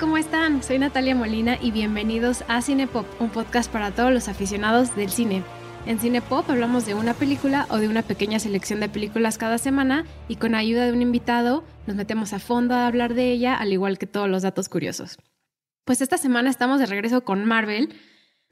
¿cómo 0.00 0.16
están? 0.16 0.62
Soy 0.62 0.78
Natalia 0.78 1.14
Molina 1.14 1.58
y 1.60 1.72
bienvenidos 1.72 2.42
a 2.48 2.62
Cinepop, 2.62 3.04
un 3.20 3.28
podcast 3.28 3.70
para 3.70 3.90
todos 3.90 4.10
los 4.10 4.28
aficionados 4.28 4.96
del 4.96 5.10
cine. 5.10 5.42
En 5.84 5.98
Cinepop 5.98 6.48
hablamos 6.48 6.86
de 6.86 6.94
una 6.94 7.12
película 7.12 7.66
o 7.68 7.76
de 7.76 7.86
una 7.86 8.00
pequeña 8.00 8.38
selección 8.38 8.80
de 8.80 8.88
películas 8.88 9.36
cada 9.36 9.58
semana 9.58 10.06
y 10.26 10.36
con 10.36 10.54
ayuda 10.54 10.86
de 10.86 10.92
un 10.92 11.02
invitado 11.02 11.64
nos 11.86 11.96
metemos 11.96 12.32
a 12.32 12.38
fondo 12.38 12.74
a 12.74 12.86
hablar 12.86 13.12
de 13.12 13.30
ella, 13.30 13.54
al 13.54 13.74
igual 13.74 13.98
que 13.98 14.06
todos 14.06 14.26
los 14.26 14.40
datos 14.40 14.70
curiosos. 14.70 15.18
Pues 15.84 16.00
esta 16.00 16.16
semana 16.16 16.48
estamos 16.48 16.80
de 16.80 16.86
regreso 16.86 17.22
con 17.22 17.44
Marvel, 17.44 17.94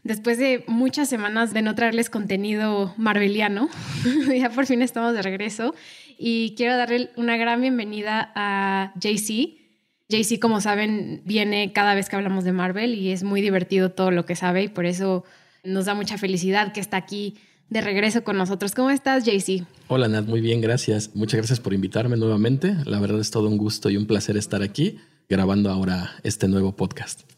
después 0.03 0.37
de 0.37 0.65
muchas 0.67 1.09
semanas 1.09 1.55
de 1.55 1.63
no 1.63 1.75
traerles 1.75 2.11
contenido 2.11 2.93
marveliano. 2.99 3.71
ya 4.39 4.51
por 4.51 4.67
fin 4.67 4.83
estamos 4.83 5.15
de 5.15 5.23
regreso 5.23 5.75
y 6.19 6.55
quiero 6.59 6.77
darle 6.77 7.11
una 7.17 7.39
gran 7.39 7.63
bienvenida 7.63 8.33
a 8.35 8.93
JC. 9.01 9.68
JC, 10.09 10.39
como 10.41 10.61
saben, 10.61 11.21
viene 11.25 11.73
cada 11.73 11.95
vez 11.95 12.09
que 12.09 12.17
hablamos 12.17 12.45
de 12.45 12.53
Marvel 12.53 12.95
y 12.95 13.11
es 13.11 13.23
muy 13.23 13.43
divertido 13.43 13.91
todo 13.91 14.11
lo 14.11 14.25
que 14.25 14.37
sabe 14.37 14.65
y 14.65 14.69
por 14.69 14.87
eso 14.87 15.25
nos 15.65 15.85
da 15.85 15.95
mucha 15.95 16.17
felicidad 16.17 16.73
que 16.73 16.81
está 16.81 16.97
aquí 16.97 17.35
de 17.69 17.83
regreso 17.83 18.25
con 18.25 18.39
nosotros. 18.39 18.75
¿Cómo 18.75 18.91
estás, 18.91 19.25
JC? 19.25 19.65
Hola, 19.89 20.09
Nat, 20.09 20.27
muy 20.27 20.41
bien, 20.41 20.63
gracias. 20.63 21.15
Muchas 21.15 21.39
gracias 21.39 21.61
por 21.61 21.75
invitarme 21.75 22.17
nuevamente. 22.17 22.75
La 22.87 23.01
verdad 23.01 23.21
es 23.21 23.31
todo 23.31 23.49
un 23.49 23.59
gusto 23.59 23.91
y 23.91 23.99
un 23.99 24.07
placer 24.07 24.39
estar 24.39 24.63
aquí 24.63 24.99
grabando 25.29 25.71
ahora 25.71 26.13
este 26.23 26.49
nuevo 26.49 26.75
podcast. 26.75 27.38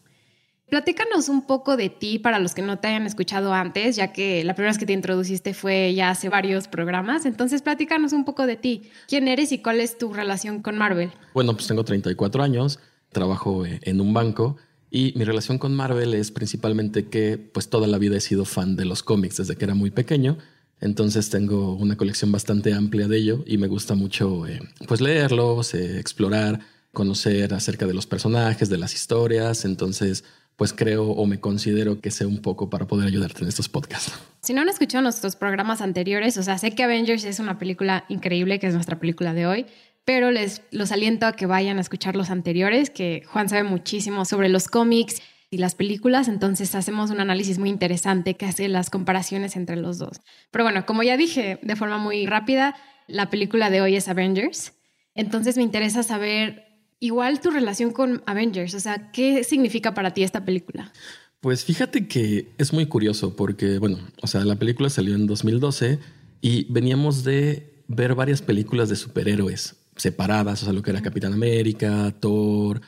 Platícanos 0.71 1.27
un 1.27 1.45
poco 1.45 1.75
de 1.75 1.89
ti 1.89 2.17
para 2.17 2.39
los 2.39 2.55
que 2.55 2.61
no 2.61 2.79
te 2.79 2.87
hayan 2.87 3.05
escuchado 3.05 3.53
antes, 3.53 3.97
ya 3.97 4.13
que 4.13 4.41
la 4.45 4.55
primera 4.55 4.71
vez 4.71 4.77
que 4.77 4.85
te 4.85 4.93
introduciste 4.93 5.53
fue 5.53 5.93
ya 5.93 6.09
hace 6.09 6.29
varios 6.29 6.69
programas. 6.69 7.25
Entonces, 7.25 7.61
platícanos 7.61 8.13
un 8.13 8.23
poco 8.23 8.45
de 8.47 8.55
ti. 8.55 8.83
¿Quién 9.09 9.27
eres 9.27 9.51
y 9.51 9.57
cuál 9.57 9.81
es 9.81 9.97
tu 9.97 10.13
relación 10.13 10.61
con 10.61 10.77
Marvel? 10.77 11.11
Bueno, 11.33 11.55
pues 11.55 11.67
tengo 11.67 11.83
34 11.83 12.41
años, 12.41 12.79
trabajo 13.11 13.65
eh, 13.65 13.81
en 13.83 13.99
un 13.99 14.13
banco 14.13 14.55
y 14.89 15.11
mi 15.17 15.25
relación 15.25 15.57
con 15.57 15.75
Marvel 15.75 16.13
es 16.13 16.31
principalmente 16.31 17.09
que 17.09 17.37
pues 17.37 17.69
toda 17.69 17.85
la 17.85 17.97
vida 17.97 18.15
he 18.15 18.21
sido 18.21 18.45
fan 18.45 18.77
de 18.77 18.85
los 18.85 19.03
cómics 19.03 19.35
desde 19.35 19.57
que 19.57 19.65
era 19.65 19.75
muy 19.75 19.91
pequeño. 19.91 20.37
Entonces 20.79 21.29
tengo 21.29 21.73
una 21.73 21.97
colección 21.97 22.31
bastante 22.31 22.73
amplia 22.73 23.09
de 23.09 23.17
ello 23.17 23.43
y 23.45 23.57
me 23.57 23.67
gusta 23.67 23.95
mucho 23.95 24.47
eh, 24.47 24.61
pues 24.87 25.01
leerlos, 25.01 25.73
eh, 25.73 25.99
explorar, 25.99 26.61
conocer 26.93 27.53
acerca 27.53 27.85
de 27.87 27.93
los 27.93 28.07
personajes, 28.07 28.69
de 28.69 28.77
las 28.77 28.93
historias. 28.93 29.65
Entonces 29.65 30.23
pues 30.61 30.73
creo 30.73 31.09
o 31.09 31.25
me 31.25 31.39
considero 31.39 32.01
que 32.01 32.11
sé 32.11 32.27
un 32.27 32.39
poco 32.39 32.69
para 32.69 32.85
poder 32.85 33.07
ayudarte 33.07 33.41
en 33.41 33.47
estos 33.47 33.67
podcasts. 33.67 34.13
Si 34.43 34.53
no 34.53 34.61
han 34.61 34.69
escuchado 34.69 35.01
nuestros 35.01 35.35
programas 35.35 35.81
anteriores, 35.81 36.37
o 36.37 36.43
sea, 36.43 36.59
sé 36.59 36.75
que 36.75 36.83
Avengers 36.83 37.23
es 37.23 37.39
una 37.39 37.57
película 37.57 38.05
increíble, 38.09 38.59
que 38.59 38.67
es 38.67 38.75
nuestra 38.75 38.99
película 38.99 39.33
de 39.33 39.47
hoy, 39.47 39.65
pero 40.05 40.29
les 40.29 40.61
los 40.69 40.91
aliento 40.91 41.25
a 41.25 41.31
que 41.31 41.47
vayan 41.47 41.79
a 41.79 41.81
escuchar 41.81 42.15
los 42.15 42.29
anteriores, 42.29 42.91
que 42.91 43.23
Juan 43.25 43.49
sabe 43.49 43.63
muchísimo 43.63 44.23
sobre 44.23 44.49
los 44.49 44.67
cómics 44.67 45.23
y 45.49 45.57
las 45.57 45.73
películas, 45.73 46.27
entonces 46.27 46.75
hacemos 46.75 47.09
un 47.09 47.21
análisis 47.21 47.57
muy 47.57 47.69
interesante 47.69 48.35
que 48.35 48.45
hace 48.45 48.67
las 48.67 48.91
comparaciones 48.91 49.55
entre 49.55 49.77
los 49.77 49.97
dos. 49.97 50.21
Pero 50.51 50.63
bueno, 50.63 50.85
como 50.85 51.01
ya 51.01 51.17
dije 51.17 51.57
de 51.63 51.75
forma 51.75 51.97
muy 51.97 52.27
rápida, 52.27 52.75
la 53.07 53.31
película 53.31 53.71
de 53.71 53.81
hoy 53.81 53.95
es 53.95 54.07
Avengers, 54.07 54.73
entonces 55.15 55.57
me 55.57 55.63
interesa 55.63 56.03
saber 56.03 56.70
igual 57.01 57.41
tu 57.41 57.51
relación 57.51 57.91
con 57.91 58.23
Avengers, 58.25 58.73
o 58.75 58.79
sea, 58.79 59.11
¿qué 59.11 59.43
significa 59.43 59.93
para 59.93 60.13
ti 60.13 60.23
esta 60.23 60.45
película? 60.45 60.93
Pues 61.41 61.65
fíjate 61.65 62.07
que 62.07 62.53
es 62.57 62.71
muy 62.71 62.85
curioso 62.85 63.35
porque, 63.35 63.79
bueno, 63.79 63.97
o 64.21 64.27
sea, 64.27 64.45
la 64.45 64.55
película 64.55 64.89
salió 64.89 65.15
en 65.15 65.25
2012 65.25 65.99
y 66.39 66.71
veníamos 66.71 67.23
de 67.23 67.83
ver 67.87 68.13
varias 68.15 68.41
películas 68.41 68.87
de 68.87 68.95
superhéroes 68.95 69.75
separadas, 69.95 70.61
o 70.61 70.65
sea, 70.65 70.73
lo 70.73 70.83
que 70.83 70.91
era 70.91 71.01
Capitán 71.01 71.33
América, 71.33 72.13
Thor, 72.19 72.81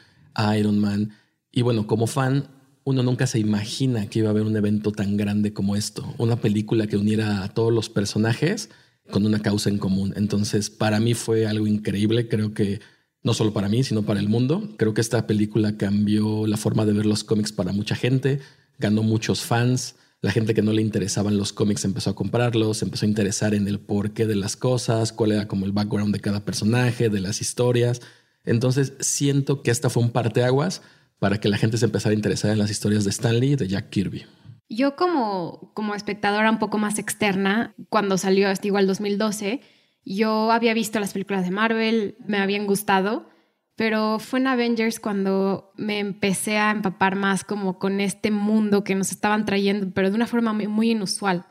Iron 0.57 0.79
Man. 0.79 1.13
Y 1.51 1.63
bueno, 1.63 1.87
como 1.87 2.05
fan, 2.05 2.47
uno 2.83 3.01
nunca 3.01 3.25
se 3.25 3.39
imagina 3.39 4.07
que 4.07 4.19
iba 4.19 4.27
a 4.27 4.31
haber 4.31 4.43
un 4.43 4.55
evento 4.55 4.91
tan 4.91 5.17
grande 5.17 5.53
como 5.53 5.75
esto, 5.75 6.13
una 6.19 6.35
película 6.35 6.85
que 6.85 6.97
uniera 6.97 7.43
a 7.43 7.49
todos 7.49 7.73
los 7.73 7.89
personajes 7.89 8.69
con 9.09 9.25
una 9.25 9.39
causa 9.39 9.71
en 9.71 9.79
común. 9.79 10.13
Entonces, 10.15 10.69
para 10.69 10.99
mí 10.99 11.15
fue 11.15 11.47
algo 11.47 11.65
increíble, 11.65 12.27
creo 12.27 12.53
que 12.53 12.79
no 13.23 13.33
solo 13.33 13.53
para 13.53 13.69
mí, 13.69 13.83
sino 13.83 14.03
para 14.03 14.19
el 14.19 14.29
mundo. 14.29 14.69
Creo 14.77 14.93
que 14.93 15.01
esta 15.01 15.25
película 15.25 15.77
cambió 15.77 16.45
la 16.47 16.57
forma 16.57 16.85
de 16.85 16.93
ver 16.93 17.05
los 17.05 17.23
cómics 17.23 17.51
para 17.51 17.71
mucha 17.71 17.95
gente, 17.95 18.39
ganó 18.79 19.03
muchos 19.03 19.41
fans, 19.41 19.95
la 20.23 20.31
gente 20.31 20.53
que 20.53 20.61
no 20.61 20.71
le 20.71 20.81
interesaban 20.81 21.37
los 21.37 21.51
cómics 21.51 21.83
empezó 21.83 22.11
a 22.11 22.15
comprarlos, 22.15 22.81
empezó 22.81 23.05
a 23.05 23.09
interesar 23.09 23.53
en 23.53 23.67
el 23.67 23.81
porqué 23.81 24.25
de 24.25 24.37
las 24.37 24.55
cosas, 24.55 25.11
cuál 25.11 25.33
era 25.33 25.49
como 25.49 25.65
el 25.65 25.73
background 25.73 26.13
de 26.13 26.21
cada 26.21 26.45
personaje, 26.45 27.09
de 27.09 27.19
las 27.19 27.41
historias. 27.41 28.01
Entonces 28.45 28.93
siento 29.01 29.61
que 29.61 29.69
esta 29.69 29.89
fue 29.89 30.01
un 30.01 30.11
parteaguas 30.11 30.81
para 31.19 31.41
que 31.41 31.49
la 31.49 31.57
gente 31.57 31.77
se 31.77 31.83
empezara 31.83 32.11
a 32.11 32.15
interesar 32.15 32.51
en 32.51 32.59
las 32.59 32.71
historias 32.71 33.03
de 33.03 33.09
Stanley 33.09 33.51
y 33.51 33.55
de 33.57 33.67
Jack 33.67 33.89
Kirby. 33.89 34.25
Yo 34.69 34.95
como, 34.95 35.71
como 35.73 35.93
espectadora 35.93 36.49
un 36.49 36.57
poco 36.57 36.77
más 36.77 36.99
externa, 36.99 37.75
cuando 37.89 38.17
salió 38.17 38.49
este 38.49 38.67
igual 38.69 38.87
2012, 38.87 39.59
yo 40.05 40.51
había 40.51 40.73
visto 40.73 40.99
las 40.99 41.13
películas 41.13 41.45
de 41.45 41.51
Marvel, 41.51 42.15
me 42.25 42.37
habían 42.37 42.67
gustado, 42.67 43.29
pero 43.75 44.19
fue 44.19 44.39
en 44.39 44.47
Avengers 44.47 44.99
cuando 44.99 45.71
me 45.75 45.99
empecé 45.99 46.57
a 46.57 46.71
empapar 46.71 47.15
más 47.15 47.43
como 47.43 47.79
con 47.79 48.01
este 48.01 48.29
mundo 48.29 48.83
que 48.83 48.95
nos 48.95 49.11
estaban 49.11 49.45
trayendo, 49.45 49.91
pero 49.93 50.09
de 50.09 50.15
una 50.15 50.27
forma 50.27 50.53
muy, 50.53 50.91
inusual. 50.91 51.45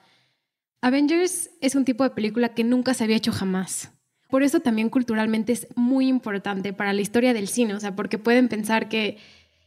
Avengers 0.80 1.50
es 1.60 1.74
un 1.74 1.84
tipo 1.84 2.04
de 2.04 2.10
película 2.10 2.54
que 2.54 2.64
nunca 2.64 2.94
se 2.94 3.04
había 3.04 3.16
hecho 3.16 3.32
jamás. 3.32 3.92
Por 4.28 4.42
eso 4.42 4.60
también 4.60 4.88
culturalmente 4.88 5.52
es 5.52 5.68
muy 5.76 6.08
importante 6.08 6.72
para 6.72 6.92
la 6.92 7.00
historia 7.00 7.34
del 7.34 7.48
cine, 7.48 7.74
o 7.74 7.80
sea, 7.80 7.94
porque 7.94 8.18
pueden 8.18 8.48
pensar 8.48 8.88
que 8.88 9.18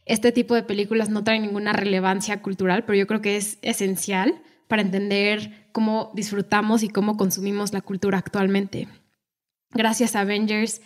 este 0.06 0.32
tipo 0.32 0.54
de 0.54 0.62
películas 0.62 1.08
no 1.08 1.24
traen 1.24 1.42
ninguna 1.42 1.72
relevancia 1.72 2.40
cultural, 2.40 2.84
pero 2.84 2.98
yo 2.98 3.06
creo 3.06 3.20
que 3.20 3.36
es 3.36 3.58
esencial 3.62 4.40
para 4.68 4.82
entender 4.82 5.68
cómo 5.72 6.10
disfrutamos 6.14 6.82
y 6.82 6.88
cómo 6.88 7.16
consumimos 7.16 7.72
la 7.72 7.80
cultura 7.80 8.18
actualmente. 8.18 8.88
Gracias 9.70 10.16
a 10.16 10.20
Avengers 10.20 10.80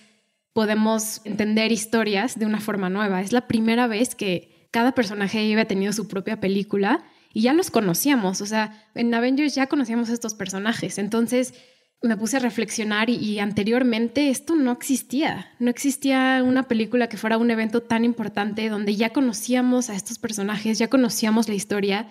podemos 0.53 1.21
entender 1.25 1.73
historias 1.73 2.39
de 2.39 2.47
una 2.47 2.61
forma 2.61 2.91
nueva. 2.91 3.21
Es 3.21 3.33
la 3.33 3.47
primera 3.47 3.87
vez 3.87 4.15
que 4.15 4.69
cada 4.71 4.93
personaje 4.93 5.39
había 5.39 5.65
tenido 5.65 5.93
su 5.93 6.09
propia 6.09 6.41
película 6.41 7.05
y 7.33 7.43
ya 7.43 7.53
los 7.53 7.71
conocíamos. 7.71 8.41
O 8.41 8.47
sea, 8.47 8.89
en 8.95 9.15
Avengers 9.15 9.55
ya 9.55 9.69
conocíamos 9.69 10.11
a 10.11 10.13
estos 10.13 10.35
personajes. 10.35 10.99
Entonces 10.99 11.55
me 12.03 12.17
puse 12.17 12.39
a 12.39 12.41
reflexionar 12.41 13.11
y, 13.11 13.17
y, 13.17 13.41
anteriormente 13.41 14.31
esto 14.31 14.55
no 14.55 14.73
existía. 14.73 15.51
No 15.59 15.71
existía 15.71 16.43
una 16.45 16.63
película 16.65 17.09
que 17.09 17.19
fuera 17.19 17.37
un 17.37 17.51
evento 17.51 17.83
tan 17.83 18.05
importante 18.05 18.69
donde 18.71 18.97
ya 18.97 19.11
conocíamos 19.11 19.91
a 19.91 19.95
estos 19.95 20.19
personajes, 20.19 20.79
ya 20.79 20.89
conocíamos 20.89 21.49
la 21.49 21.55
historia 21.55 22.09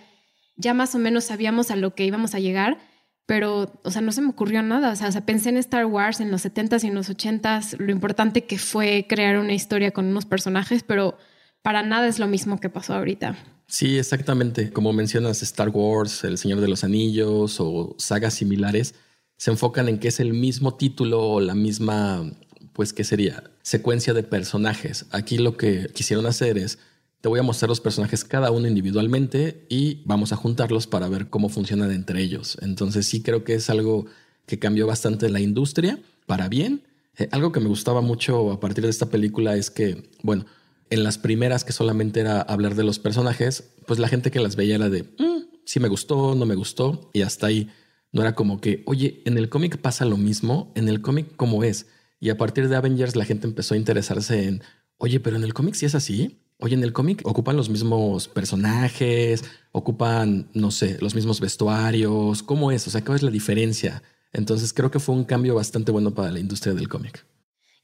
ya 0.59 0.73
más 0.73 0.93
o 0.93 0.99
menos 0.99 1.23
sabíamos 1.23 1.71
a 1.71 1.75
lo 1.75 1.95
que 1.95 2.05
íbamos 2.05 2.35
a 2.35 2.39
llegar, 2.39 2.77
pero, 3.25 3.79
o 3.83 3.91
sea, 3.91 4.01
no 4.01 4.11
se 4.11 4.21
me 4.21 4.29
ocurrió 4.29 4.61
nada. 4.61 4.91
O 4.91 4.95
sea, 4.95 5.25
pensé 5.25 5.49
en 5.49 5.57
Star 5.57 5.85
Wars 5.85 6.19
en 6.19 6.31
los 6.31 6.45
70s 6.45 6.83
y 6.83 6.87
en 6.87 6.95
los 6.95 7.09
80s, 7.09 7.77
lo 7.77 7.91
importante 7.91 8.45
que 8.45 8.57
fue 8.57 9.05
crear 9.07 9.37
una 9.37 9.53
historia 9.53 9.91
con 9.91 10.05
unos 10.05 10.25
personajes, 10.25 10.83
pero 10.83 11.17
para 11.61 11.81
nada 11.83 12.07
es 12.07 12.19
lo 12.19 12.27
mismo 12.27 12.59
que 12.59 12.69
pasó 12.69 12.93
ahorita. 12.93 13.37
Sí, 13.67 13.97
exactamente. 13.97 14.71
Como 14.71 14.93
mencionas, 14.93 15.41
Star 15.43 15.69
Wars, 15.69 16.23
El 16.23 16.37
Señor 16.37 16.59
de 16.59 16.67
los 16.67 16.83
Anillos 16.83 17.59
o 17.59 17.95
sagas 17.99 18.33
similares, 18.33 18.95
se 19.37 19.51
enfocan 19.51 19.87
en 19.87 19.99
que 19.99 20.09
es 20.09 20.19
el 20.19 20.33
mismo 20.33 20.75
título 20.75 21.21
o 21.21 21.39
la 21.39 21.55
misma, 21.55 22.29
pues, 22.73 22.91
¿qué 22.93 23.03
sería? 23.03 23.43
Secuencia 23.61 24.13
de 24.13 24.23
personajes. 24.23 25.05
Aquí 25.11 25.37
lo 25.37 25.55
que 25.55 25.87
quisieron 25.93 26.25
hacer 26.25 26.57
es 26.57 26.79
te 27.21 27.29
voy 27.29 27.39
a 27.39 27.43
mostrar 27.43 27.69
los 27.69 27.81
personajes 27.81 28.23
cada 28.23 28.51
uno 28.51 28.67
individualmente 28.67 29.65
y 29.69 30.01
vamos 30.05 30.31
a 30.31 30.37
juntarlos 30.37 30.87
para 30.87 31.09
ver 31.09 31.29
cómo 31.29 31.49
funcionan 31.49 31.91
entre 31.91 32.21
ellos. 32.21 32.57
Entonces 32.61 33.05
sí 33.07 33.21
creo 33.21 33.43
que 33.43 33.55
es 33.55 33.69
algo 33.69 34.05
que 34.45 34.59
cambió 34.59 34.87
bastante 34.87 35.29
la 35.29 35.41
industria 35.41 35.99
para 36.25 36.47
bien. 36.47 36.83
Eh, 37.17 37.27
algo 37.31 37.51
que 37.51 37.59
me 37.59 37.67
gustaba 37.67 38.01
mucho 38.01 38.51
a 38.51 38.59
partir 38.59 38.85
de 38.85 38.89
esta 38.89 39.07
película 39.07 39.55
es 39.55 39.69
que, 39.69 40.09
bueno, 40.23 40.45
en 40.89 41.03
las 41.03 41.17
primeras 41.17 41.63
que 41.63 41.73
solamente 41.73 42.21
era 42.21 42.41
hablar 42.41 42.75
de 42.75 42.83
los 42.83 42.99
personajes, 42.99 43.71
pues 43.85 43.99
la 43.99 44.07
gente 44.07 44.31
que 44.31 44.39
las 44.39 44.55
veía 44.55 44.75
era 44.75 44.89
de, 44.89 45.03
mm, 45.03 45.59
sí 45.65 45.79
me 45.79 45.87
gustó, 45.87 46.35
no 46.35 46.45
me 46.45 46.55
gustó, 46.55 47.11
y 47.13 47.21
hasta 47.21 47.47
ahí 47.47 47.69
no 48.11 48.21
era 48.21 48.33
como 48.33 48.59
que, 48.59 48.81
oye, 48.87 49.21
en 49.25 49.37
el 49.37 49.49
cómic 49.49 49.77
pasa 49.77 50.05
lo 50.05 50.17
mismo, 50.17 50.71
en 50.75 50.87
el 50.87 51.01
cómic 51.01 51.35
cómo 51.35 51.63
es. 51.63 51.87
Y 52.19 52.29
a 52.29 52.37
partir 52.37 52.69
de 52.69 52.75
Avengers 52.75 53.15
la 53.15 53.25
gente 53.25 53.45
empezó 53.45 53.75
a 53.75 53.77
interesarse 53.77 54.47
en, 54.47 54.63
oye, 54.97 55.19
pero 55.19 55.35
en 55.35 55.43
el 55.43 55.53
cómic 55.53 55.75
sí 55.75 55.85
es 55.85 55.95
así. 55.95 56.39
Oye, 56.61 56.75
en 56.75 56.83
el 56.83 56.91
cómic 56.91 57.21
ocupan 57.23 57.55
los 57.55 57.69
mismos 57.69 58.27
personajes, 58.27 59.45
ocupan, 59.71 60.49
no 60.53 60.71
sé, 60.71 60.97
los 60.99 61.15
mismos 61.15 61.39
vestuarios. 61.39 62.43
¿Cómo 62.43 62.71
es? 62.73 62.85
O 62.85 62.91
sea, 62.91 63.01
¿cuál 63.01 63.15
es 63.15 63.23
la 63.23 63.31
diferencia? 63.31 64.03
Entonces 64.33 64.73
creo 64.73 64.91
que 64.91 64.99
fue 64.99 65.15
un 65.15 65.23
cambio 65.23 65.55
bastante 65.55 65.93
bueno 65.93 66.13
para 66.13 66.31
la 66.31 66.39
industria 66.39 66.73
del 66.73 66.89
cómic. 66.89 67.25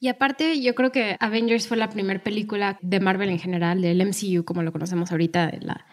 Y 0.02 0.10
aparte, 0.10 0.62
yo 0.62 0.76
creo 0.76 0.92
que 0.92 1.16
Avengers 1.22 1.70
fue 1.70 1.78
la 1.78 1.90
primera 1.90 2.22
película 2.22 2.78
de 2.82 3.00
Marvel 3.00 3.30
en 3.30 3.40
general, 3.40 3.82
del 3.82 4.06
MCU, 4.06 4.44
como 4.44 4.62
lo 4.62 4.74
conocemos 4.74 5.10
ahorita, 5.10 5.48
de 5.48 5.62
la, 5.62 5.86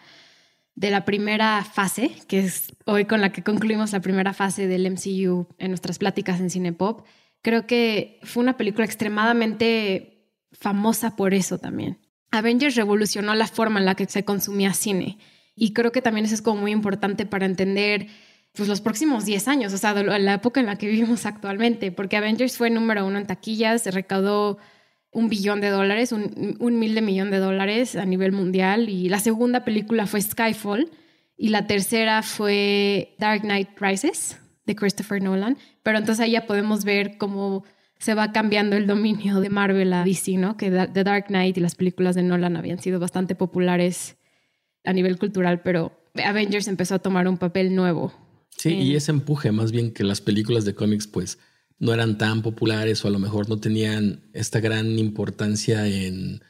de 0.75 0.89
la 0.89 1.05
primera 1.05 1.63
fase, 1.63 2.11
que 2.27 2.39
es 2.39 2.73
hoy 2.85 3.05
con 3.05 3.21
la 3.21 3.31
que 3.31 3.43
concluimos 3.43 3.93
la 3.93 4.01
primera 4.01 4.33
fase 4.33 4.67
del 4.67 4.91
MCU 4.91 5.47
en 5.57 5.69
nuestras 5.69 5.99
pláticas 5.99 6.41
en 6.41 6.49
Cinepop. 6.49 7.05
Creo 7.41 7.65
que 7.65 8.19
fue 8.23 8.43
una 8.43 8.57
película 8.57 8.83
extremadamente 8.83 10.27
famosa 10.51 11.15
por 11.15 11.33
eso 11.33 11.59
también 11.59 12.02
Avengers 12.33 12.75
revolucionó 12.75 13.35
la 13.35 13.47
forma 13.47 13.79
en 13.79 13.85
la 13.85 13.93
que 13.95 14.05
se 14.05 14.25
consumía 14.25 14.73
cine. 14.73 15.19
Y 15.55 15.73
creo 15.73 15.91
que 15.91 16.01
también 16.01 16.25
eso 16.25 16.33
es 16.33 16.41
como 16.41 16.61
muy 16.61 16.71
importante 16.71 17.27
para 17.27 17.45
entender 17.45 18.07
pues, 18.53 18.67
los 18.67 18.81
próximos 18.81 19.23
10 19.23 19.47
años, 19.47 19.71
o 19.73 19.77
sea, 19.77 19.93
la 19.93 20.33
época 20.33 20.59
en 20.59 20.65
la 20.65 20.77
que 20.77 20.87
vivimos 20.91 21.27
actualmente, 21.27 21.91
porque 21.91 22.17
Avengers 22.17 22.57
fue 22.57 22.71
número 22.71 23.05
uno 23.05 23.19
en 23.19 23.27
taquillas, 23.27 23.85
recaudó 23.85 24.57
un 25.11 25.29
billón 25.29 25.61
de 25.61 25.69
dólares, 25.69 26.11
un, 26.11 26.57
un 26.59 26.79
mil 26.79 26.95
de 26.95 27.03
millón 27.03 27.29
de 27.29 27.37
dólares 27.37 27.95
a 27.95 28.05
nivel 28.05 28.31
mundial, 28.31 28.89
y 28.89 29.09
la 29.09 29.19
segunda 29.19 29.63
película 29.63 30.07
fue 30.07 30.19
Skyfall, 30.19 30.89
y 31.37 31.49
la 31.49 31.67
tercera 31.67 32.23
fue 32.23 33.15
Dark 33.19 33.41
Knight 33.41 33.69
Rises 33.79 34.39
de 34.65 34.75
Christopher 34.75 35.21
Nolan, 35.21 35.57
pero 35.83 35.99
entonces 35.99 36.23
ahí 36.23 36.31
ya 36.31 36.47
podemos 36.47 36.83
ver 36.83 37.19
cómo 37.19 37.63
se 38.03 38.15
va 38.15 38.33
cambiando 38.33 38.75
el 38.75 38.85
dominio 38.85 39.39
de 39.39 39.49
Marvel 39.49 39.93
a 39.93 40.03
DC, 40.03 40.33
¿no? 40.33 40.57
Que 40.57 40.69
The 40.69 41.05
Dark 41.05 41.27
Knight 41.27 41.57
y 41.57 41.61
las 41.61 41.75
películas 41.75 42.15
de 42.15 42.23
Nolan 42.23 42.57
habían 42.57 42.81
sido 42.81 42.99
bastante 42.99 43.33
populares 43.33 44.17
a 44.83 44.91
nivel 44.91 45.17
cultural, 45.17 45.61
pero 45.61 45.93
Avengers 46.21 46.67
empezó 46.67 46.95
a 46.95 46.99
tomar 46.99 47.29
un 47.29 47.37
papel 47.37 47.73
nuevo. 47.73 48.13
Sí, 48.57 48.73
y 48.73 48.97
ese 48.97 49.11
empuje, 49.11 49.53
más 49.53 49.71
bien 49.71 49.93
que 49.93 50.03
las 50.03 50.19
películas 50.19 50.65
de 50.65 50.75
cómics, 50.75 51.07
pues 51.07 51.39
no 51.79 51.93
eran 51.93 52.17
tan 52.17 52.41
populares 52.41 53.05
o 53.05 53.07
a 53.07 53.11
lo 53.11 53.19
mejor 53.19 53.47
no 53.47 53.61
tenían 53.61 54.19
esta 54.33 54.59
gran 54.59 54.99
importancia 54.99 55.87
en, 55.87 56.41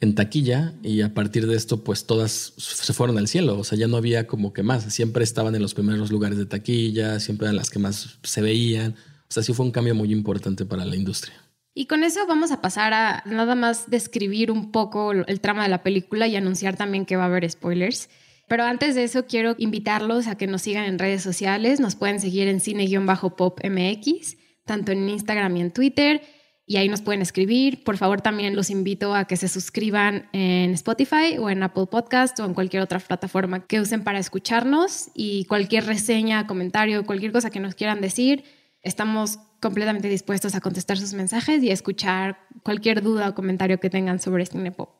en 0.00 0.14
taquilla 0.14 0.74
y 0.82 1.00
a 1.00 1.14
partir 1.14 1.46
de 1.46 1.56
esto 1.56 1.82
pues 1.84 2.04
todas 2.04 2.52
se 2.58 2.92
fueron 2.92 3.16
al 3.16 3.28
cielo, 3.28 3.58
o 3.58 3.64
sea, 3.64 3.78
ya 3.78 3.88
no 3.88 3.96
había 3.96 4.26
como 4.26 4.52
que 4.52 4.62
más, 4.62 4.92
siempre 4.92 5.24
estaban 5.24 5.54
en 5.54 5.62
los 5.62 5.72
primeros 5.72 6.12
lugares 6.12 6.36
de 6.36 6.44
taquilla, 6.44 7.18
siempre 7.18 7.46
eran 7.46 7.56
las 7.56 7.70
que 7.70 7.78
más 7.78 8.18
se 8.22 8.42
veían, 8.42 8.94
o 9.28 9.32
sea, 9.32 9.42
sí 9.42 9.52
fue 9.52 9.66
un 9.66 9.72
cambio 9.72 9.94
muy 9.94 10.12
importante 10.12 10.64
para 10.64 10.84
la 10.84 10.96
industria. 10.96 11.34
Y 11.74 11.86
con 11.86 12.02
eso 12.02 12.26
vamos 12.26 12.50
a 12.50 12.60
pasar 12.60 12.92
a 12.92 13.22
nada 13.26 13.54
más 13.54 13.88
describir 13.88 14.50
un 14.50 14.72
poco 14.72 15.12
el 15.12 15.40
trama 15.40 15.62
de 15.62 15.68
la 15.68 15.82
película 15.82 16.26
y 16.26 16.34
anunciar 16.34 16.76
también 16.76 17.06
que 17.06 17.16
va 17.16 17.24
a 17.24 17.26
haber 17.26 17.48
spoilers. 17.48 18.08
Pero 18.48 18.64
antes 18.64 18.94
de 18.94 19.04
eso 19.04 19.26
quiero 19.26 19.54
invitarlos 19.58 20.26
a 20.26 20.36
que 20.36 20.46
nos 20.46 20.62
sigan 20.62 20.86
en 20.86 20.98
redes 20.98 21.22
sociales, 21.22 21.78
nos 21.78 21.94
pueden 21.94 22.18
seguir 22.18 22.48
en 22.48 22.60
cine-pop 22.60 23.60
MX, 23.62 24.36
tanto 24.64 24.92
en 24.92 25.08
Instagram 25.08 25.56
y 25.56 25.60
en 25.60 25.70
Twitter 25.70 26.22
y 26.68 26.76
ahí 26.76 26.88
nos 26.88 27.00
pueden 27.00 27.22
escribir. 27.22 27.82
Por 27.82 27.96
favor, 27.96 28.20
también 28.20 28.54
los 28.54 28.68
invito 28.68 29.14
a 29.14 29.24
que 29.24 29.36
se 29.36 29.48
suscriban 29.48 30.28
en 30.32 30.72
Spotify 30.72 31.38
o 31.38 31.48
en 31.48 31.62
Apple 31.62 31.86
Podcast 31.90 32.38
o 32.40 32.44
en 32.44 32.52
cualquier 32.52 32.82
otra 32.82 32.98
plataforma 32.98 33.66
que 33.66 33.80
usen 33.80 34.04
para 34.04 34.18
escucharnos 34.18 35.08
y 35.14 35.46
cualquier 35.46 35.86
reseña, 35.86 36.46
comentario, 36.46 37.06
cualquier 37.06 37.32
cosa 37.32 37.48
que 37.48 37.58
nos 37.58 37.74
quieran 37.74 38.02
decir, 38.02 38.44
estamos 38.82 39.38
completamente 39.60 40.08
dispuestos 40.08 40.54
a 40.54 40.60
contestar 40.60 40.98
sus 40.98 41.14
mensajes 41.14 41.62
y 41.62 41.70
a 41.70 41.74
escuchar 41.74 42.38
cualquier 42.62 43.02
duda 43.02 43.28
o 43.28 43.34
comentario 43.34 43.80
que 43.80 43.90
tengan 43.90 44.20
sobre 44.20 44.46
Cinepop. 44.46 44.90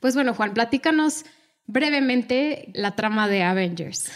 Pues 0.00 0.14
bueno, 0.14 0.34
Juan, 0.34 0.54
platícanos 0.54 1.24
brevemente 1.66 2.70
la 2.74 2.94
trama 2.94 3.28
de 3.28 3.42
Avengers. 3.42 4.10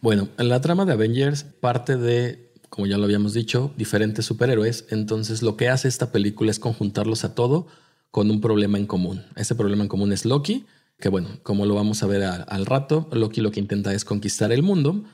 Bueno, 0.00 0.28
la 0.36 0.60
trama 0.60 0.84
de 0.84 0.92
Avengers 0.92 1.44
parte 1.44 1.96
de 1.96 2.48
como 2.68 2.86
ya 2.86 2.98
lo 2.98 3.04
habíamos 3.04 3.32
dicho, 3.34 3.72
diferentes 3.76 4.24
superhéroes. 4.26 4.86
Entonces 4.90 5.42
lo 5.42 5.56
que 5.56 5.68
hace 5.68 5.88
esta 5.88 6.12
película 6.12 6.50
es 6.50 6.58
conjuntarlos 6.58 7.24
a 7.24 7.34
todo 7.34 7.66
con 8.10 8.30
un 8.30 8.40
problema 8.40 8.78
en 8.78 8.86
común. 8.86 9.24
Ese 9.36 9.54
problema 9.54 9.82
en 9.82 9.88
común 9.88 10.12
es 10.12 10.24
Loki, 10.24 10.66
que 10.98 11.08
bueno, 11.08 11.28
como 11.42 11.66
lo 11.66 11.74
vamos 11.74 12.02
a 12.02 12.06
ver 12.06 12.22
al 12.22 12.66
rato, 12.66 13.08
Loki 13.12 13.40
lo 13.40 13.50
que 13.50 13.60
intenta 13.60 13.92
es 13.92 14.04
conquistar 14.04 14.52
el 14.52 14.62
mundo 14.62 15.04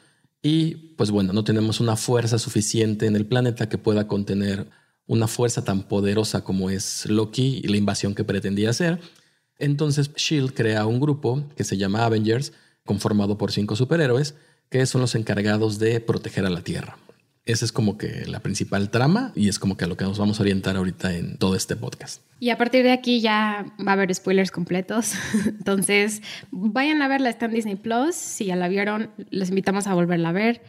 y 0.45 0.75
pues 0.99 1.11
bueno, 1.11 1.33
no 1.33 1.43
tenemos 1.43 1.81
una 1.81 1.97
fuerza 1.97 2.39
suficiente 2.39 3.07
en 3.07 3.17
el 3.17 3.25
planeta 3.25 3.71
que 3.71 3.79
pueda 3.79 4.07
contener 4.07 4.67
una 5.07 5.27
fuerza 5.27 5.65
tan 5.65 5.85
poderosa 5.85 6.45
como 6.45 6.69
es 6.69 7.07
Loki 7.07 7.63
y 7.65 7.69
la 7.69 7.79
invasión 7.79 8.15
que 8.15 8.25
pretendía 8.25 8.69
hacer. 8.69 9.01
Entonces 9.59 10.13
Shield 10.15 10.53
crea 10.53 10.85
un 10.85 11.01
grupo 11.01 11.49
que 11.57 11.65
se 11.65 11.79
llama 11.79 12.05
Avengers, 12.05 12.53
conformado 12.85 13.39
por 13.39 13.53
cinco 13.53 13.75
superhéroes, 13.75 14.35
que 14.69 14.85
son 14.85 15.01
los 15.01 15.15
encargados 15.15 15.79
de 15.79 15.99
proteger 16.01 16.45
a 16.45 16.51
la 16.51 16.61
Tierra. 16.61 16.99
Esa 17.47 17.67
es 17.67 17.73
como 17.73 17.99
que 17.99 18.25
la 18.27 18.41
principal 18.41 18.91
trama 18.91 19.33
y 19.35 19.49
es 19.49 19.59
como 19.59 19.77
que 19.77 19.85
a 19.85 19.89
lo 19.89 19.99
que 19.99 20.05
nos 20.05 20.19
vamos 20.19 20.41
a 20.41 20.43
orientar 20.43 20.77
ahorita 20.77 21.15
en 21.15 21.37
todo 21.37 21.57
este 21.57 21.77
podcast. 21.77 22.23
Y 22.41 22.49
a 22.49 22.57
partir 22.57 22.85
de 22.85 22.93
aquí 22.93 23.21
ya 23.21 23.67
va 23.87 23.93
a 23.93 23.95
haber 23.95 24.15
spoilers 24.15 24.51
completos. 24.51 25.13
Entonces, 25.47 26.23
vayan 26.51 27.03
a 27.03 27.09
verla, 27.09 27.29
está 27.29 27.45
en 27.45 27.53
Disney 27.53 27.77
Plus. 27.77 28.15
Si 28.15 28.47
ya 28.47 28.57
la 28.57 28.69
vieron, 28.69 29.11
les 29.29 29.51
invitamos 29.51 29.87
a 29.87 29.95
volverla 29.95 30.31
a 30.31 30.33
ver. 30.33 30.63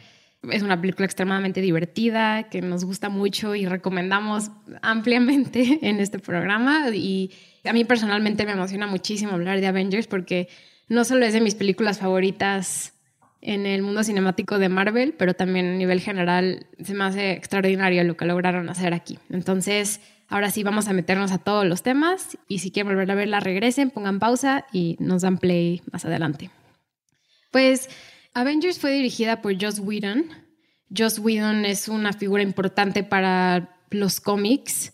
Es 0.50 0.62
una 0.62 0.78
película 0.78 1.06
extremadamente 1.06 1.62
divertida 1.62 2.50
que 2.50 2.60
nos 2.60 2.84
gusta 2.84 3.08
mucho 3.08 3.54
y 3.54 3.64
recomendamos 3.64 4.50
ampliamente 4.82 5.78
en 5.88 5.98
este 5.98 6.18
programa. 6.18 6.90
Y 6.94 7.30
a 7.64 7.72
mí 7.72 7.84
personalmente 7.86 8.44
me 8.44 8.52
emociona 8.52 8.86
muchísimo 8.86 9.32
hablar 9.32 9.60
de 9.60 9.66
Avengers 9.66 10.08
porque 10.08 10.48
no 10.88 11.04
solo 11.04 11.24
es 11.24 11.32
de 11.32 11.40
mis 11.40 11.54
películas 11.54 11.98
favoritas 11.98 12.92
en 13.46 13.64
el 13.64 13.82
mundo 13.82 14.02
cinemático 14.02 14.58
de 14.58 14.68
Marvel, 14.68 15.14
pero 15.16 15.34
también 15.34 15.66
a 15.66 15.76
nivel 15.76 16.00
general 16.00 16.66
se 16.82 16.94
me 16.94 17.04
hace 17.04 17.30
extraordinario 17.30 18.02
lo 18.02 18.16
que 18.16 18.24
lograron 18.24 18.68
hacer 18.68 18.92
aquí. 18.92 19.20
Entonces, 19.30 20.00
ahora 20.28 20.50
sí 20.50 20.64
vamos 20.64 20.88
a 20.88 20.92
meternos 20.92 21.30
a 21.30 21.38
todos 21.38 21.64
los 21.64 21.84
temas 21.84 22.36
y 22.48 22.58
si 22.58 22.72
quieren 22.72 22.90
volver 22.92 23.08
a 23.08 23.14
verla, 23.14 23.38
regresen, 23.38 23.90
pongan 23.90 24.18
pausa 24.18 24.66
y 24.72 24.96
nos 24.98 25.22
dan 25.22 25.38
play 25.38 25.80
más 25.92 26.04
adelante. 26.04 26.50
Pues 27.52 27.88
Avengers 28.34 28.80
fue 28.80 28.90
dirigida 28.90 29.40
por 29.42 29.54
Joss 29.62 29.78
Whedon. 29.78 30.26
Joss 30.94 31.20
Whedon 31.20 31.64
es 31.64 31.86
una 31.86 32.12
figura 32.12 32.42
importante 32.42 33.04
para 33.04 33.78
los 33.90 34.20
cómics, 34.20 34.92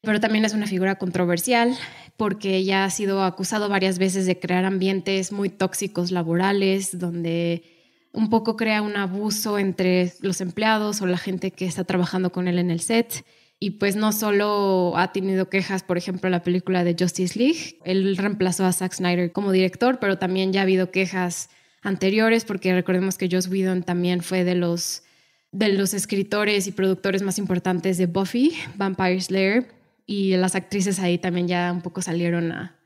pero 0.00 0.20
también 0.20 0.46
es 0.46 0.54
una 0.54 0.66
figura 0.66 0.94
controversial 0.94 1.76
porque 2.16 2.64
ya 2.64 2.86
ha 2.86 2.90
sido 2.90 3.22
acusado 3.24 3.68
varias 3.68 3.98
veces 3.98 4.24
de 4.24 4.38
crear 4.40 4.64
ambientes 4.64 5.32
muy 5.32 5.50
tóxicos 5.50 6.12
laborales, 6.12 6.98
donde 6.98 7.73
un 8.14 8.30
poco 8.30 8.56
crea 8.56 8.80
un 8.80 8.96
abuso 8.96 9.58
entre 9.58 10.12
los 10.20 10.40
empleados 10.40 11.02
o 11.02 11.06
la 11.06 11.18
gente 11.18 11.50
que 11.50 11.66
está 11.66 11.84
trabajando 11.84 12.30
con 12.30 12.46
él 12.46 12.58
en 12.58 12.70
el 12.70 12.80
set. 12.80 13.26
Y 13.58 13.72
pues 13.72 13.96
no 13.96 14.12
solo 14.12 14.94
ha 14.96 15.12
tenido 15.12 15.48
quejas, 15.48 15.82
por 15.82 15.98
ejemplo, 15.98 16.30
la 16.30 16.42
película 16.42 16.84
de 16.84 16.96
Justice 16.98 17.38
League, 17.38 17.78
él 17.84 18.16
reemplazó 18.16 18.64
a 18.64 18.72
Zack 18.72 18.92
Snyder 18.94 19.32
como 19.32 19.52
director, 19.52 19.98
pero 20.00 20.18
también 20.18 20.52
ya 20.52 20.60
ha 20.60 20.62
habido 20.62 20.90
quejas 20.90 21.50
anteriores, 21.82 22.44
porque 22.44 22.72
recordemos 22.72 23.18
que 23.18 23.28
Joss 23.30 23.48
Whedon 23.48 23.82
también 23.82 24.22
fue 24.22 24.44
de 24.44 24.54
los, 24.54 25.02
de 25.50 25.70
los 25.70 25.92
escritores 25.94 26.66
y 26.66 26.72
productores 26.72 27.22
más 27.22 27.38
importantes 27.38 27.98
de 27.98 28.06
Buffy, 28.06 28.52
Vampire 28.76 29.20
Slayer, 29.20 29.66
y 30.06 30.36
las 30.36 30.54
actrices 30.54 31.00
ahí 31.00 31.18
también 31.18 31.48
ya 31.48 31.72
un 31.72 31.80
poco 31.80 32.02
salieron 32.02 32.52
a, 32.52 32.76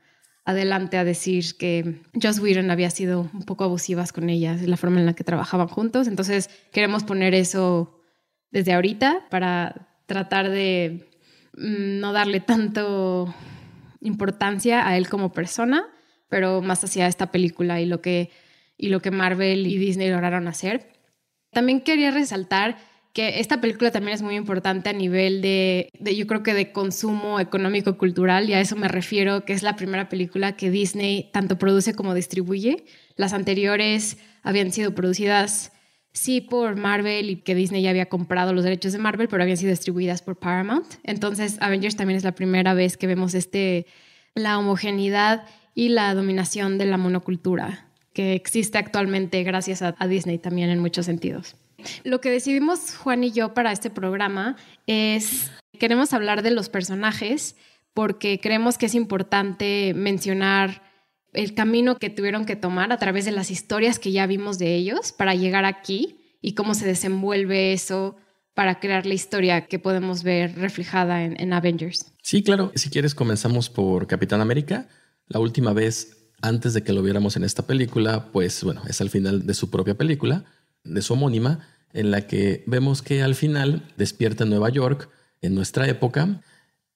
adelante 0.49 0.97
a 0.97 1.03
decir 1.03 1.57
que 1.57 2.01
Joss 2.21 2.39
Whedon 2.39 2.71
había 2.71 2.89
sido 2.89 3.29
un 3.33 3.43
poco 3.43 3.63
abusivas 3.63 4.11
con 4.11 4.29
ellas, 4.29 4.61
la 4.61 4.77
forma 4.77 4.99
en 4.99 5.05
la 5.05 5.13
que 5.13 5.23
trabajaban 5.23 5.67
juntos. 5.67 6.07
Entonces 6.07 6.49
queremos 6.71 7.03
poner 7.03 7.35
eso 7.35 8.01
desde 8.49 8.73
ahorita 8.73 9.27
para 9.29 10.01
tratar 10.07 10.49
de 10.49 11.07
mm, 11.55 11.99
no 11.99 12.13
darle 12.13 12.39
tanto 12.39 13.33
importancia 14.01 14.87
a 14.87 14.97
él 14.97 15.07
como 15.07 15.31
persona, 15.31 15.85
pero 16.29 16.61
más 16.61 16.83
hacia 16.83 17.07
esta 17.07 17.31
película 17.31 17.79
y 17.79 17.85
lo 17.85 18.01
que, 18.01 18.31
y 18.75 18.89
lo 18.89 19.01
que 19.01 19.11
Marvel 19.11 19.67
y 19.67 19.77
Disney 19.77 20.09
lograron 20.09 20.47
hacer. 20.47 20.93
También 21.51 21.81
quería 21.81 22.09
resaltar 22.09 22.77
que 23.13 23.39
esta 23.39 23.59
película 23.59 23.91
también 23.91 24.13
es 24.13 24.21
muy 24.21 24.35
importante 24.35 24.89
a 24.89 24.93
nivel 24.93 25.41
de, 25.41 25.89
yo 26.15 26.27
creo 26.27 26.43
que 26.43 26.53
de 26.53 26.71
consumo 26.71 27.39
económico 27.39 27.97
cultural 27.97 28.49
y 28.49 28.53
a 28.53 28.61
eso 28.61 28.75
me 28.75 28.87
refiero 28.87 29.45
que 29.45 29.53
es 29.53 29.63
la 29.63 29.75
primera 29.75 30.09
película 30.09 30.55
que 30.55 30.69
Disney 30.69 31.29
tanto 31.33 31.57
produce 31.57 31.93
como 31.95 32.13
distribuye. 32.13 32.85
Las 33.15 33.33
anteriores 33.33 34.17
habían 34.43 34.71
sido 34.71 34.93
producidas 34.93 35.71
sí 36.13 36.41
por 36.41 36.75
Marvel 36.75 37.29
y 37.29 37.35
que 37.37 37.55
Disney 37.55 37.81
ya 37.81 37.89
había 37.89 38.07
comprado 38.07 38.53
los 38.53 38.63
derechos 38.63 38.93
de 38.93 38.99
Marvel, 38.99 39.27
pero 39.27 39.41
habían 39.41 39.57
sido 39.57 39.71
distribuidas 39.71 40.21
por 40.21 40.37
Paramount. 40.37 40.95
Entonces 41.03 41.57
Avengers 41.61 41.95
también 41.95 42.17
es 42.17 42.23
la 42.23 42.33
primera 42.33 42.73
vez 42.73 42.95
que 42.95 43.07
vemos 43.07 43.33
este 43.33 43.87
la 44.35 44.59
homogeneidad 44.59 45.45
y 45.73 45.89
la 45.89 46.13
dominación 46.13 46.77
de 46.77 46.85
la 46.85 46.97
monocultura 46.97 47.87
que 48.13 48.33
existe 48.33 48.77
actualmente 48.77 49.41
gracias 49.43 49.81
a 49.81 50.07
Disney 50.07 50.37
también 50.37 50.69
en 50.69 50.79
muchos 50.79 51.05
sentidos. 51.05 51.55
Lo 52.03 52.21
que 52.21 52.29
decidimos 52.29 52.95
Juan 52.95 53.23
y 53.23 53.31
yo 53.31 53.53
para 53.53 53.71
este 53.71 53.89
programa 53.89 54.55
es, 54.87 55.51
queremos 55.79 56.13
hablar 56.13 56.43
de 56.43 56.51
los 56.51 56.69
personajes 56.69 57.55
porque 57.93 58.39
creemos 58.39 58.77
que 58.77 58.85
es 58.85 58.95
importante 58.95 59.93
mencionar 59.95 60.83
el 61.33 61.53
camino 61.53 61.97
que 61.97 62.09
tuvieron 62.09 62.45
que 62.45 62.55
tomar 62.55 62.91
a 62.91 62.97
través 62.97 63.25
de 63.25 63.31
las 63.31 63.51
historias 63.51 63.99
que 63.99 64.11
ya 64.11 64.25
vimos 64.25 64.57
de 64.57 64.75
ellos 64.75 65.11
para 65.11 65.35
llegar 65.35 65.65
aquí 65.65 66.17
y 66.41 66.53
cómo 66.53 66.73
se 66.73 66.85
desenvuelve 66.85 67.73
eso 67.73 68.15
para 68.53 68.79
crear 68.79 69.05
la 69.05 69.13
historia 69.13 69.67
que 69.67 69.79
podemos 69.79 70.23
ver 70.23 70.55
reflejada 70.55 71.23
en, 71.23 71.39
en 71.39 71.53
Avengers. 71.53 72.13
Sí, 72.23 72.43
claro. 72.43 72.71
Si 72.75 72.89
quieres, 72.89 73.15
comenzamos 73.15 73.69
por 73.69 74.07
Capitán 74.07 74.41
América. 74.41 74.87
La 75.27 75.39
última 75.39 75.73
vez, 75.73 76.31
antes 76.41 76.73
de 76.73 76.83
que 76.83 76.93
lo 76.93 77.01
viéramos 77.01 77.37
en 77.37 77.43
esta 77.43 77.65
película, 77.67 78.31
pues 78.31 78.63
bueno, 78.63 78.81
es 78.87 78.99
al 79.01 79.09
final 79.09 79.45
de 79.45 79.53
su 79.53 79.69
propia 79.69 79.95
película 79.95 80.45
de 80.89 81.01
su 81.01 81.13
homónima, 81.13 81.67
en 81.93 82.11
la 82.11 82.27
que 82.27 82.63
vemos 82.67 83.01
que 83.01 83.21
al 83.21 83.35
final 83.35 83.87
despierta 83.97 84.43
en 84.43 84.49
Nueva 84.49 84.69
York, 84.69 85.09
en 85.41 85.55
nuestra 85.55 85.87
época, 85.87 86.41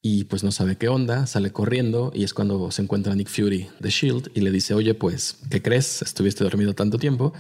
y 0.02 0.26
pues 0.26 0.44
no 0.44 0.52
sabe 0.52 0.76
qué 0.76 0.90
onda, 0.90 1.26
sale 1.28 1.52
corriendo 1.52 2.12
y 2.14 2.26
es 2.26 2.34
cuando 2.34 2.70
se 2.72 2.82
encuentra 2.82 3.16
Nick 3.16 3.30
Fury 3.30 3.70
de 3.80 3.90
Shield 3.90 4.32
y 4.36 4.42
le 4.42 4.52
dice, 4.52 4.74
oye, 4.74 4.94
pues, 4.94 5.38
¿qué 5.50 5.62
crees? 5.62 6.02
Estuviste 6.02 6.44
dormido 6.44 6.74
tanto 6.74 7.00
tiempo 7.00 7.34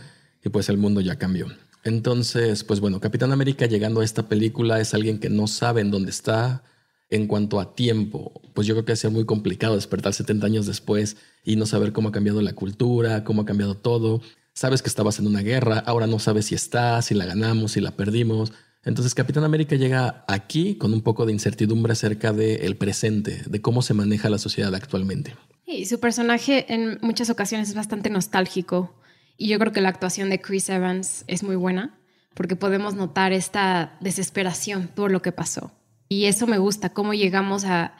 y 0.43 0.47
pues 0.47 0.69
el 0.69 0.77
mundo 0.77 1.01
ya 1.01 1.17
cambió. 1.17 1.47
Entonces, 1.83 2.63
pues 2.63 2.79
bueno, 2.79 3.01
Capitán 3.01 3.33
América 3.33 3.65
llegando 3.65 3.99
a 3.99 4.05
esta 4.05 4.29
película 4.29 4.79
es 4.79 4.93
alguien 4.93 5.19
que 5.19 5.29
no 5.29 5.47
sabe 5.47 5.81
en 5.81 5.91
dónde 5.91 6.11
está 6.11 6.63
en 7.09 7.27
cuanto 7.27 7.59
a 7.59 7.75
tiempo. 7.75 8.41
Pues 8.53 8.65
yo 8.65 8.75
creo 8.75 8.85
que 8.85 8.93
va 8.93 8.95
a 8.95 8.97
ser 8.97 9.11
muy 9.11 9.25
complicado 9.25 9.75
despertar 9.75 10.13
70 10.13 10.45
años 10.45 10.65
después 10.65 11.17
y 11.43 11.57
no 11.57 11.65
saber 11.65 11.91
cómo 11.91 12.09
ha 12.09 12.11
cambiado 12.13 12.41
la 12.41 12.53
cultura, 12.53 13.25
cómo 13.25 13.41
ha 13.41 13.45
cambiado 13.45 13.75
todo. 13.75 14.21
Sabes 14.53 14.81
que 14.81 14.89
estabas 14.89 15.19
en 15.19 15.27
una 15.27 15.41
guerra, 15.41 15.79
ahora 15.79 16.07
no 16.07 16.19
sabes 16.19 16.45
si 16.45 16.55
está, 16.55 17.01
si 17.01 17.15
la 17.15 17.25
ganamos, 17.25 17.71
si 17.71 17.81
la 17.81 17.91
perdimos. 17.91 18.53
Entonces 18.85 19.15
Capitán 19.15 19.43
América 19.43 19.75
llega 19.75 20.25
aquí 20.27 20.75
con 20.75 20.93
un 20.93 21.01
poco 21.01 21.25
de 21.25 21.31
incertidumbre 21.31 21.93
acerca 21.93 22.33
del 22.33 22.77
presente, 22.77 23.41
de 23.45 23.61
cómo 23.61 23.81
se 23.81 23.93
maneja 23.93 24.29
la 24.29 24.37
sociedad 24.37 24.73
actualmente. 24.75 25.35
Y 25.65 25.85
su 25.85 25.99
personaje 25.99 26.71
en 26.71 26.99
muchas 27.01 27.29
ocasiones 27.29 27.69
es 27.69 27.75
bastante 27.75 28.09
nostálgico 28.09 28.95
y 29.37 29.47
yo 29.47 29.57
creo 29.57 29.71
que 29.71 29.81
la 29.81 29.89
actuación 29.89 30.29
de 30.29 30.39
Chris 30.39 30.69
Evans 30.69 31.23
es 31.27 31.43
muy 31.43 31.55
buena 31.55 31.97
porque 32.33 32.55
podemos 32.55 32.93
notar 32.95 33.33
esta 33.33 33.97
desesperación 34.01 34.87
por 34.87 35.11
lo 35.11 35.21
que 35.21 35.31
pasó. 35.31 35.71
Y 36.09 36.25
eso 36.25 36.45
me 36.45 36.57
gusta, 36.57 36.89
cómo 36.89 37.13
llegamos 37.13 37.65
a, 37.65 37.95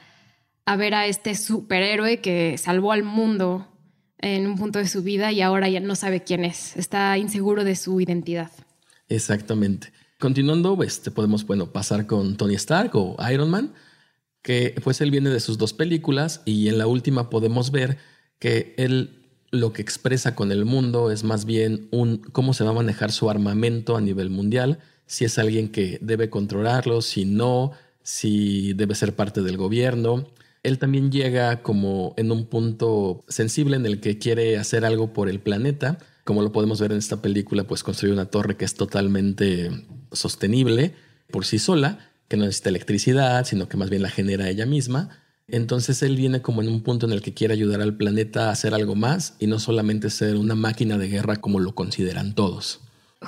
a 0.66 0.76
ver 0.76 0.94
a 0.94 1.06
este 1.06 1.34
superhéroe 1.34 2.20
que 2.20 2.58
salvó 2.58 2.92
al 2.92 3.02
mundo 3.02 3.73
en 4.24 4.46
un 4.46 4.56
punto 4.56 4.78
de 4.78 4.88
su 4.88 5.02
vida 5.02 5.32
y 5.32 5.42
ahora 5.42 5.68
ya 5.68 5.80
no 5.80 5.94
sabe 5.94 6.22
quién 6.22 6.44
es, 6.44 6.76
está 6.76 7.16
inseguro 7.18 7.62
de 7.62 7.76
su 7.76 8.00
identidad. 8.00 8.50
Exactamente. 9.08 9.92
Continuando, 10.18 10.82
este, 10.82 11.10
podemos 11.10 11.46
bueno, 11.46 11.72
pasar 11.72 12.06
con 12.06 12.36
Tony 12.36 12.54
Stark 12.54 12.90
o 12.94 13.16
Iron 13.30 13.50
Man, 13.50 13.74
que 14.42 14.74
pues 14.82 15.00
él 15.00 15.10
viene 15.10 15.28
de 15.28 15.40
sus 15.40 15.58
dos 15.58 15.74
películas 15.74 16.40
y 16.46 16.68
en 16.68 16.78
la 16.78 16.86
última 16.86 17.28
podemos 17.28 17.70
ver 17.70 17.98
que 18.38 18.74
él 18.78 19.20
lo 19.50 19.72
que 19.72 19.82
expresa 19.82 20.34
con 20.34 20.50
el 20.50 20.64
mundo 20.64 21.10
es 21.10 21.22
más 21.22 21.44
bien 21.44 21.88
un 21.92 22.18
cómo 22.18 22.54
se 22.54 22.64
va 22.64 22.70
a 22.70 22.74
manejar 22.74 23.12
su 23.12 23.30
armamento 23.30 23.96
a 23.96 24.00
nivel 24.00 24.30
mundial, 24.30 24.78
si 25.06 25.24
es 25.24 25.38
alguien 25.38 25.68
que 25.68 25.98
debe 26.00 26.30
controlarlo, 26.30 27.02
si 27.02 27.24
no, 27.24 27.72
si 28.02 28.72
debe 28.72 28.94
ser 28.94 29.14
parte 29.14 29.42
del 29.42 29.56
gobierno. 29.56 30.26
Él 30.64 30.78
también 30.78 31.12
llega 31.12 31.62
como 31.62 32.14
en 32.16 32.32
un 32.32 32.46
punto 32.46 33.24
sensible 33.28 33.76
en 33.76 33.86
el 33.86 34.00
que 34.00 34.18
quiere 34.18 34.58
hacer 34.58 34.84
algo 34.84 35.12
por 35.12 35.28
el 35.28 35.38
planeta, 35.38 35.98
como 36.24 36.42
lo 36.42 36.52
podemos 36.52 36.80
ver 36.80 36.90
en 36.90 36.98
esta 36.98 37.22
película, 37.22 37.64
pues 37.64 37.82
construye 37.84 38.12
una 38.12 38.26
torre 38.26 38.56
que 38.56 38.64
es 38.64 38.74
totalmente 38.74 39.70
sostenible 40.10 40.94
por 41.30 41.44
sí 41.44 41.58
sola, 41.58 41.98
que 42.28 42.36
no 42.36 42.44
necesita 42.44 42.70
electricidad, 42.70 43.44
sino 43.44 43.68
que 43.68 43.76
más 43.76 43.90
bien 43.90 44.02
la 44.02 44.08
genera 44.08 44.48
ella 44.48 44.66
misma. 44.66 45.10
Entonces 45.48 46.02
él 46.02 46.16
viene 46.16 46.40
como 46.40 46.62
en 46.62 46.68
un 46.68 46.82
punto 46.82 47.04
en 47.04 47.12
el 47.12 47.20
que 47.20 47.34
quiere 47.34 47.52
ayudar 47.52 47.82
al 47.82 47.96
planeta 47.96 48.48
a 48.48 48.52
hacer 48.52 48.72
algo 48.72 48.94
más 48.94 49.36
y 49.38 49.46
no 49.46 49.58
solamente 49.58 50.08
ser 50.08 50.36
una 50.36 50.54
máquina 50.54 50.96
de 50.96 51.08
guerra 51.08 51.36
como 51.36 51.60
lo 51.60 51.74
consideran 51.74 52.34
todos. 52.34 52.80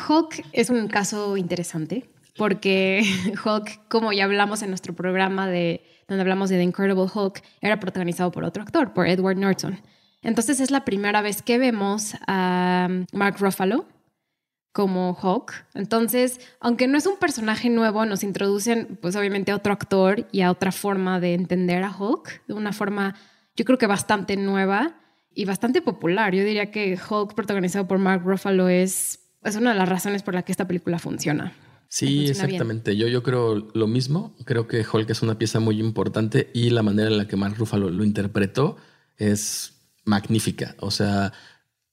Hulk 0.08 0.46
es 0.52 0.70
un 0.70 0.88
caso 0.88 1.36
interesante 1.36 2.08
porque 2.36 3.04
Hulk, 3.44 3.88
como 3.88 4.12
ya 4.14 4.24
hablamos 4.24 4.62
en 4.62 4.70
nuestro 4.70 4.94
programa 4.94 5.46
de 5.48 5.82
donde 6.08 6.22
hablamos 6.22 6.50
de 6.50 6.56
The 6.56 6.62
Incredible 6.62 7.06
Hulk, 7.12 7.42
era 7.60 7.80
protagonizado 7.80 8.30
por 8.30 8.44
otro 8.44 8.62
actor, 8.62 8.92
por 8.92 9.08
Edward 9.08 9.36
Norton. 9.36 9.80
Entonces 10.22 10.60
es 10.60 10.70
la 10.70 10.84
primera 10.84 11.22
vez 11.22 11.42
que 11.42 11.58
vemos 11.58 12.16
a 12.26 12.88
Mark 13.12 13.36
Ruffalo 13.38 13.86
como 14.72 15.16
Hulk. 15.20 15.66
Entonces, 15.74 16.38
aunque 16.60 16.86
no 16.86 16.98
es 16.98 17.06
un 17.06 17.16
personaje 17.16 17.70
nuevo, 17.70 18.04
nos 18.04 18.22
introducen 18.22 18.98
pues 19.00 19.16
obviamente 19.16 19.50
a 19.50 19.56
otro 19.56 19.72
actor 19.72 20.26
y 20.32 20.42
a 20.42 20.50
otra 20.50 20.70
forma 20.70 21.18
de 21.18 21.34
entender 21.34 21.82
a 21.82 21.96
Hulk, 21.96 22.46
de 22.46 22.54
una 22.54 22.72
forma 22.72 23.14
yo 23.56 23.64
creo 23.64 23.78
que 23.78 23.86
bastante 23.86 24.36
nueva 24.36 24.96
y 25.34 25.44
bastante 25.46 25.80
popular. 25.80 26.34
Yo 26.34 26.44
diría 26.44 26.70
que 26.70 26.98
Hulk 26.98 27.34
protagonizado 27.34 27.88
por 27.88 27.98
Mark 27.98 28.22
Ruffalo 28.24 28.68
es, 28.68 29.20
es 29.42 29.56
una 29.56 29.72
de 29.72 29.78
las 29.78 29.88
razones 29.88 30.22
por 30.22 30.34
la 30.34 30.42
que 30.42 30.52
esta 30.52 30.66
película 30.66 30.98
funciona. 30.98 31.54
Sí, 31.98 32.26
exactamente. 32.26 32.96
Yo, 32.96 33.08
yo 33.08 33.22
creo 33.22 33.68
lo 33.72 33.86
mismo. 33.86 34.34
Creo 34.44 34.66
que 34.66 34.84
Hulk 34.90 35.08
es 35.10 35.22
una 35.22 35.38
pieza 35.38 35.60
muy 35.60 35.80
importante 35.80 36.50
y 36.52 36.70
la 36.70 36.82
manera 36.82 37.08
en 37.08 37.16
la 37.16 37.26
que 37.26 37.36
Mark 37.36 37.56
Ruffalo 37.56 37.90
lo 37.90 38.04
interpretó 38.04 38.76
es 39.16 39.72
magnífica. 40.04 40.76
O 40.80 40.90
sea, 40.90 41.32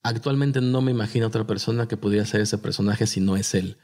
Actualmente 0.04 0.60
no 0.60 0.82
me 0.82 0.92
imagino 0.92 1.28
otra 1.28 1.48
persona 1.48 1.88
que 1.88 1.96
pudiera 1.96 2.26
ser 2.26 2.42
ese 2.42 2.58
personaje 2.58 3.08
si 3.08 3.22
no 3.22 3.38
es 3.38 3.56
él. 3.56 3.78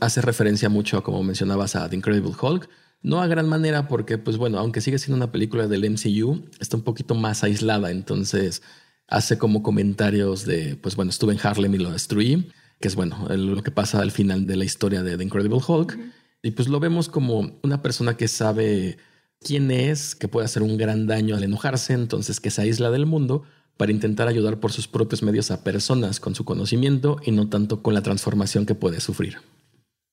Hace 0.00 0.22
referencia 0.22 0.70
mucho, 0.70 1.02
como 1.02 1.22
mencionabas, 1.22 1.76
a 1.76 1.88
The 1.88 1.96
Incredible 1.96 2.32
Hulk. 2.40 2.68
No 3.02 3.20
a 3.20 3.26
gran 3.26 3.46
manera 3.46 3.86
porque, 3.86 4.16
pues 4.16 4.38
bueno, 4.38 4.58
aunque 4.58 4.80
sigue 4.80 4.98
siendo 4.98 5.16
una 5.16 5.30
película 5.30 5.66
del 5.68 5.84
MCU, 5.90 6.48
está 6.60 6.78
un 6.78 6.82
poquito 6.82 7.14
más 7.14 7.44
aislada. 7.44 7.90
Entonces 7.90 8.62
hace 9.06 9.36
como 9.36 9.62
comentarios 9.62 10.46
de, 10.46 10.76
pues 10.76 10.96
bueno, 10.96 11.10
estuve 11.10 11.34
en 11.34 11.40
Harlem 11.42 11.74
y 11.74 11.78
lo 11.78 11.92
destruí, 11.92 12.50
que 12.80 12.88
es 12.88 12.94
bueno, 12.94 13.26
lo 13.28 13.62
que 13.62 13.70
pasa 13.70 14.00
al 14.00 14.10
final 14.10 14.46
de 14.46 14.56
la 14.56 14.64
historia 14.64 15.02
de 15.02 15.16
The 15.16 15.24
Incredible 15.24 15.60
Hulk. 15.66 15.98
Y 16.42 16.52
pues 16.52 16.68
lo 16.68 16.78
vemos 16.80 17.08
como 17.08 17.58
una 17.62 17.82
persona 17.82 18.16
que 18.16 18.28
sabe 18.28 18.98
quién 19.40 19.70
es, 19.70 20.14
que 20.14 20.28
puede 20.28 20.44
hacer 20.44 20.62
un 20.62 20.76
gran 20.76 21.06
daño 21.06 21.36
al 21.36 21.44
enojarse, 21.44 21.92
entonces 21.92 22.40
que 22.40 22.50
se 22.50 22.62
aísla 22.62 22.90
del 22.90 23.06
mundo, 23.06 23.44
para 23.76 23.92
intentar 23.92 24.28
ayudar 24.28 24.58
por 24.58 24.72
sus 24.72 24.88
propios 24.88 25.22
medios 25.22 25.50
a 25.50 25.62
personas 25.62 26.20
con 26.20 26.34
su 26.34 26.44
conocimiento 26.44 27.18
y 27.24 27.30
no 27.30 27.48
tanto 27.48 27.82
con 27.82 27.94
la 27.94 28.02
transformación 28.02 28.66
que 28.66 28.74
puede 28.74 29.00
sufrir. 29.00 29.38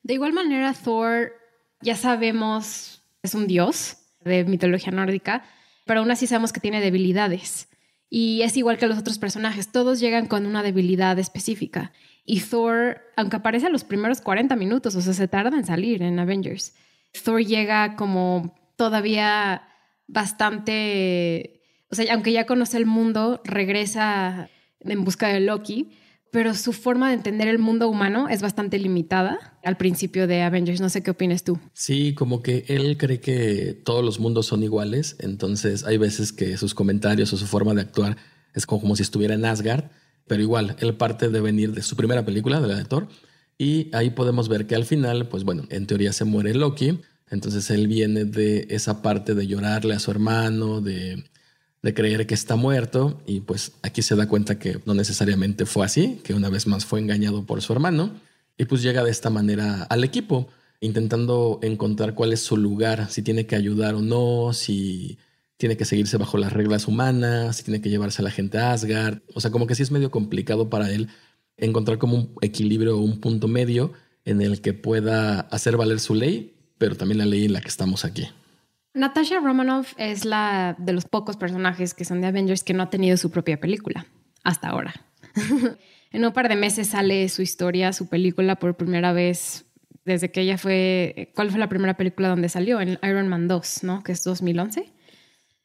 De 0.01 0.15
igual 0.15 0.33
manera, 0.33 0.73
Thor, 0.73 1.33
ya 1.81 1.95
sabemos, 1.95 3.01
es 3.21 3.35
un 3.35 3.47
dios 3.47 3.97
de 4.23 4.43
mitología 4.43 4.91
nórdica, 4.91 5.45
pero 5.85 6.01
aún 6.01 6.11
así 6.11 6.27
sabemos 6.27 6.51
que 6.51 6.59
tiene 6.59 6.81
debilidades. 6.81 7.67
Y 8.15 8.43
es 8.43 8.57
igual 8.57 8.77
que 8.77 8.85
los 8.85 8.99
otros 8.99 9.17
personajes, 9.17 9.71
todos 9.71 9.99
llegan 9.99 10.27
con 10.27 10.45
una 10.45 10.61
debilidad 10.61 11.17
específica. 11.17 11.91
Y 12.23 12.41
Thor, 12.41 13.01
aunque 13.17 13.37
aparece 13.37 13.65
a 13.65 13.71
los 13.71 13.83
primeros 13.83 14.21
40 14.21 14.55
minutos, 14.55 14.95
o 14.95 15.01
sea, 15.01 15.13
se 15.13 15.27
tarda 15.27 15.57
en 15.57 15.65
salir 15.65 16.03
en 16.03 16.19
Avengers, 16.19 16.75
Thor 17.23 17.43
llega 17.43 17.95
como 17.95 18.55
todavía 18.75 19.67
bastante 20.05 21.63
o 21.93 21.95
sea, 21.95 22.11
aunque 22.15 22.31
ya 22.31 22.47
conoce 22.47 22.77
el 22.77 22.87
mundo, 22.87 23.39
regresa 23.43 24.49
en 24.79 25.03
busca 25.03 25.27
de 25.27 25.39
Loki, 25.39 25.91
pero 26.33 26.55
su 26.55 26.73
forma 26.73 27.09
de 27.09 27.13
entender 27.13 27.47
el 27.47 27.59
mundo 27.59 27.87
humano 27.87 28.27
es 28.27 28.41
bastante 28.41 28.79
limitada 28.79 29.55
al 29.63 29.77
principio 29.77 30.25
de 30.25 30.41
Avengers. 30.41 30.81
No 30.81 30.89
sé 30.89 31.03
qué 31.03 31.11
opinas 31.11 31.43
tú. 31.43 31.59
Sí, 31.73 32.15
como 32.15 32.41
que 32.41 32.65
él 32.69 32.97
cree 32.97 33.19
que 33.19 33.79
todos 33.85 34.03
los 34.03 34.19
mundos 34.19 34.47
son 34.47 34.63
iguales, 34.63 35.15
entonces 35.19 35.83
hay 35.83 35.97
veces 35.99 36.33
que 36.33 36.57
sus 36.57 36.73
comentarios 36.73 37.31
o 37.33 37.37
su 37.37 37.45
forma 37.45 37.75
de 37.75 37.81
actuar 37.81 38.17
es 38.55 38.65
como, 38.65 38.95
si 38.95 39.03
estuviera 39.03 39.35
en 39.35 39.45
Asgard, 39.45 39.91
pero 40.25 40.41
igual, 40.41 40.75
él 40.79 40.95
parte 40.95 41.29
de 41.29 41.39
venir 41.39 41.71
de 41.71 41.83
su 41.83 41.95
primera 41.95 42.25
película, 42.25 42.59
de 42.59 42.67
la 42.67 42.77
de 42.77 42.85
Thor, 42.85 43.09
y 43.59 43.95
ahí 43.95 44.09
podemos 44.09 44.49
ver 44.49 44.65
que 44.65 44.73
al 44.73 44.85
final, 44.85 45.27
pues 45.27 45.43
bueno, 45.43 45.65
en 45.69 45.85
teoría 45.85 46.13
se 46.13 46.25
muere 46.25 46.55
Loki, 46.55 46.99
entonces 47.29 47.69
él 47.69 47.87
viene 47.87 48.25
de 48.25 48.65
esa 48.71 49.03
parte 49.03 49.35
de 49.35 49.45
llorarle 49.45 49.93
a 49.93 49.99
su 49.99 50.09
hermano, 50.09 50.81
de 50.81 51.25
de 51.83 51.93
creer 51.93 52.25
que 52.25 52.33
está 52.33 52.55
muerto 52.55 53.21
y 53.27 53.41
pues 53.41 53.73
aquí 53.83 54.01
se 54.01 54.15
da 54.15 54.27
cuenta 54.27 54.57
que 54.57 54.79
no 54.85 54.93
necesariamente 54.93 55.65
fue 55.65 55.85
así, 55.85 56.21
que 56.23 56.33
una 56.33 56.49
vez 56.49 56.65
más 56.65 56.85
fue 56.85 56.99
engañado 56.99 57.45
por 57.45 57.61
su 57.61 57.73
hermano 57.73 58.19
y 58.57 58.65
pues 58.65 58.81
llega 58.81 59.03
de 59.03 59.11
esta 59.11 59.29
manera 59.29 59.83
al 59.83 60.03
equipo 60.03 60.47
intentando 60.79 61.59
encontrar 61.61 62.13
cuál 62.13 62.33
es 62.33 62.41
su 62.41 62.57
lugar, 62.57 63.09
si 63.09 63.21
tiene 63.21 63.45
que 63.45 63.55
ayudar 63.55 63.95
o 63.95 64.01
no, 64.01 64.53
si 64.53 65.17
tiene 65.57 65.77
que 65.77 65.85
seguirse 65.85 66.17
bajo 66.17 66.37
las 66.37 66.53
reglas 66.53 66.87
humanas, 66.87 67.57
si 67.57 67.63
tiene 67.63 67.81
que 67.81 67.89
llevarse 67.89 68.21
a 68.21 68.25
la 68.25 68.31
gente 68.31 68.57
a 68.57 68.73
Asgard, 68.73 69.19
o 69.33 69.41
sea, 69.41 69.51
como 69.51 69.67
que 69.67 69.75
sí 69.75 69.83
es 69.83 69.91
medio 69.91 70.09
complicado 70.09 70.69
para 70.69 70.89
él 70.89 71.09
encontrar 71.57 71.97
como 71.99 72.15
un 72.15 72.35
equilibrio 72.41 72.97
o 72.97 73.01
un 73.01 73.19
punto 73.19 73.47
medio 73.47 73.93
en 74.25 74.41
el 74.41 74.61
que 74.61 74.73
pueda 74.73 75.41
hacer 75.41 75.77
valer 75.77 75.99
su 75.99 76.15
ley, 76.15 76.55
pero 76.77 76.95
también 76.95 77.17
la 77.17 77.25
ley 77.25 77.45
en 77.45 77.53
la 77.53 77.61
que 77.61 77.67
estamos 77.67 78.05
aquí. 78.05 78.27
Natasha 78.93 79.39
Romanoff 79.39 79.93
es 79.97 80.23
la 80.23 80.75
de 80.77 80.93
los 80.93 81.05
pocos 81.05 81.35
personajes 81.35 81.93
que 81.93 82.05
son 82.05 82.21
de 82.21 82.27
Avengers 82.27 82.63
que 82.63 82.73
no 82.73 82.83
ha 82.83 82.89
tenido 82.89 83.17
su 83.17 83.31
propia 83.31 83.59
película 83.59 84.05
hasta 84.43 84.69
ahora. 84.69 84.93
en 86.11 86.25
un 86.25 86.31
par 86.31 86.47
de 86.47 86.55
meses 86.55 86.87
sale 86.89 87.27
su 87.29 87.41
historia, 87.41 87.91
su 87.91 88.07
película 88.07 88.57
por 88.57 88.75
primera 88.75 89.11
vez 89.11 89.65
desde 90.05 90.31
que 90.31 90.41
ella 90.41 90.57
fue. 90.57 91.31
¿Cuál 91.35 91.49
fue 91.49 91.59
la 91.59 91.69
primera 91.69 91.95
película 91.95 92.29
donde 92.29 92.49
salió? 92.49 92.81
En 92.81 92.99
Iron 93.01 93.27
Man 93.27 93.47
2, 93.47 93.83
¿no? 93.83 94.03
Que 94.03 94.11
es 94.11 94.23
2011. 94.23 94.93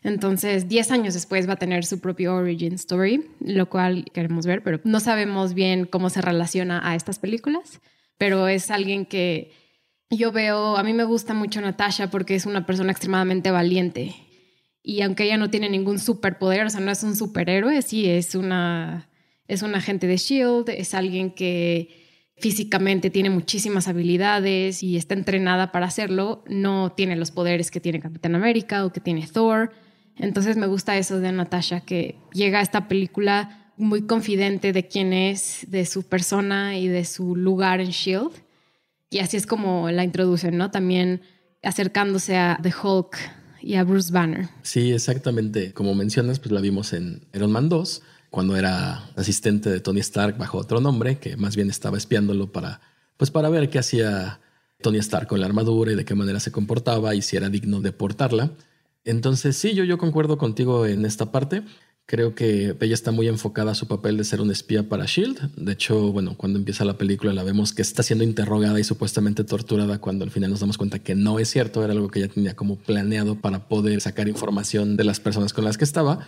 Entonces, 0.02 0.68
10 0.68 0.92
años 0.92 1.14
después 1.14 1.48
va 1.48 1.54
a 1.54 1.56
tener 1.56 1.84
su 1.84 2.00
propio 2.00 2.36
origin 2.36 2.74
story, 2.74 3.26
lo 3.40 3.68
cual 3.68 4.04
queremos 4.14 4.46
ver, 4.46 4.62
pero 4.62 4.80
no 4.84 5.00
sabemos 5.00 5.54
bien 5.54 5.86
cómo 5.86 6.08
se 6.08 6.22
relaciona 6.22 6.80
a 6.88 6.94
estas 6.94 7.18
películas. 7.18 7.80
Pero 8.16 8.48
es 8.48 8.70
alguien 8.70 9.06
que 9.06 9.52
yo 10.10 10.32
veo, 10.32 10.76
a 10.76 10.82
mí 10.82 10.92
me 10.92 11.04
gusta 11.04 11.34
mucho 11.34 11.60
Natasha 11.60 12.10
porque 12.10 12.34
es 12.34 12.46
una 12.46 12.66
persona 12.66 12.92
extremadamente 12.92 13.50
valiente. 13.50 14.14
Y 14.82 15.02
aunque 15.02 15.24
ella 15.24 15.36
no 15.36 15.50
tiene 15.50 15.68
ningún 15.68 15.98
superpoder, 15.98 16.66
o 16.66 16.70
sea, 16.70 16.80
no 16.80 16.90
es 16.90 17.02
un 17.02 17.14
superhéroe, 17.16 17.82
sí, 17.82 18.08
es 18.08 18.34
una, 18.34 19.10
es 19.46 19.62
un 19.62 19.74
agente 19.74 20.06
de 20.06 20.16
Shield, 20.16 20.70
es 20.70 20.94
alguien 20.94 21.30
que, 21.30 22.08
físicamente 22.40 23.10
tiene 23.10 23.30
muchísimas 23.30 23.88
habilidades 23.88 24.82
y 24.82 24.96
está 24.96 25.14
entrenada 25.14 25.72
para 25.72 25.86
hacerlo, 25.86 26.44
no 26.48 26.92
tiene 26.92 27.16
los 27.16 27.30
poderes 27.30 27.70
que 27.70 27.80
tiene 27.80 28.00
Capitán 28.00 28.34
América 28.34 28.84
o 28.84 28.92
que 28.92 29.00
tiene 29.00 29.26
Thor. 29.26 29.72
Entonces 30.16 30.56
me 30.56 30.66
gusta 30.66 30.96
eso 30.98 31.20
de 31.20 31.32
Natasha, 31.32 31.80
que 31.80 32.16
llega 32.32 32.60
a 32.60 32.62
esta 32.62 32.88
película 32.88 33.72
muy 33.76 34.02
confidente 34.02 34.72
de 34.72 34.86
quién 34.86 35.12
es, 35.12 35.66
de 35.68 35.86
su 35.86 36.04
persona 36.04 36.78
y 36.78 36.88
de 36.88 37.04
su 37.04 37.36
lugar 37.36 37.80
en 37.80 37.90
Shield. 37.90 38.32
Y 39.10 39.20
así 39.20 39.36
es 39.36 39.46
como 39.46 39.90
la 39.90 40.04
introducen, 40.04 40.56
¿no? 40.56 40.70
También 40.70 41.22
acercándose 41.62 42.36
a 42.36 42.58
The 42.62 42.72
Hulk 42.82 43.16
y 43.62 43.74
a 43.74 43.84
Bruce 43.84 44.12
Banner. 44.12 44.48
Sí, 44.62 44.92
exactamente. 44.92 45.72
Como 45.72 45.94
mencionas, 45.94 46.38
pues 46.38 46.52
la 46.52 46.60
vimos 46.60 46.92
en 46.92 47.26
Iron 47.34 47.50
Man 47.52 47.68
2 47.68 48.02
cuando 48.30 48.56
era 48.56 49.04
asistente 49.16 49.70
de 49.70 49.80
Tony 49.80 50.00
Stark 50.00 50.36
bajo 50.36 50.58
otro 50.58 50.80
nombre, 50.80 51.18
que 51.18 51.36
más 51.36 51.56
bien 51.56 51.70
estaba 51.70 51.96
espiándolo 51.96 52.52
para, 52.52 52.80
pues 53.16 53.30
para 53.30 53.48
ver 53.48 53.70
qué 53.70 53.78
hacía 53.78 54.40
Tony 54.82 54.98
Stark 54.98 55.26
con 55.26 55.40
la 55.40 55.46
armadura 55.46 55.92
y 55.92 55.94
de 55.94 56.04
qué 56.04 56.14
manera 56.14 56.40
se 56.40 56.52
comportaba 56.52 57.14
y 57.14 57.22
si 57.22 57.36
era 57.36 57.48
digno 57.48 57.80
de 57.80 57.92
portarla. 57.92 58.50
Entonces 59.04 59.56
sí, 59.56 59.74
yo, 59.74 59.84
yo 59.84 59.96
concuerdo 59.96 60.36
contigo 60.36 60.86
en 60.86 61.06
esta 61.06 61.32
parte. 61.32 61.62
Creo 62.10 62.34
que 62.34 62.74
ella 62.80 62.94
está 62.94 63.10
muy 63.10 63.28
enfocada 63.28 63.72
a 63.72 63.74
su 63.74 63.86
papel 63.86 64.16
de 64.16 64.24
ser 64.24 64.40
un 64.40 64.50
espía 64.50 64.88
para 64.88 65.04
Shield. 65.04 65.54
De 65.56 65.72
hecho, 65.72 66.10
bueno, 66.10 66.38
cuando 66.38 66.58
empieza 66.58 66.86
la 66.86 66.96
película 66.96 67.34
la 67.34 67.44
vemos 67.44 67.74
que 67.74 67.82
está 67.82 68.02
siendo 68.02 68.24
interrogada 68.24 68.80
y 68.80 68.84
supuestamente 68.84 69.44
torturada 69.44 69.98
cuando 69.98 70.24
al 70.24 70.30
final 70.30 70.48
nos 70.48 70.60
damos 70.60 70.78
cuenta 70.78 71.00
que 71.00 71.14
no 71.14 71.38
es 71.38 71.50
cierto, 71.50 71.84
era 71.84 71.92
algo 71.92 72.08
que 72.08 72.20
ella 72.20 72.32
tenía 72.32 72.56
como 72.56 72.76
planeado 72.76 73.34
para 73.34 73.68
poder 73.68 74.00
sacar 74.00 74.26
información 74.26 74.96
de 74.96 75.04
las 75.04 75.20
personas 75.20 75.52
con 75.52 75.66
las 75.66 75.76
que 75.76 75.84
estaba. 75.84 76.26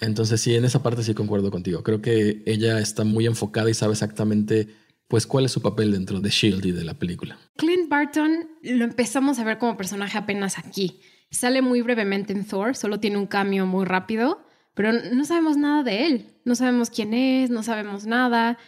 Entonces 0.00 0.40
sí, 0.40 0.56
en 0.56 0.64
esa 0.64 0.82
parte 0.82 1.04
sí 1.04 1.14
concuerdo 1.14 1.52
contigo. 1.52 1.84
Creo 1.84 2.02
que 2.02 2.42
ella 2.44 2.80
está 2.80 3.04
muy 3.04 3.26
enfocada 3.26 3.70
y 3.70 3.74
sabe 3.74 3.92
exactamente 3.92 4.66
pues 5.06 5.28
cuál 5.28 5.44
es 5.44 5.52
su 5.52 5.62
papel 5.62 5.92
dentro 5.92 6.20
de 6.20 6.28
Shield 6.28 6.66
y 6.66 6.72
de 6.72 6.82
la 6.82 6.94
película. 6.94 7.38
Clint 7.54 7.88
Barton 7.88 8.48
lo 8.64 8.84
empezamos 8.84 9.38
a 9.38 9.44
ver 9.44 9.58
como 9.58 9.76
personaje 9.76 10.18
apenas 10.18 10.58
aquí. 10.58 10.98
Sale 11.30 11.62
muy 11.62 11.82
brevemente 11.82 12.32
en 12.32 12.44
Thor, 12.44 12.74
solo 12.74 12.98
tiene 12.98 13.16
un 13.16 13.28
cambio 13.28 13.64
muy 13.64 13.84
rápido, 13.84 14.40
pero 14.74 14.92
no 14.92 15.24
sabemos 15.24 15.56
nada 15.56 15.82
de 15.82 16.06
él. 16.06 16.26
No 16.44 16.54
sabemos 16.54 16.90
quién 16.90 17.14
es, 17.14 17.50
no 17.50 17.62
sabemos 17.62 18.06
nada. 18.06 18.58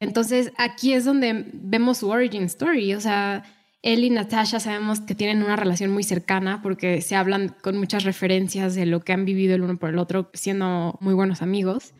Entonces 0.00 0.52
aquí 0.58 0.92
es 0.92 1.04
donde 1.04 1.46
vemos 1.52 1.98
su 1.98 2.08
origin 2.08 2.44
story, 2.44 2.94
o 2.94 3.00
sea, 3.00 3.44
él 3.82 4.04
y 4.04 4.10
Natasha 4.10 4.60
sabemos 4.60 5.00
que 5.00 5.14
tienen 5.14 5.42
una 5.42 5.56
relación 5.56 5.90
muy 5.90 6.04
cercana 6.04 6.62
porque 6.62 7.00
se 7.02 7.16
hablan 7.16 7.54
con 7.62 7.76
muchas 7.76 8.04
referencias 8.04 8.76
de 8.76 8.86
lo 8.86 9.00
que 9.00 9.12
han 9.12 9.24
vivido 9.24 9.56
el 9.56 9.62
uno 9.62 9.76
por 9.76 9.90
el 9.90 9.98
otro, 9.98 10.30
siendo 10.34 10.96
muy 11.00 11.14
buenos 11.14 11.42
amigos. 11.42 11.92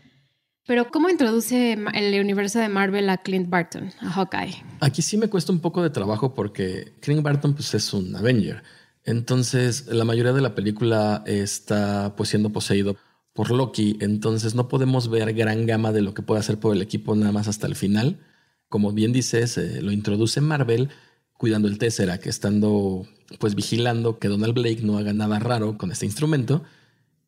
Pero 0.64 0.92
¿cómo 0.92 1.09
introduce 1.09 1.73
el 1.73 2.21
universo 2.21 2.61
de 2.61 2.69
Marvel 2.69 3.11
a 3.11 3.19
Clint 3.19 3.49
Barton, 3.49 3.90
a 4.00 4.11
Hawkeye? 4.11 4.62
Aquí 4.81 5.02
sí 5.02 5.16
me 5.16 5.28
cuesta 5.28 5.50
un 5.50 5.59
poco 5.59 5.83
de 5.83 5.90
trabajo 5.90 6.35
porque 6.35 6.92
Clint 7.00 7.23
Barton 7.23 7.54
pues, 7.54 7.75
es 7.75 7.92
un 7.92 8.14
Avenger. 8.14 8.62
Entonces, 9.04 9.88
la 9.88 10.04
mayoría 10.04 10.33
de 10.33 10.40
la 10.40 10.54
película 10.54 11.25
está 11.26 12.14
pues 12.16 12.28
siendo 12.28 12.50
poseído 12.50 12.97
por 13.33 13.51
Loki, 13.51 13.97
entonces 14.01 14.55
no 14.55 14.69
podemos 14.69 15.09
ver 15.09 15.33
gran 15.33 15.67
gama 15.67 15.93
de 15.93 16.03
lo 16.03 16.15
que 16.15 16.23
puede 16.23 16.41
hacer 16.41 16.59
por 16.59 16.75
el 16.75 16.83
equipo 16.83 17.15
nada 17.15 17.33
más 17.33 17.49
hasta 17.49 17.67
el 17.67 17.77
final. 17.77 18.21
Como 18.69 18.93
bien 18.93 19.12
dices, 19.12 19.59
lo 19.83 19.93
introduce 19.93 20.41
Marvel, 20.41 20.91
cuidando 21.33 21.69
el 21.69 21.79
que 21.79 22.29
estando 22.29 23.07
pues 23.39 23.55
vigilando 23.55 24.19
que 24.19 24.29
Donald 24.29 24.55
Blake 24.55 24.83
no 24.83 24.99
haga 24.99 25.12
nada 25.12 25.39
raro 25.39 25.77
con 25.79 25.91
este 25.91 26.07
instrumento. 26.07 26.62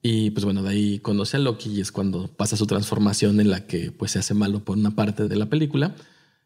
Y 0.02 0.30
pues 0.30 0.44
bueno, 0.44 0.62
de 0.62 0.70
ahí 0.70 0.98
conoce 0.98 1.38
a 1.38 1.40
Loki 1.40 1.70
y 1.70 1.80
es 1.80 1.90
cuando 1.90 2.28
pasa 2.28 2.56
su 2.56 2.66
transformación 2.66 3.40
en 3.40 3.50
la 3.50 3.66
que 3.66 3.90
pues 3.90 4.12
se 4.12 4.18
hace 4.18 4.34
malo 4.34 4.64
por 4.64 4.76
una 4.76 4.94
parte 4.94 5.28
de 5.28 5.36
la 5.36 5.46
película. 5.46 5.94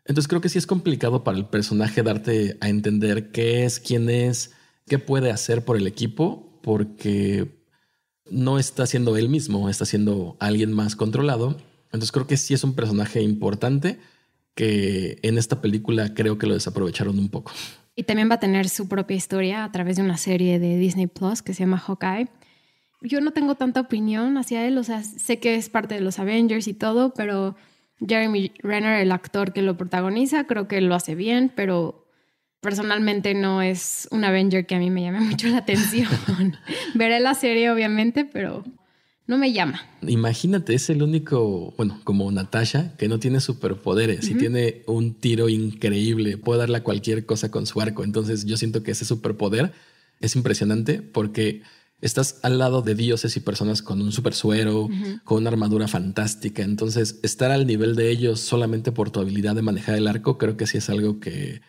Entonces 0.05 0.29
creo 0.29 0.41
que 0.41 0.49
sí 0.49 0.59
es 0.59 0.67
complicado 0.67 1.25
para 1.25 1.37
el 1.37 1.47
personaje 1.47 2.03
darte 2.03 2.57
a 2.61 2.69
entender 2.69 3.33
qué 3.33 3.65
es, 3.65 3.81
quién 3.81 4.09
es, 4.09 4.53
qué 4.87 4.99
puede 4.99 5.31
hacer 5.31 5.65
por 5.65 5.77
el 5.77 5.87
equipo, 5.87 6.59
porque 6.63 7.58
no 8.31 8.59
está 8.59 8.87
siendo 8.87 9.17
él 9.17 9.29
mismo, 9.29 9.69
está 9.69 9.85
siendo 9.85 10.37
alguien 10.41 10.73
más 10.73 10.97
controlado. 10.97 11.57
Entonces 11.87 12.13
creo 12.13 12.27
que 12.27 12.37
sí 12.37 12.55
es 12.55 12.65
un 12.65 12.75
personaje 12.75 13.23
importante 13.23 13.99
que 14.55 15.19
en 15.23 15.39
esta 15.39 15.61
película 15.61 16.15
creo 16.15 16.37
que 16.39 16.47
lo 16.47 16.55
desaprovecharon 16.55 17.19
un 17.19 17.29
poco. 17.29 17.53
Y 17.95 18.05
también 18.05 18.31
va 18.31 18.35
a 18.35 18.41
tener 18.41 18.69
su 18.69 18.89
propia 18.89 19.17
historia 19.17 19.65
a 19.65 19.73
través 19.73 19.97
de 19.97 20.03
una 20.03 20.17
serie 20.17 20.59
de 20.59 20.79
Disney 20.79 21.07
Plus 21.07 21.43
que 21.43 21.55
se 21.55 21.61
llama 21.61 21.79
Hawkeye. 21.79 22.29
Yo 23.03 23.21
no 23.21 23.33
tengo 23.33 23.55
tanta 23.55 23.81
opinión 23.81 24.37
hacia 24.37 24.67
él, 24.67 24.77
o 24.79 24.85
sea, 24.85 25.03
sé 25.05 25.39
que 25.39 25.55
es 25.55 25.69
parte 25.69 25.95
de 25.95 26.01
los 26.01 26.19
Avengers 26.19 26.67
y 26.67 26.75
todo, 26.75 27.15
pero 27.15 27.57
Jeremy 28.05 28.53
Renner, 28.59 29.01
el 29.01 29.13
actor 29.13 29.53
que 29.53 29.63
lo 29.63 29.77
protagoniza, 29.77 30.45
creo 30.45 30.69
que 30.69 30.81
lo 30.81 30.95
hace 30.95 31.15
bien, 31.15 31.53
pero 31.55 32.08
personalmente 32.61 33.35
no 33.35 33.63
es 33.63 34.09
un 34.11 34.25
Avenger 34.25 34.67
que 34.67 34.75
a 34.75 34.79
mí 34.79 34.91
me 34.91 35.03
llame 35.03 35.21
mucho 35.31 35.49
la 35.49 35.59
atención. 35.59 36.09
Veré 36.95 37.21
la 37.21 37.35
serie, 37.35 37.71
obviamente, 37.71 38.25
pero 38.25 38.65
no 39.27 39.37
me 39.37 39.53
llama. 39.53 39.83
Imagínate, 40.03 40.75
es 40.75 40.89
el 40.89 41.03
único, 41.03 41.75
bueno, 41.77 42.01
como 42.05 42.31
Natasha, 42.33 42.97
que 42.97 43.09
no 43.09 43.19
tiene 43.19 43.41
superpoderes 43.41 44.29
y 44.29 44.35
tiene 44.35 44.83
un 44.87 45.15
tiro 45.15 45.51
increíble, 45.51 46.39
puede 46.39 46.61
darle 46.61 46.79
a 46.79 46.83
cualquier 46.83 47.27
cosa 47.27 47.51
con 47.51 47.67
su 47.67 47.81
arco. 47.81 48.05
Entonces 48.05 48.47
yo 48.47 48.57
siento 48.57 48.83
que 48.83 48.93
ese 48.93 49.05
superpoder 49.05 49.73
es 50.21 50.35
impresionante 50.35 51.03
porque 51.03 51.61
estás 52.01 52.41
al 52.43 52.57
lado 52.57 52.81
de 52.81 52.95
dioses 52.95 53.37
y 53.37 53.41
personas 53.41 53.83
con 53.83 54.01
un 54.01 54.13
super 54.13 54.33
suero, 54.33 54.89
con 55.25 55.39
una 55.39 55.51
armadura 55.51 55.89
fantástica. 55.89 56.63
Entonces 56.63 57.21
estar 57.23 57.51
al 57.51 57.67
nivel 57.67 57.97
de 57.97 58.11
ellos 58.11 58.41
solamente 58.41 58.93
por 58.93 59.11
tu 59.11 59.21
habilidad 59.21 59.55
de 59.55 59.63
manejar 59.63 59.97
el 59.97 60.09
arco, 60.09 60.39
creo 60.39 60.57
que 60.57 60.67
sí 60.67 60.79
es 60.79 60.89
algo 60.89 61.21
que, 61.21 61.61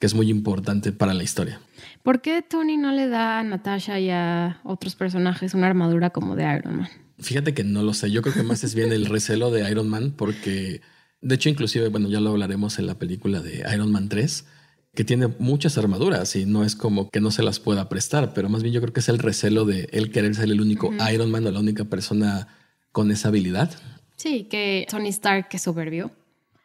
que 0.00 0.06
es 0.06 0.14
muy 0.14 0.30
importante 0.30 0.90
para 0.90 1.14
la 1.14 1.22
historia. 1.22 1.60
¿Por 2.02 2.22
qué 2.22 2.42
Tony 2.42 2.78
no 2.78 2.90
le 2.90 3.06
da 3.08 3.38
a 3.38 3.44
Natasha 3.44 4.00
y 4.00 4.10
a 4.10 4.60
otros 4.64 4.96
personajes 4.96 5.54
una 5.54 5.66
armadura 5.68 6.10
como 6.10 6.34
de 6.34 6.44
Iron 6.56 6.78
Man? 6.78 6.88
Fíjate 7.18 7.52
que 7.52 7.62
no 7.62 7.82
lo 7.82 7.92
sé. 7.92 8.10
Yo 8.10 8.22
creo 8.22 8.34
que 8.34 8.42
más 8.42 8.64
es 8.64 8.74
bien 8.74 8.92
el 8.92 9.04
recelo 9.06 9.50
de 9.50 9.70
Iron 9.70 9.88
Man, 9.88 10.14
porque 10.16 10.80
de 11.20 11.34
hecho, 11.34 11.50
inclusive, 11.50 11.88
bueno, 11.88 12.08
ya 12.08 12.18
lo 12.18 12.30
hablaremos 12.30 12.78
en 12.78 12.86
la 12.86 12.98
película 12.98 13.40
de 13.40 13.62
Iron 13.74 13.92
Man 13.92 14.08
3, 14.08 14.46
que 14.94 15.04
tiene 15.04 15.28
muchas 15.38 15.76
armaduras 15.76 16.34
y 16.34 16.46
no 16.46 16.64
es 16.64 16.74
como 16.76 17.10
que 17.10 17.20
no 17.20 17.30
se 17.30 17.42
las 17.42 17.60
pueda 17.60 17.90
prestar, 17.90 18.32
pero 18.32 18.48
más 18.48 18.62
bien 18.62 18.74
yo 18.74 18.80
creo 18.80 18.94
que 18.94 19.00
es 19.00 19.08
el 19.10 19.18
recelo 19.18 19.66
de 19.66 19.88
él 19.92 20.10
querer 20.10 20.34
ser 20.34 20.46
el 20.46 20.62
único 20.62 20.92
Iron 21.12 21.30
Man 21.30 21.46
o 21.46 21.50
la 21.50 21.60
única 21.60 21.84
persona 21.84 22.48
con 22.90 23.10
esa 23.10 23.28
habilidad. 23.28 23.70
Sí, 24.16 24.44
que 24.44 24.86
Tony 24.90 25.10
Stark 25.10 25.48
es 25.52 25.62
soberbio 25.62 26.10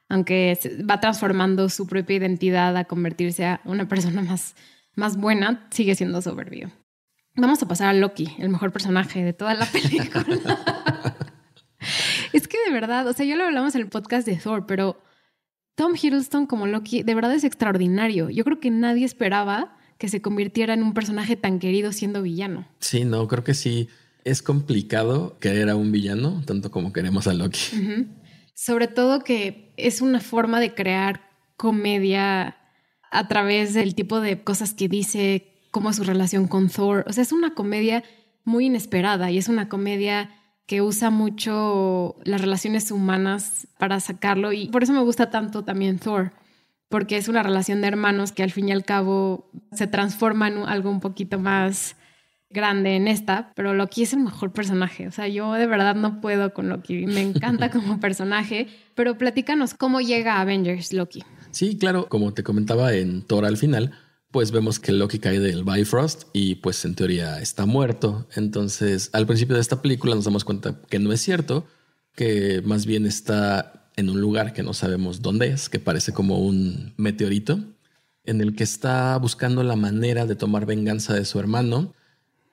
aunque 0.10 0.58
va 0.90 1.00
transformando 1.00 1.70
su 1.70 1.88
propia 1.88 2.18
identidad 2.18 2.76
a 2.78 2.86
convertirse 2.86 3.46
a 3.46 3.62
una 3.66 3.88
persona 3.88 4.22
más, 4.22 4.56
más 4.96 5.18
buena, 5.18 5.68
sigue 5.72 5.96
siendo 5.96 6.22
soberbio. 6.22 6.72
Vamos 7.36 7.62
a 7.62 7.68
pasar 7.68 7.90
a 7.90 7.94
Loki, 7.94 8.36
el 8.40 8.50
mejor 8.50 8.72
personaje 8.72 9.24
de 9.24 9.34
toda 9.34 9.54
la 9.56 9.66
película. 9.72 10.26
es 12.34 12.48
que 12.48 12.58
de 12.66 12.72
verdad, 12.72 13.08
o 13.08 13.14
sea, 13.14 13.26
ya 13.26 13.36
lo 13.36 13.44
hablamos 13.44 13.76
en 13.76 13.82
el 13.82 13.88
podcast 13.90 14.26
de 14.26 14.38
Thor, 14.38 14.66
pero 14.66 15.02
Tom 15.76 15.94
Hiddleston 16.02 16.46
como 16.46 16.68
Loki 16.68 17.04
de 17.04 17.16
verdad 17.16 17.34
es 17.34 17.44
extraordinario. 17.44 18.30
Yo 18.30 18.44
creo 18.44 18.60
que 18.60 18.72
nadie 18.72 19.06
esperaba 19.06 19.78
que 19.98 20.08
se 20.08 20.22
convirtiera 20.22 20.74
en 20.74 20.84
un 20.84 20.94
personaje 20.94 21.36
tan 21.36 21.60
querido 21.60 21.92
siendo 21.92 22.22
villano. 22.22 22.68
Sí, 22.80 23.06
no, 23.06 23.28
creo 23.28 23.44
que 23.44 23.54
sí. 23.54 23.90
Es 24.24 24.42
complicado 24.42 25.38
querer 25.40 25.70
a 25.70 25.76
un 25.76 25.92
villano, 25.92 26.42
tanto 26.46 26.72
como 26.72 26.92
queremos 26.92 27.28
a 27.28 27.34
Loki. 27.34 27.60
Sobre 28.56 28.88
todo 28.88 29.24
que 29.24 29.72
es 29.78 30.02
una 30.02 30.20
forma 30.20 30.60
de 30.60 30.74
crear 30.74 31.30
comedia 31.58 32.58
a 33.12 33.28
través 33.28 33.76
del 33.76 33.94
tipo 33.94 34.20
de 34.20 34.44
cosas 34.44 34.74
que 34.74 34.88
dice, 34.88 35.56
cómo 35.76 35.90
es 35.90 35.98
su 35.98 36.06
relación 36.06 36.48
con 36.48 36.70
Thor. 36.70 37.04
O 37.06 37.12
sea, 37.14 37.22
es 37.22 37.34
una 37.34 37.54
comedia 37.54 38.04
muy 38.46 38.68
inesperada 38.68 39.30
y 39.30 39.38
es 39.38 39.50
una 39.50 39.68
comedia 39.68 40.30
que 40.68 40.82
usa 40.82 41.10
mucho 41.10 42.16
las 42.24 42.40
relaciones 42.40 42.92
humanas 42.92 43.68
para 43.78 44.00
sacarlo 44.00 44.54
y 44.54 44.70
por 44.70 44.84
eso 44.84 44.94
me 44.94 45.02
gusta 45.02 45.30
tanto 45.30 45.66
también 45.66 46.00
Thor, 46.00 46.32
porque 46.88 47.18
es 47.18 47.28
una 47.28 47.44
relación 47.44 47.82
de 47.82 47.88
hermanos 47.88 48.32
que 48.32 48.42
al 48.42 48.52
fin 48.52 48.70
y 48.70 48.72
al 48.72 48.86
cabo 48.86 49.52
se 49.74 49.88
transforma 49.88 50.48
en 50.48 50.60
algo 50.60 50.90
un 50.90 51.02
poquito 51.02 51.40
más 51.40 51.98
grande 52.50 52.96
en 52.96 53.08
esta, 53.08 53.52
pero 53.56 53.74
Loki 53.74 54.04
es 54.04 54.14
el 54.14 54.20
mejor 54.20 54.52
personaje. 54.54 55.08
O 55.08 55.12
sea, 55.12 55.28
yo 55.28 55.54
de 55.54 55.68
verdad 55.68 55.96
no 55.96 56.22
puedo 56.22 56.54
con 56.54 56.70
Loki. 56.70 57.06
Me 57.06 57.22
encanta 57.22 57.70
como 57.70 58.00
personaje, 58.00 58.68
pero 58.96 59.18
platícanos 59.18 59.74
cómo 59.74 60.02
llega 60.02 60.36
a 60.36 60.42
Avengers 60.42 60.94
Loki. 60.94 61.24
Sí, 61.52 61.78
claro, 61.78 62.08
como 62.08 62.34
te 62.34 62.44
comentaba 62.44 62.94
en 62.94 63.22
Thor 63.22 63.46
al 63.46 63.58
final, 63.58 63.92
pues 64.32 64.52
vemos 64.52 64.80
que 64.80 64.92
Loki 64.92 65.20
cae 65.20 65.40
del 65.40 65.64
Bifrost 65.64 66.24
y 66.34 66.56
pues 66.56 66.84
en 66.86 66.96
teoría 66.96 67.40
está 67.40 67.66
muerto. 67.66 68.28
Entonces, 68.36 69.10
al 69.14 69.26
principio 69.26 69.56
de 69.56 69.62
esta 69.62 69.82
película 69.82 70.16
nos 70.16 70.26
damos 70.26 70.44
cuenta 70.44 70.82
que 70.90 71.00
no 71.00 71.14
es 71.14 71.22
cierto, 71.22 71.66
que 72.14 72.62
más 72.66 72.86
bien 72.86 73.06
está 73.06 73.90
en 73.96 74.10
un 74.10 74.20
lugar 74.20 74.54
que 74.54 74.64
no 74.64 74.74
sabemos 74.74 75.22
dónde 75.22 75.48
es, 75.48 75.70
que 75.70 75.80
parece 75.80 76.12
como 76.12 76.40
un 76.40 76.94
meteorito, 76.98 77.60
en 78.26 78.42
el 78.42 78.56
que 78.56 78.64
está 78.64 79.18
buscando 79.18 79.64
la 79.64 79.76
manera 79.76 80.26
de 80.26 80.36
tomar 80.36 80.66
venganza 80.66 81.14
de 81.14 81.26
su 81.26 81.40
hermano 81.40 81.94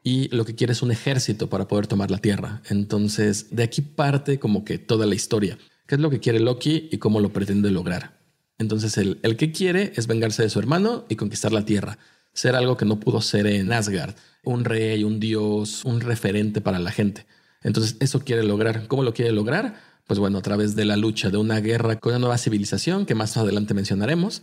y 0.02 0.28
lo 0.34 0.44
que 0.44 0.54
quiere 0.54 0.72
es 0.72 0.82
un 0.82 0.90
ejército 0.90 1.48
para 1.48 1.68
poder 1.68 1.86
tomar 1.86 2.10
la 2.10 2.18
Tierra. 2.18 2.62
Entonces, 2.68 3.54
de 3.54 3.62
aquí 3.62 3.82
parte 3.82 4.38
como 4.38 4.64
que 4.64 4.78
toda 4.78 5.06
la 5.06 5.14
historia. 5.14 5.58
¿Qué 5.86 5.94
es 5.96 6.00
lo 6.00 6.10
que 6.10 6.20
quiere 6.20 6.40
Loki 6.40 6.88
y 6.90 6.98
cómo 6.98 7.20
lo 7.20 7.32
pretende 7.32 7.70
lograr? 7.70 8.20
Entonces 8.58 8.96
el, 8.98 9.18
el 9.22 9.36
que 9.36 9.52
quiere 9.52 9.92
es 9.96 10.06
vengarse 10.06 10.42
de 10.42 10.50
su 10.50 10.58
hermano 10.58 11.04
y 11.08 11.16
conquistar 11.16 11.52
la 11.52 11.64
tierra, 11.64 11.98
ser 12.32 12.54
algo 12.54 12.76
que 12.76 12.84
no 12.84 13.00
pudo 13.00 13.20
ser 13.20 13.46
en 13.46 13.72
Asgard, 13.72 14.14
un 14.44 14.64
rey, 14.64 15.04
un 15.04 15.20
dios, 15.20 15.84
un 15.84 16.00
referente 16.00 16.60
para 16.60 16.78
la 16.78 16.92
gente. 16.92 17.26
Entonces 17.62 17.96
eso 18.00 18.20
quiere 18.20 18.42
lograr. 18.42 18.86
¿Cómo 18.88 19.02
lo 19.02 19.14
quiere 19.14 19.32
lograr? 19.32 19.76
Pues 20.06 20.18
bueno, 20.18 20.38
a 20.38 20.42
través 20.42 20.74
de 20.74 20.84
la 20.84 20.96
lucha, 20.96 21.30
de 21.30 21.38
una 21.38 21.60
guerra 21.60 21.96
con 21.96 22.12
una 22.12 22.18
nueva 22.18 22.38
civilización 22.38 23.06
que 23.06 23.14
más 23.14 23.36
adelante 23.36 23.74
mencionaremos. 23.74 24.42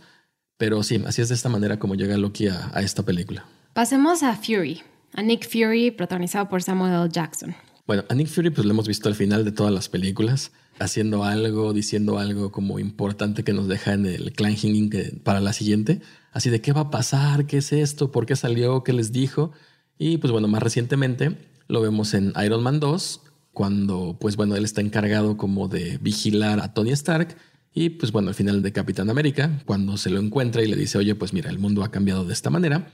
Pero 0.56 0.82
sí, 0.82 1.02
así 1.06 1.22
es 1.22 1.28
de 1.30 1.34
esta 1.34 1.48
manera 1.48 1.78
como 1.78 1.94
llega 1.94 2.16
Loki 2.18 2.48
a, 2.48 2.70
a 2.74 2.82
esta 2.82 3.02
película. 3.02 3.46
Pasemos 3.72 4.22
a 4.22 4.36
Fury, 4.36 4.82
a 5.14 5.22
Nick 5.22 5.48
Fury 5.48 5.90
protagonizado 5.90 6.48
por 6.48 6.62
Samuel 6.62 6.92
L. 6.92 7.08
Jackson. 7.10 7.54
Bueno, 7.86 8.04
a 8.08 8.14
Nick 8.14 8.28
Fury 8.28 8.50
pues 8.50 8.64
lo 8.64 8.72
hemos 8.72 8.86
visto 8.86 9.08
al 9.08 9.14
final 9.14 9.44
de 9.44 9.52
todas 9.52 9.72
las 9.72 9.88
películas, 9.88 10.52
haciendo 10.78 11.24
algo, 11.24 11.72
diciendo 11.72 12.18
algo 12.18 12.52
como 12.52 12.78
importante 12.78 13.42
que 13.42 13.52
nos 13.52 13.68
deja 13.68 13.92
en 13.92 14.06
el 14.06 14.32
cliffhanger 14.32 15.20
para 15.22 15.40
la 15.40 15.52
siguiente. 15.52 16.00
Así 16.32 16.50
de 16.50 16.60
qué 16.60 16.72
va 16.72 16.82
a 16.82 16.90
pasar, 16.90 17.46
qué 17.46 17.58
es 17.58 17.72
esto, 17.72 18.12
por 18.12 18.26
qué 18.26 18.36
salió, 18.36 18.84
qué 18.84 18.92
les 18.92 19.10
dijo. 19.12 19.52
Y 19.98 20.18
pues 20.18 20.30
bueno, 20.30 20.46
más 20.46 20.62
recientemente 20.62 21.36
lo 21.66 21.80
vemos 21.80 22.14
en 22.14 22.32
Iron 22.44 22.62
Man 22.62 22.80
2, 22.80 23.22
cuando 23.52 24.16
pues 24.20 24.36
bueno, 24.36 24.56
él 24.56 24.64
está 24.64 24.80
encargado 24.80 25.36
como 25.36 25.68
de 25.68 25.98
vigilar 25.98 26.60
a 26.60 26.72
Tony 26.72 26.92
Stark. 26.92 27.36
Y 27.72 27.90
pues 27.90 28.12
bueno, 28.12 28.28
al 28.28 28.34
final 28.34 28.62
de 28.62 28.72
Capitán 28.72 29.10
América, 29.10 29.62
cuando 29.66 29.96
se 29.96 30.10
lo 30.10 30.20
encuentra 30.20 30.62
y 30.62 30.68
le 30.68 30.76
dice, 30.76 30.98
oye, 30.98 31.14
pues 31.14 31.32
mira, 31.32 31.50
el 31.50 31.58
mundo 31.58 31.84
ha 31.84 31.90
cambiado 31.90 32.24
de 32.24 32.32
esta 32.32 32.50
manera. 32.50 32.88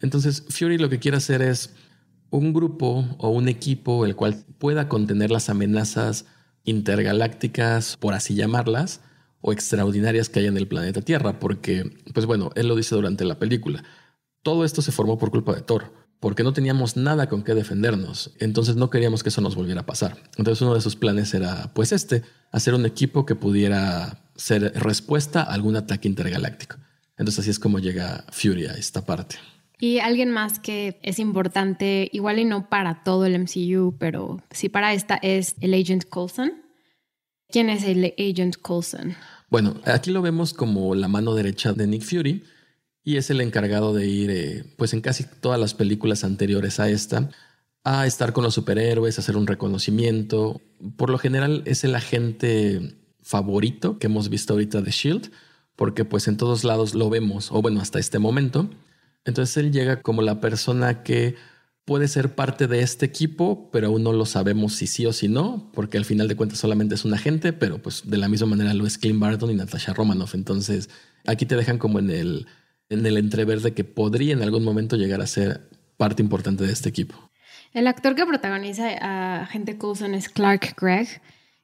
Entonces 0.00 0.44
Fury 0.48 0.78
lo 0.78 0.88
que 0.88 0.98
quiere 0.98 1.16
hacer 1.16 1.42
es 1.42 1.74
un 2.30 2.52
grupo 2.52 3.04
o 3.18 3.28
un 3.28 3.48
equipo 3.48 4.04
el 4.04 4.16
cual 4.16 4.44
pueda 4.58 4.88
contener 4.88 5.30
las 5.30 5.48
amenazas 5.48 6.24
intergalácticas, 6.64 7.96
por 7.96 8.14
así 8.14 8.34
llamarlas, 8.34 9.00
o 9.40 9.52
extraordinarias 9.52 10.28
que 10.28 10.40
hay 10.40 10.46
en 10.46 10.56
el 10.56 10.68
planeta 10.68 11.02
Tierra, 11.02 11.38
porque, 11.38 11.98
pues 12.14 12.26
bueno, 12.26 12.50
él 12.54 12.68
lo 12.68 12.76
dice 12.76 12.94
durante 12.94 13.24
la 13.24 13.38
película, 13.38 13.84
todo 14.42 14.64
esto 14.64 14.82
se 14.82 14.92
formó 14.92 15.18
por 15.18 15.30
culpa 15.30 15.54
de 15.54 15.60
Thor, 15.60 15.92
porque 16.20 16.44
no 16.44 16.52
teníamos 16.52 16.96
nada 16.96 17.28
con 17.28 17.42
qué 17.42 17.54
defendernos, 17.54 18.32
entonces 18.38 18.76
no 18.76 18.88
queríamos 18.88 19.22
que 19.22 19.28
eso 19.28 19.40
nos 19.40 19.56
volviera 19.56 19.80
a 19.82 19.86
pasar. 19.86 20.16
Entonces 20.36 20.62
uno 20.62 20.74
de 20.74 20.80
sus 20.80 20.96
planes 20.96 21.34
era, 21.34 21.72
pues 21.74 21.92
este, 21.92 22.22
hacer 22.52 22.74
un 22.74 22.86
equipo 22.86 23.26
que 23.26 23.34
pudiera 23.34 24.22
ser 24.36 24.72
respuesta 24.76 25.42
a 25.42 25.52
algún 25.52 25.76
ataque 25.76 26.08
intergaláctico. 26.08 26.76
Entonces 27.18 27.40
así 27.40 27.50
es 27.50 27.58
como 27.58 27.80
llega 27.80 28.24
Fury 28.30 28.66
a 28.66 28.74
esta 28.74 29.04
parte. 29.04 29.36
Y 29.82 29.98
alguien 29.98 30.30
más 30.30 30.60
que 30.60 31.00
es 31.02 31.18
importante, 31.18 32.08
igual 32.12 32.38
y 32.38 32.44
no 32.44 32.68
para 32.68 33.02
todo 33.02 33.26
el 33.26 33.36
MCU, 33.36 33.96
pero 33.98 34.40
sí 34.52 34.68
para 34.68 34.94
esta, 34.94 35.16
es 35.16 35.56
el 35.60 35.74
Agent 35.74 36.04
Coulson. 36.08 36.52
¿Quién 37.48 37.68
es 37.68 37.82
el 37.82 38.14
Agent 38.16 38.58
Coulson? 38.58 39.16
Bueno, 39.50 39.74
aquí 39.84 40.12
lo 40.12 40.22
vemos 40.22 40.54
como 40.54 40.94
la 40.94 41.08
mano 41.08 41.34
derecha 41.34 41.72
de 41.72 41.88
Nick 41.88 42.02
Fury 42.02 42.44
y 43.02 43.16
es 43.16 43.28
el 43.30 43.40
encargado 43.40 43.92
de 43.92 44.06
ir, 44.06 44.30
eh, 44.30 44.64
pues 44.76 44.92
en 44.92 45.00
casi 45.00 45.24
todas 45.24 45.58
las 45.58 45.74
películas 45.74 46.22
anteriores 46.22 46.78
a 46.78 46.88
esta, 46.88 47.30
a 47.82 48.06
estar 48.06 48.32
con 48.32 48.44
los 48.44 48.54
superhéroes, 48.54 49.18
hacer 49.18 49.36
un 49.36 49.48
reconocimiento. 49.48 50.60
Por 50.96 51.10
lo 51.10 51.18
general 51.18 51.64
es 51.66 51.82
el 51.82 51.96
agente 51.96 53.00
favorito 53.20 53.98
que 53.98 54.06
hemos 54.06 54.28
visto 54.28 54.52
ahorita 54.52 54.80
de 54.80 54.92
Shield, 54.92 55.32
porque 55.74 56.04
pues 56.04 56.28
en 56.28 56.36
todos 56.36 56.62
lados 56.62 56.94
lo 56.94 57.10
vemos, 57.10 57.50
o 57.50 57.60
bueno, 57.60 57.80
hasta 57.80 57.98
este 57.98 58.20
momento. 58.20 58.70
Entonces 59.24 59.56
él 59.56 59.72
llega 59.72 60.02
como 60.02 60.22
la 60.22 60.40
persona 60.40 61.02
que 61.02 61.36
puede 61.84 62.08
ser 62.08 62.34
parte 62.34 62.66
de 62.66 62.80
este 62.80 63.06
equipo, 63.06 63.70
pero 63.70 63.88
aún 63.88 64.02
no 64.02 64.12
lo 64.12 64.24
sabemos 64.24 64.74
si 64.74 64.86
sí 64.86 65.04
o 65.06 65.12
si 65.12 65.28
no, 65.28 65.70
porque 65.74 65.98
al 65.98 66.04
final 66.04 66.28
de 66.28 66.36
cuentas 66.36 66.58
solamente 66.58 66.94
es 66.94 67.04
un 67.04 67.14
agente, 67.14 67.52
pero 67.52 67.82
pues 67.82 68.08
de 68.08 68.18
la 68.18 68.28
misma 68.28 68.48
manera 68.48 68.72
lo 68.74 68.86
es 68.86 68.98
Clint 68.98 69.18
Barton 69.18 69.50
y 69.50 69.54
Natasha 69.54 69.92
Romanoff. 69.92 70.34
Entonces 70.34 70.90
aquí 71.26 71.46
te 71.46 71.56
dejan 71.56 71.78
como 71.78 71.98
en 71.98 72.10
el, 72.10 72.46
en 72.88 73.04
el 73.04 73.16
entrever 73.16 73.60
de 73.60 73.74
que 73.74 73.84
podría 73.84 74.32
en 74.32 74.42
algún 74.42 74.64
momento 74.64 74.96
llegar 74.96 75.20
a 75.20 75.26
ser 75.26 75.68
parte 75.96 76.22
importante 76.22 76.64
de 76.64 76.72
este 76.72 76.88
equipo. 76.88 77.30
El 77.72 77.86
actor 77.86 78.14
que 78.14 78.26
protagoniza 78.26 78.88
a 79.00 79.42
Agente 79.42 79.78
Coulson 79.78 80.14
es 80.14 80.28
Clark 80.28 80.74
Gregg, 80.78 81.22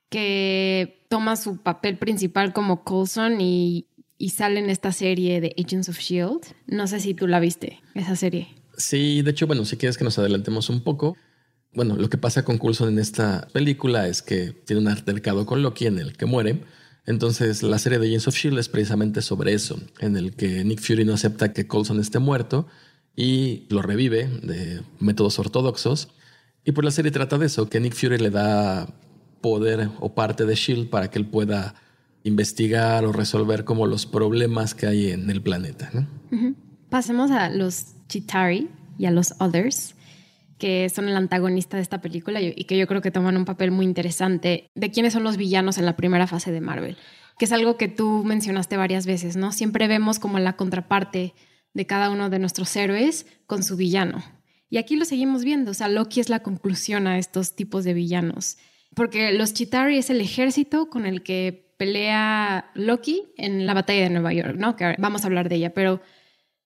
que 0.08 1.04
toma 1.08 1.36
su 1.36 1.58
papel 1.58 1.98
principal 1.98 2.52
como 2.52 2.82
Coulson 2.82 3.40
y 3.40 3.86
y 4.18 4.30
sale 4.30 4.60
en 4.60 4.68
esta 4.68 4.92
serie 4.92 5.40
de 5.40 5.54
Agents 5.56 5.88
of 5.88 5.98
Shield. 5.98 6.40
No 6.66 6.86
sé 6.86 7.00
si 7.00 7.14
tú 7.14 7.26
la 7.28 7.40
viste, 7.40 7.80
esa 7.94 8.16
serie. 8.16 8.48
Sí, 8.76 9.22
de 9.22 9.30
hecho, 9.30 9.46
bueno, 9.46 9.64
si 9.64 9.76
quieres 9.76 9.96
que 9.96 10.04
nos 10.04 10.18
adelantemos 10.18 10.68
un 10.68 10.82
poco. 10.82 11.16
Bueno, 11.72 11.96
lo 11.96 12.08
que 12.10 12.18
pasa 12.18 12.44
con 12.44 12.58
Coulson 12.58 12.88
en 12.88 12.98
esta 12.98 13.46
película 13.52 14.08
es 14.08 14.22
que 14.22 14.52
tiene 14.52 14.82
un 14.82 14.88
altercado 14.88 15.46
con 15.46 15.62
Loki 15.62 15.86
en 15.86 15.98
el 15.98 16.16
que 16.16 16.26
muere. 16.26 16.62
Entonces, 17.06 17.62
la 17.62 17.78
serie 17.78 17.98
de 17.98 18.08
Agents 18.08 18.28
of 18.28 18.36
Shield 18.36 18.58
es 18.58 18.68
precisamente 18.68 19.22
sobre 19.22 19.54
eso, 19.54 19.80
en 20.00 20.16
el 20.16 20.34
que 20.34 20.64
Nick 20.64 20.80
Fury 20.80 21.04
no 21.04 21.14
acepta 21.14 21.52
que 21.52 21.66
Coulson 21.66 22.00
esté 22.00 22.18
muerto 22.18 22.66
y 23.16 23.66
lo 23.70 23.82
revive 23.82 24.28
de 24.42 24.82
métodos 24.98 25.38
ortodoxos. 25.38 26.08
Y 26.64 26.72
por 26.72 26.84
la 26.84 26.90
serie 26.90 27.10
trata 27.10 27.38
de 27.38 27.46
eso, 27.46 27.68
que 27.68 27.80
Nick 27.80 27.94
Fury 27.94 28.18
le 28.18 28.30
da 28.30 28.94
poder 29.40 29.88
o 30.00 30.14
parte 30.14 30.44
de 30.44 30.54
Shield 30.54 30.90
para 30.90 31.10
que 31.10 31.18
él 31.18 31.26
pueda 31.26 31.74
investigar 32.24 33.04
o 33.04 33.12
resolver 33.12 33.64
como 33.64 33.86
los 33.86 34.06
problemas 34.06 34.74
que 34.74 34.86
hay 34.86 35.10
en 35.10 35.30
el 35.30 35.42
planeta. 35.42 35.90
Pasemos 36.90 37.30
a 37.30 37.48
los 37.50 37.94
Chitari 38.08 38.68
y 38.98 39.06
a 39.06 39.10
los 39.10 39.34
Others, 39.40 39.94
que 40.58 40.88
son 40.88 41.08
el 41.08 41.16
antagonista 41.16 41.76
de 41.76 41.82
esta 41.82 42.00
película 42.00 42.40
y 42.40 42.64
que 42.64 42.76
yo 42.76 42.86
creo 42.86 43.00
que 43.00 43.10
toman 43.10 43.36
un 43.36 43.44
papel 43.44 43.70
muy 43.70 43.84
interesante 43.86 44.68
de 44.74 44.90
quiénes 44.90 45.12
son 45.12 45.22
los 45.22 45.36
villanos 45.36 45.78
en 45.78 45.86
la 45.86 45.96
primera 45.96 46.26
fase 46.26 46.50
de 46.50 46.60
Marvel, 46.60 46.96
que 47.38 47.44
es 47.44 47.52
algo 47.52 47.76
que 47.76 47.88
tú 47.88 48.24
mencionaste 48.24 48.76
varias 48.76 49.06
veces, 49.06 49.36
¿no? 49.36 49.52
Siempre 49.52 49.86
vemos 49.86 50.18
como 50.18 50.38
la 50.38 50.56
contraparte 50.56 51.34
de 51.74 51.86
cada 51.86 52.10
uno 52.10 52.28
de 52.28 52.40
nuestros 52.40 52.74
héroes 52.74 53.26
con 53.46 53.62
su 53.62 53.76
villano. 53.76 54.22
Y 54.68 54.78
aquí 54.78 54.96
lo 54.96 55.04
seguimos 55.04 55.44
viendo, 55.44 55.70
o 55.70 55.74
sea, 55.74 55.88
Loki 55.88 56.20
es 56.20 56.28
la 56.28 56.40
conclusión 56.40 57.06
a 57.06 57.18
estos 57.18 57.54
tipos 57.54 57.84
de 57.84 57.94
villanos, 57.94 58.58
porque 58.94 59.32
los 59.32 59.54
Chitari 59.54 59.96
es 59.96 60.10
el 60.10 60.20
ejército 60.20 60.90
con 60.90 61.06
el 61.06 61.22
que 61.22 61.67
pelea 61.78 62.70
Loki 62.74 63.32
en 63.38 63.64
la 63.64 63.72
batalla 63.72 64.02
de 64.02 64.10
Nueva 64.10 64.34
York, 64.34 64.56
¿no? 64.58 64.76
Que 64.76 64.94
vamos 64.98 65.22
a 65.22 65.28
hablar 65.28 65.48
de 65.48 65.56
ella, 65.56 65.72
pero 65.72 66.02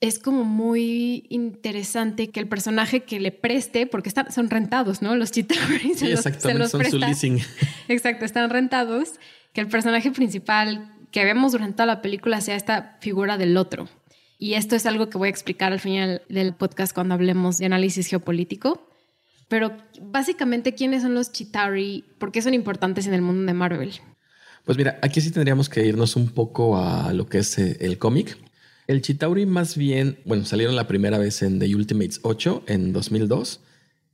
es 0.00 0.18
como 0.18 0.42
muy 0.42 1.26
interesante 1.28 2.30
que 2.30 2.40
el 2.40 2.48
personaje 2.48 3.04
que 3.04 3.20
le 3.20 3.30
preste, 3.30 3.86
porque 3.86 4.08
están, 4.08 4.32
son 4.32 4.50
rentados, 4.50 5.00
¿no? 5.00 5.14
Los 5.14 5.30
Chitauri 5.30 5.94
sí, 5.94 6.10
exactamente, 6.10 6.68
son 6.68 6.84
su 6.84 6.98
leasing. 6.98 7.38
Exacto, 7.88 8.24
están 8.24 8.50
rentados, 8.50 9.20
que 9.52 9.60
el 9.60 9.68
personaje 9.68 10.10
principal 10.10 10.92
que 11.12 11.24
vemos 11.24 11.52
durante 11.52 11.76
toda 11.76 11.86
la 11.86 12.02
película 12.02 12.40
sea 12.40 12.56
esta 12.56 12.96
figura 13.00 13.38
del 13.38 13.56
otro. 13.56 13.88
Y 14.38 14.54
esto 14.54 14.74
es 14.74 14.86
algo 14.86 15.08
que 15.08 15.18
voy 15.18 15.28
a 15.28 15.30
explicar 15.30 15.72
al 15.72 15.78
final 15.78 16.22
del 16.28 16.52
podcast 16.52 16.92
cuando 16.92 17.14
hablemos 17.14 17.58
de 17.58 17.66
análisis 17.66 18.08
geopolítico. 18.08 18.88
Pero 19.46 19.76
básicamente, 20.00 20.74
¿quiénes 20.74 21.02
son 21.02 21.14
los 21.14 21.30
Chitauri? 21.30 22.04
¿Por 22.18 22.32
qué 22.32 22.42
son 22.42 22.54
importantes 22.54 23.06
en 23.06 23.14
el 23.14 23.22
mundo 23.22 23.44
de 23.44 23.52
Marvel? 23.52 24.00
Pues 24.64 24.78
mira, 24.78 24.98
aquí 25.02 25.20
sí 25.20 25.32
tendríamos 25.32 25.68
que 25.68 25.84
irnos 25.84 26.14
un 26.14 26.28
poco 26.28 26.76
a 26.78 27.12
lo 27.12 27.26
que 27.26 27.38
es 27.38 27.58
eh, 27.58 27.78
el 27.80 27.98
cómic. 27.98 28.38
El 28.86 29.02
Chitauri 29.02 29.44
más 29.44 29.76
bien, 29.76 30.20
bueno, 30.24 30.44
salieron 30.44 30.76
la 30.76 30.86
primera 30.86 31.18
vez 31.18 31.42
en 31.42 31.58
The 31.58 31.74
Ultimates 31.74 32.20
8 32.22 32.64
en 32.66 32.92
2002 32.92 33.60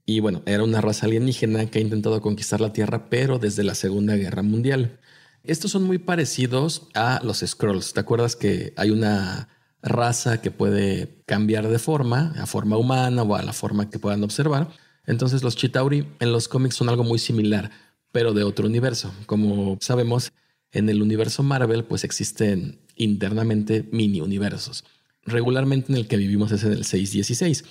y 0.07 0.21
bueno, 0.21 0.43
era 0.47 0.65
una 0.65 0.81
raza 0.81 1.05
alienígena 1.05 1.67
que 1.67 1.79
ha 1.79 1.83
intentado 1.83 2.23
conquistar 2.23 2.63
la 2.63 2.73
Tierra 2.73 3.11
pero 3.11 3.39
desde 3.39 3.63
la 3.63 3.75
Segunda 3.75 4.17
Guerra 4.17 4.43
Mundial. 4.43 4.99
Estos 5.45 5.71
son 5.71 5.85
muy 5.85 5.99
parecidos 5.99 6.89
a 6.95 7.21
los 7.23 7.45
Scrolls. 7.47 7.93
¿Te 7.93 8.01
acuerdas 8.01 8.35
que 8.35 8.73
hay 8.77 8.91
una 8.91 9.49
raza 9.83 10.41
que 10.41 10.51
puede 10.51 11.23
cambiar 11.27 11.69
de 11.69 11.79
forma, 11.79 12.35
a 12.39 12.47
forma 12.47 12.79
humana 12.79 13.23
o 13.23 13.35
a 13.35 13.43
la 13.43 13.53
forma 13.53 13.91
que 13.91 13.99
puedan 13.99 14.25
observar? 14.25 14.69
Entonces 15.07 15.43
los 15.43 15.57
Chitauri 15.57 16.07
en 16.21 16.33
los 16.33 16.49
cómics 16.49 16.75
son 16.75 16.89
algo 16.89 17.05
muy 17.05 17.19
similar 17.19 17.71
pero 18.19 18.35
de 18.35 18.43
otro 18.43 18.67
universo. 18.67 19.15
Como 19.27 19.79
sabemos, 19.81 20.33
en 20.73 20.89
el 20.89 21.03
universo 21.03 21.45
Marvel, 21.45 21.85
pues 21.85 22.03
existen 22.03 22.81
internamente 22.97 23.89
mini 23.93 24.21
universos. 24.21 24.83
Regularmente 25.23 25.93
en 25.93 25.99
el 25.99 26.09
que 26.09 26.17
vivimos 26.17 26.51
es 26.51 26.65
en 26.65 26.73
el 26.73 26.85
616, 26.85 27.65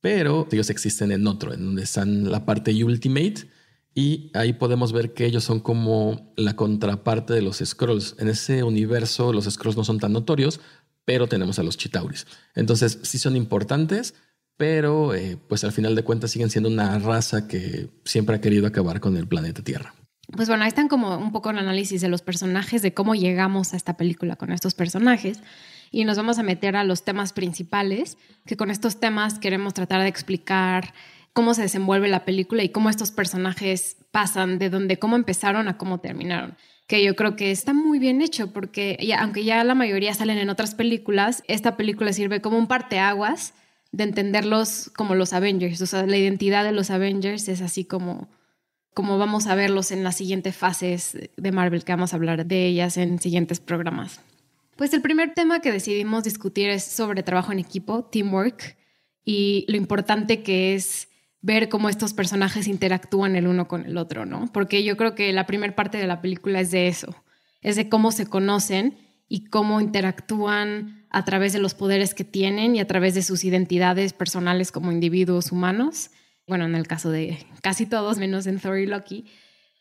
pero 0.00 0.46
ellos 0.52 0.70
existen 0.70 1.10
en 1.10 1.26
otro, 1.26 1.52
en 1.52 1.64
donde 1.64 1.82
están 1.82 2.30
la 2.30 2.46
parte 2.46 2.72
Ultimate. 2.84 3.48
Y 3.92 4.30
ahí 4.34 4.52
podemos 4.52 4.92
ver 4.92 5.12
que 5.12 5.26
ellos 5.26 5.42
son 5.42 5.58
como 5.58 6.32
la 6.36 6.54
contraparte 6.54 7.32
de 7.32 7.42
los 7.42 7.56
Scrolls. 7.56 8.14
En 8.20 8.28
ese 8.28 8.62
universo 8.62 9.32
los 9.32 9.46
Scrolls 9.46 9.76
no 9.76 9.82
son 9.82 9.98
tan 9.98 10.12
notorios, 10.12 10.60
pero 11.04 11.26
tenemos 11.26 11.58
a 11.58 11.64
los 11.64 11.76
Chitauris. 11.76 12.28
Entonces 12.54 13.00
sí 13.02 13.18
son 13.18 13.34
importantes, 13.34 14.14
pero 14.60 15.14
eh, 15.14 15.38
pues 15.48 15.64
al 15.64 15.72
final 15.72 15.94
de 15.94 16.02
cuentas 16.02 16.32
siguen 16.32 16.50
siendo 16.50 16.68
una 16.68 16.98
raza 16.98 17.48
que 17.48 17.88
siempre 18.04 18.36
ha 18.36 18.42
querido 18.42 18.66
acabar 18.66 19.00
con 19.00 19.16
el 19.16 19.26
planeta 19.26 19.62
Tierra. 19.62 19.94
Pues 20.36 20.48
bueno, 20.48 20.64
ahí 20.64 20.68
están 20.68 20.86
como 20.86 21.16
un 21.16 21.32
poco 21.32 21.48
el 21.48 21.56
análisis 21.56 22.02
de 22.02 22.08
los 22.08 22.20
personajes, 22.20 22.82
de 22.82 22.92
cómo 22.92 23.14
llegamos 23.14 23.72
a 23.72 23.78
esta 23.78 23.96
película 23.96 24.36
con 24.36 24.52
estos 24.52 24.74
personajes. 24.74 25.40
Y 25.90 26.04
nos 26.04 26.18
vamos 26.18 26.38
a 26.38 26.42
meter 26.42 26.76
a 26.76 26.84
los 26.84 27.04
temas 27.04 27.32
principales, 27.32 28.18
que 28.44 28.58
con 28.58 28.70
estos 28.70 29.00
temas 29.00 29.38
queremos 29.38 29.72
tratar 29.72 30.02
de 30.02 30.08
explicar 30.08 30.92
cómo 31.32 31.54
se 31.54 31.62
desenvuelve 31.62 32.08
la 32.08 32.26
película 32.26 32.62
y 32.62 32.68
cómo 32.68 32.90
estos 32.90 33.12
personajes 33.12 33.96
pasan 34.10 34.58
de 34.58 34.68
donde 34.68 34.98
cómo 34.98 35.16
empezaron 35.16 35.68
a 35.68 35.78
cómo 35.78 36.00
terminaron. 36.00 36.54
que 36.86 37.02
yo 37.02 37.16
creo 37.16 37.34
que 37.34 37.50
está 37.50 37.72
muy 37.72 37.98
bien 37.98 38.20
hecho 38.20 38.52
porque 38.52 38.98
aunque 39.18 39.42
ya 39.42 39.64
la 39.64 39.74
mayoría 39.74 40.12
salen 40.12 40.36
en 40.36 40.50
otras 40.50 40.74
películas, 40.74 41.42
esta 41.48 41.78
película 41.78 42.12
sirve 42.12 42.42
como 42.42 42.58
un 42.58 42.66
parteaguas 42.66 43.54
de 43.92 44.04
entenderlos 44.04 44.90
como 44.94 45.14
los 45.14 45.32
Avengers, 45.32 45.80
o 45.80 45.86
sea, 45.86 46.06
la 46.06 46.16
identidad 46.16 46.64
de 46.64 46.72
los 46.72 46.90
Avengers 46.90 47.48
es 47.48 47.60
así 47.60 47.84
como 47.84 48.28
como 48.94 49.18
vamos 49.18 49.46
a 49.46 49.54
verlos 49.54 49.92
en 49.92 50.04
las 50.04 50.16
siguientes 50.16 50.56
fases 50.56 51.16
de 51.36 51.52
Marvel, 51.52 51.84
que 51.84 51.92
vamos 51.92 52.12
a 52.12 52.16
hablar 52.16 52.46
de 52.46 52.66
ellas 52.66 52.96
en 52.96 53.20
siguientes 53.20 53.60
programas. 53.60 54.20
Pues 54.76 54.92
el 54.92 55.02
primer 55.02 55.34
tema 55.34 55.60
que 55.60 55.72
decidimos 55.72 56.24
discutir 56.24 56.68
es 56.70 56.84
sobre 56.84 57.22
trabajo 57.22 57.52
en 57.52 57.58
equipo, 57.58 58.04
teamwork, 58.04 58.76
y 59.24 59.64
lo 59.68 59.76
importante 59.76 60.42
que 60.42 60.74
es 60.74 61.08
ver 61.42 61.68
cómo 61.68 61.88
estos 61.88 62.14
personajes 62.14 62.66
interactúan 62.66 63.36
el 63.36 63.46
uno 63.46 63.68
con 63.68 63.84
el 63.84 63.96
otro, 63.96 64.26
¿no? 64.26 64.50
Porque 64.52 64.82
yo 64.82 64.96
creo 64.96 65.14
que 65.14 65.32
la 65.32 65.46
primera 65.46 65.74
parte 65.74 65.98
de 65.98 66.06
la 66.06 66.20
película 66.20 66.60
es 66.60 66.70
de 66.70 66.88
eso, 66.88 67.14
es 67.60 67.76
de 67.76 67.88
cómo 67.88 68.10
se 68.10 68.26
conocen 68.26 68.98
y 69.28 69.44
cómo 69.44 69.80
interactúan 69.80 70.99
a 71.10 71.24
través 71.24 71.52
de 71.52 71.58
los 71.58 71.74
poderes 71.74 72.14
que 72.14 72.24
tienen 72.24 72.76
y 72.76 72.80
a 72.80 72.86
través 72.86 73.14
de 73.14 73.22
sus 73.22 73.44
identidades 73.44 74.12
personales 74.12 74.72
como 74.72 74.92
individuos 74.92 75.52
humanos. 75.52 76.10
Bueno, 76.46 76.64
en 76.64 76.74
el 76.74 76.86
caso 76.86 77.10
de 77.10 77.46
casi 77.62 77.86
todos, 77.86 78.18
menos 78.18 78.46
en 78.46 78.60
Thor 78.60 78.78
y 78.78 78.86
Loki. 78.86 79.26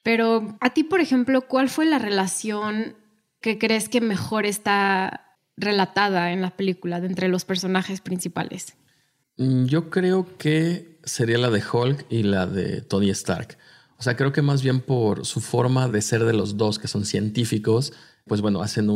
Pero 0.04 0.58
a 0.60 0.74
ti, 0.74 0.84
por 0.84 1.02
ejemplo, 1.02 1.42
¿cuál 1.42 1.70
fue 1.70 1.86
la 1.86 2.00
relación 2.00 2.96
que 3.42 3.58
crees 3.58 3.90
que 3.90 4.02
mejor 4.02 4.46
está 4.46 5.38
relatada 5.56 6.32
en 6.32 6.42
la 6.42 6.52
película 6.52 7.00
de 7.00 7.08
entre 7.08 7.28
los 7.28 7.46
personajes 7.46 8.02
principales? 8.02 8.76
Mm, 9.38 9.66
yo 9.66 9.90
creo 9.90 10.38
que 10.38 11.00
sería 11.04 11.38
la 11.38 11.50
de 11.50 11.64
Hulk 11.64 12.06
y 12.10 12.24
la 12.24 12.48
de 12.48 12.82
Tony 12.82 13.10
Stark. 13.12 13.58
O 13.98 14.04
sea, 14.04 14.16
creo 14.16 14.32
que 14.32 14.42
más 14.42 14.64
bien 14.64 14.80
por 14.80 15.26
su 15.26 15.42
forma 15.42 15.90
de 15.90 16.02
ser 16.02 16.24
de 16.24 16.34
los 16.34 16.58
dos, 16.58 16.80
que 16.80 16.88
son 16.88 17.06
científicos, 17.06 17.94
pues 18.26 18.42
bueno, 18.42 18.62
hacen 18.62 18.90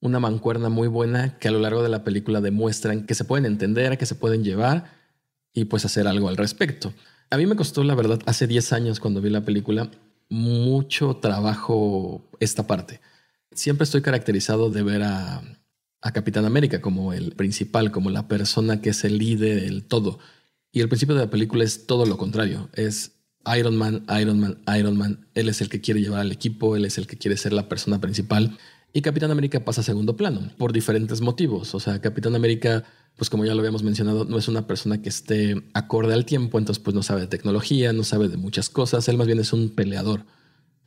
una 0.00 0.20
mancuerna 0.20 0.68
muy 0.68 0.88
buena 0.88 1.38
que 1.38 1.48
a 1.48 1.50
lo 1.50 1.58
largo 1.58 1.82
de 1.82 1.88
la 1.88 2.04
película 2.04 2.40
demuestran 2.40 3.06
que 3.06 3.14
se 3.14 3.24
pueden 3.24 3.46
entender, 3.46 3.98
que 3.98 4.06
se 4.06 4.14
pueden 4.14 4.44
llevar 4.44 4.92
y 5.52 5.64
pues 5.64 5.84
hacer 5.84 6.06
algo 6.06 6.28
al 6.28 6.36
respecto. 6.36 6.92
A 7.30 7.36
mí 7.36 7.46
me 7.46 7.56
costó, 7.56 7.82
la 7.82 7.94
verdad, 7.94 8.20
hace 8.26 8.46
10 8.46 8.72
años 8.72 9.00
cuando 9.00 9.20
vi 9.20 9.30
la 9.30 9.44
película, 9.44 9.90
mucho 10.28 11.16
trabajo 11.16 12.30
esta 12.40 12.66
parte. 12.66 13.00
Siempre 13.52 13.84
estoy 13.84 14.02
caracterizado 14.02 14.70
de 14.70 14.82
ver 14.82 15.02
a, 15.02 15.42
a 16.02 16.12
Capitán 16.12 16.44
América 16.44 16.80
como 16.80 17.12
el 17.12 17.32
principal, 17.32 17.90
como 17.90 18.10
la 18.10 18.28
persona 18.28 18.80
que 18.80 18.90
es 18.90 19.04
el 19.04 19.18
líder, 19.18 19.58
el 19.58 19.84
todo. 19.84 20.18
Y 20.72 20.80
el 20.80 20.88
principio 20.88 21.14
de 21.14 21.22
la 21.22 21.30
película 21.30 21.64
es 21.64 21.86
todo 21.86 22.06
lo 22.06 22.18
contrario. 22.18 22.68
Es 22.74 23.12
Iron 23.56 23.76
Man, 23.76 24.04
Iron 24.20 24.40
Man, 24.40 24.58
Iron 24.76 24.96
Man. 24.96 25.26
Él 25.34 25.48
es 25.48 25.60
el 25.60 25.68
que 25.68 25.80
quiere 25.80 26.00
llevar 26.00 26.20
al 26.20 26.32
equipo, 26.32 26.76
él 26.76 26.84
es 26.84 26.98
el 26.98 27.06
que 27.06 27.16
quiere 27.16 27.36
ser 27.36 27.52
la 27.52 27.68
persona 27.68 28.00
principal. 28.00 28.58
Y 28.92 29.02
Capitán 29.02 29.30
América 29.30 29.60
pasa 29.60 29.82
a 29.82 29.84
segundo 29.84 30.16
plano 30.16 30.50
por 30.56 30.72
diferentes 30.72 31.20
motivos. 31.20 31.74
O 31.74 31.80
sea, 31.80 32.00
Capitán 32.00 32.34
América, 32.34 32.84
pues 33.16 33.28
como 33.28 33.44
ya 33.44 33.54
lo 33.54 33.60
habíamos 33.60 33.82
mencionado, 33.82 34.24
no 34.24 34.38
es 34.38 34.48
una 34.48 34.66
persona 34.66 35.02
que 35.02 35.10
esté 35.10 35.62
acorde 35.74 36.14
al 36.14 36.24
tiempo, 36.24 36.58
entonces 36.58 36.82
pues 36.82 36.94
no 36.94 37.02
sabe 37.02 37.22
de 37.22 37.26
tecnología, 37.26 37.92
no 37.92 38.04
sabe 38.04 38.28
de 38.28 38.38
muchas 38.38 38.70
cosas. 38.70 39.08
Él 39.08 39.18
más 39.18 39.26
bien 39.26 39.38
es 39.38 39.52
un 39.52 39.70
peleador. 39.70 40.24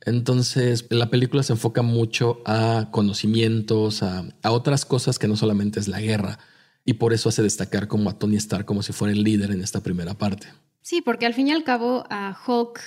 Entonces, 0.06 0.86
la 0.90 1.10
película 1.10 1.42
se 1.42 1.52
enfoca 1.52 1.82
mucho 1.82 2.40
a 2.46 2.88
conocimientos, 2.90 4.02
a, 4.02 4.24
otras 4.44 4.84
cosas 4.84 5.18
que 5.18 5.28
no 5.28 5.36
solamente 5.36 5.78
es 5.78 5.88
la 5.88 6.00
guerra. 6.00 6.38
Y 6.84 6.94
por 6.94 7.12
eso 7.12 7.28
hace 7.28 7.42
destacar 7.42 7.86
como 7.86 8.08
a 8.08 8.18
Tony 8.18 8.36
Stark 8.36 8.64
como 8.64 8.82
si 8.82 8.92
fuera 8.92 9.12
el 9.12 9.22
líder 9.22 9.50
en 9.50 9.60
esta 9.60 9.82
primera 9.82 10.14
parte. 10.14 10.48
Sí, 10.80 11.02
porque 11.02 11.26
al 11.26 11.34
fin 11.34 11.48
y 11.48 11.52
al 11.52 11.62
cabo 11.62 12.04
a 12.08 12.36
Hulk 12.46 12.80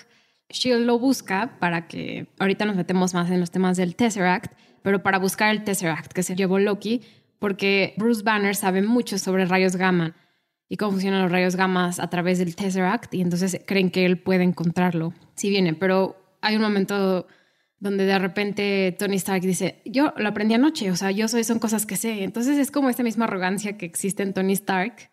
Shield 0.49 0.86
lo 0.86 0.97
busca 0.97 1.58
para 1.60 1.88
que, 1.88 2.28
ahorita 2.39 2.65
nos 2.65 2.76
metemos 2.76 3.13
más 3.13 3.30
en 3.30 3.39
los 3.39 3.52
temas 3.52 3.78
del 3.78 3.95
Tesseract, 3.95 4.52
pero 4.84 5.02
para 5.02 5.17
buscar 5.17 5.50
el 5.50 5.63
Tesseract 5.63 6.13
que 6.13 6.22
se 6.22 6.36
llevó 6.36 6.60
Loki, 6.60 7.02
porque 7.39 7.93
Bruce 7.98 8.24
Banner 8.24 8.56
sabe 8.56 8.84
mucho 8.84 9.17
sobre 9.17 9.46
rayos 9.46 9.76
gamma 9.76 10.15
y 10.69 10.78
cómo 10.78 10.91
funcionan 10.91 11.24
los 11.24 11.32
rayos 11.32 11.56
gamma 11.56 11.91
a 11.98 12.10
través 12.10 12.38
del 12.38 12.56
Tesseract 12.56 13.13
y 13.15 13.22
entonces 13.22 13.60
creen 13.65 13.89
que 13.89 14.06
él 14.06 14.19
puede 14.19 14.43
encontrarlo 14.43 15.13
si 15.36 15.50
viene, 15.50 15.74
pero 15.74 16.38
hay 16.41 16.56
un 16.56 16.62
momento 16.62 17.26
donde 17.80 18.06
de 18.06 18.17
repente 18.17 18.96
Tony 18.98 19.17
Stark 19.17 19.41
dice, 19.41 19.82
yo 19.84 20.13
lo 20.15 20.30
aprendí 20.30 20.54
anoche, 20.54 20.89
o 20.89 20.96
sea, 20.96 21.12
yo 21.12 21.28
soy, 21.28 21.43
son 21.43 21.60
cosas 21.60 21.86
que 21.86 21.98
sé. 21.98 22.24
Entonces 22.24 22.58
es 22.58 22.72
como 22.72 22.89
esta 22.89 23.04
misma 23.04 23.26
arrogancia 23.26 23.78
que 23.78 23.86
existe 23.86 24.24
en 24.24 24.34
Tony 24.34 24.54
Stark, 24.54 25.10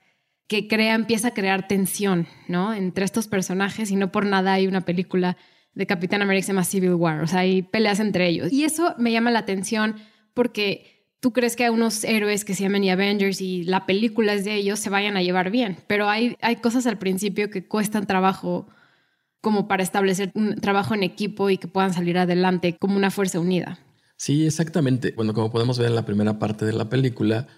que 0.46 0.68
crea, 0.68 0.94
empieza 0.94 1.28
a 1.28 1.34
crear 1.34 1.66
tensión, 1.66 2.28
¿no? 2.46 2.72
Entre 2.72 3.04
estos 3.04 3.26
personajes 3.26 3.90
y 3.90 3.96
no 3.96 4.12
por 4.12 4.24
nada 4.24 4.52
hay 4.52 4.68
una 4.68 4.82
película 4.82 5.36
de 5.80 5.86
Capitán 5.86 6.22
América 6.22 6.46
se 6.46 6.52
llama 6.52 6.64
Civil 6.64 6.94
War, 6.94 7.22
o 7.22 7.26
sea, 7.26 7.40
hay 7.40 7.62
peleas 7.62 7.98
entre 7.98 8.28
ellos. 8.28 8.52
Y 8.52 8.64
eso 8.64 8.94
me 8.98 9.10
llama 9.10 9.30
la 9.30 9.40
atención 9.40 9.96
porque 10.34 11.14
tú 11.20 11.32
crees 11.32 11.56
que 11.56 11.64
hay 11.64 11.70
unos 11.70 12.04
héroes 12.04 12.44
que 12.44 12.54
se 12.54 12.62
llaman 12.62 12.88
Avengers 12.88 13.40
y 13.40 13.64
la 13.64 13.86
película 13.86 14.34
es 14.34 14.44
de 14.44 14.54
ellos, 14.54 14.78
se 14.78 14.90
vayan 14.90 15.16
a 15.16 15.22
llevar 15.22 15.50
bien, 15.50 15.78
pero 15.86 16.08
hay, 16.08 16.36
hay 16.40 16.56
cosas 16.56 16.86
al 16.86 16.98
principio 16.98 17.50
que 17.50 17.66
cuestan 17.66 18.06
trabajo 18.06 18.68
como 19.40 19.68
para 19.68 19.82
establecer 19.82 20.30
un 20.34 20.56
trabajo 20.56 20.94
en 20.94 21.02
equipo 21.02 21.48
y 21.48 21.56
que 21.56 21.66
puedan 21.66 21.94
salir 21.94 22.18
adelante 22.18 22.76
como 22.78 22.96
una 22.96 23.10
fuerza 23.10 23.40
unida. 23.40 23.78
Sí, 24.16 24.44
exactamente. 24.44 25.14
Bueno, 25.16 25.32
como 25.32 25.50
podemos 25.50 25.78
ver 25.78 25.88
en 25.88 25.94
la 25.94 26.04
primera 26.04 26.38
parte 26.38 26.66
de 26.66 26.74
la 26.74 26.90
película, 26.90 27.48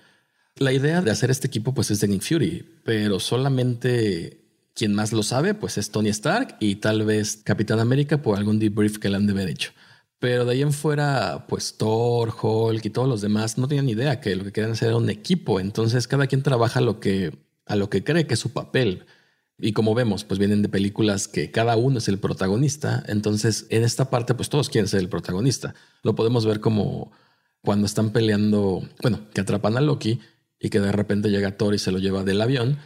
la 0.56 0.72
idea 0.72 1.00
de 1.00 1.10
hacer 1.10 1.30
este 1.30 1.48
equipo 1.48 1.74
pues 1.74 1.90
es 1.90 2.00
de 2.00 2.06
Nick 2.06 2.22
Fury, 2.22 2.64
pero 2.84 3.18
solamente 3.18 4.41
quien 4.74 4.94
más 4.94 5.12
lo 5.12 5.22
sabe 5.22 5.54
pues 5.54 5.78
es 5.78 5.90
Tony 5.90 6.08
Stark 6.10 6.56
y 6.60 6.76
tal 6.76 7.04
vez 7.04 7.42
Capitán 7.44 7.80
América 7.80 8.22
por 8.22 8.38
algún 8.38 8.58
debrief 8.58 8.98
que 8.98 9.08
le 9.08 9.16
han 9.16 9.26
de 9.26 9.32
haber 9.32 9.48
hecho. 9.48 9.72
Pero 10.18 10.44
de 10.44 10.52
ahí 10.52 10.62
en 10.62 10.72
fuera, 10.72 11.46
pues 11.48 11.76
Thor, 11.76 12.32
Hulk 12.40 12.84
y 12.84 12.90
todos 12.90 13.08
los 13.08 13.20
demás 13.20 13.58
no 13.58 13.66
tenían 13.66 13.88
idea 13.88 14.20
que 14.20 14.36
lo 14.36 14.44
que 14.44 14.52
querían 14.52 14.72
hacer 14.72 14.88
era 14.88 14.96
un 14.96 15.10
equipo. 15.10 15.58
Entonces 15.58 16.06
cada 16.06 16.28
quien 16.28 16.42
trabaja 16.42 16.80
lo 16.80 17.00
que, 17.00 17.36
a 17.66 17.74
lo 17.74 17.90
que 17.90 18.04
cree 18.04 18.26
que 18.26 18.34
es 18.34 18.40
su 18.40 18.52
papel. 18.52 19.06
Y 19.58 19.72
como 19.72 19.94
vemos, 19.94 20.24
pues 20.24 20.38
vienen 20.38 20.62
de 20.62 20.68
películas 20.68 21.28
que 21.28 21.50
cada 21.50 21.76
uno 21.76 21.98
es 21.98 22.08
el 22.08 22.18
protagonista. 22.18 23.02
Entonces, 23.06 23.66
en 23.70 23.84
esta 23.84 24.10
parte, 24.10 24.34
pues 24.34 24.48
todos 24.48 24.70
quieren 24.70 24.88
ser 24.88 25.00
el 25.00 25.08
protagonista. 25.08 25.74
Lo 26.02 26.14
podemos 26.14 26.46
ver 26.46 26.60
como 26.60 27.12
cuando 27.62 27.86
están 27.86 28.10
peleando, 28.10 28.82
bueno, 29.02 29.28
que 29.34 29.40
atrapan 29.40 29.76
a 29.76 29.80
Loki 29.80 30.20
y 30.58 30.70
que 30.70 30.80
de 30.80 30.92
repente 30.92 31.30
llega 31.30 31.56
Thor 31.56 31.74
y 31.74 31.78
se 31.78 31.92
lo 31.92 31.98
lleva 31.98 32.24
del 32.24 32.40
avión 32.40 32.78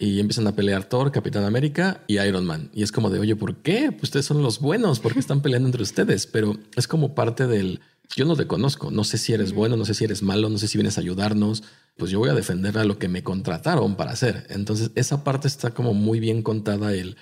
y 0.00 0.18
empiezan 0.18 0.46
a 0.46 0.56
pelear 0.56 0.84
Thor, 0.84 1.12
Capitán 1.12 1.44
América 1.44 2.00
y 2.06 2.18
Iron 2.18 2.46
Man. 2.46 2.70
Y 2.72 2.82
es 2.82 2.90
como 2.90 3.10
de, 3.10 3.18
oye, 3.18 3.36
¿por 3.36 3.56
qué? 3.56 3.92
Pues 3.92 4.04
ustedes 4.04 4.24
son 4.24 4.42
los 4.42 4.58
buenos, 4.58 4.98
¿por 4.98 5.12
qué 5.12 5.18
están 5.18 5.42
peleando 5.42 5.68
entre 5.68 5.82
ustedes? 5.82 6.26
Pero 6.26 6.56
es 6.74 6.88
como 6.88 7.14
parte 7.14 7.46
del, 7.46 7.80
yo 8.16 8.24
no 8.24 8.34
te 8.34 8.46
conozco, 8.46 8.90
no 8.90 9.04
sé 9.04 9.18
si 9.18 9.34
eres 9.34 9.52
bueno, 9.52 9.76
no 9.76 9.84
sé 9.84 9.92
si 9.92 10.04
eres 10.04 10.22
malo, 10.22 10.48
no 10.48 10.56
sé 10.56 10.68
si 10.68 10.78
vienes 10.78 10.96
a 10.96 11.02
ayudarnos, 11.02 11.64
pues 11.98 12.10
yo 12.10 12.18
voy 12.18 12.30
a 12.30 12.34
defender 12.34 12.78
a 12.78 12.84
lo 12.84 12.98
que 12.98 13.08
me 13.08 13.22
contrataron 13.22 13.94
para 13.94 14.12
hacer. 14.12 14.46
Entonces 14.48 14.90
esa 14.94 15.22
parte 15.22 15.48
está 15.48 15.72
como 15.72 15.92
muy 15.92 16.18
bien 16.18 16.40
contada 16.40 16.94
el 16.94 17.18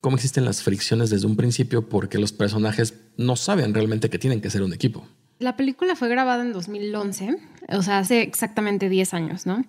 cómo 0.00 0.16
existen 0.16 0.46
las 0.46 0.62
fricciones 0.62 1.10
desde 1.10 1.26
un 1.26 1.36
principio 1.36 1.90
porque 1.90 2.18
los 2.18 2.32
personajes 2.32 2.94
no 3.18 3.36
saben 3.36 3.74
realmente 3.74 4.08
que 4.08 4.18
tienen 4.18 4.40
que 4.40 4.48
ser 4.48 4.62
un 4.62 4.72
equipo. 4.72 5.06
La 5.40 5.56
película 5.56 5.94
fue 5.94 6.08
grabada 6.08 6.42
en 6.42 6.54
2011, 6.54 7.36
o 7.68 7.82
sea, 7.82 7.98
hace 7.98 8.22
exactamente 8.22 8.88
10 8.88 9.12
años, 9.12 9.44
¿no? 9.44 9.66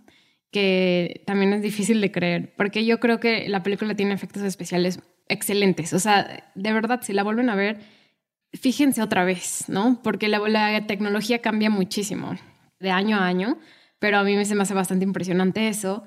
Que 0.56 1.24
también 1.26 1.52
es 1.54 1.62
difícil 1.62 2.00
de 2.00 2.12
creer, 2.12 2.54
porque 2.56 2.86
yo 2.86 3.00
creo 3.00 3.20
que 3.20 3.50
la 3.50 3.62
película 3.62 3.96
tiene 3.96 4.14
efectos 4.14 4.44
especiales 4.44 5.00
excelentes. 5.28 5.92
O 5.94 6.00
sea, 6.00 6.50
de 6.56 6.74
verdad, 6.74 7.02
si 7.04 7.12
la 7.12 7.24
vuelven 7.24 7.50
a 7.50 7.56
ver, 7.56 7.80
fíjense 8.54 9.02
otra 9.02 9.26
vez, 9.26 9.66
¿no? 9.68 10.00
Porque 10.04 10.28
la, 10.28 10.40
la 10.40 10.88
tecnología 10.88 11.40
cambia 11.40 11.70
muchísimo 11.70 12.36
de 12.80 12.92
año 12.92 13.18
a 13.18 13.28
año 13.28 13.58
pero 14.00 14.20
a 14.20 14.24
mí 14.24 14.46
se 14.46 14.54
me 14.54 14.64
hace 14.64 14.74
bastante 14.74 15.04
impresionante 15.04 15.68
eso. 15.68 16.04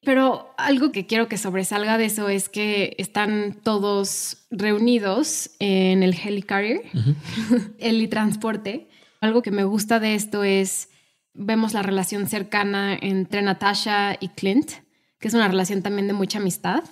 Pero 0.00 0.54
algo 0.56 0.90
que 0.92 1.06
quiero 1.06 1.28
que 1.28 1.36
sobresalga 1.36 1.98
de 1.98 2.06
eso 2.06 2.28
es 2.28 2.48
que 2.48 2.96
están 2.98 3.60
todos 3.62 4.46
reunidos 4.50 5.50
en 5.60 6.02
el 6.02 6.14
helicarrier, 6.14 6.82
el 7.78 7.96
heli-transporte. 7.96 8.88
Algo 9.20 9.42
que 9.42 9.50
me 9.50 9.64
gusta 9.64 10.00
de 10.00 10.14
esto 10.14 10.42
es, 10.42 10.88
vemos 11.34 11.74
la 11.74 11.82
relación 11.82 12.26
cercana 12.26 12.96
entre 13.00 13.42
Natasha 13.42 14.16
y 14.20 14.28
Clint, 14.28 14.70
que 15.18 15.28
es 15.28 15.34
una 15.34 15.48
relación 15.48 15.82
también 15.82 16.06
de 16.06 16.12
mucha 16.12 16.38
amistad, 16.38 16.84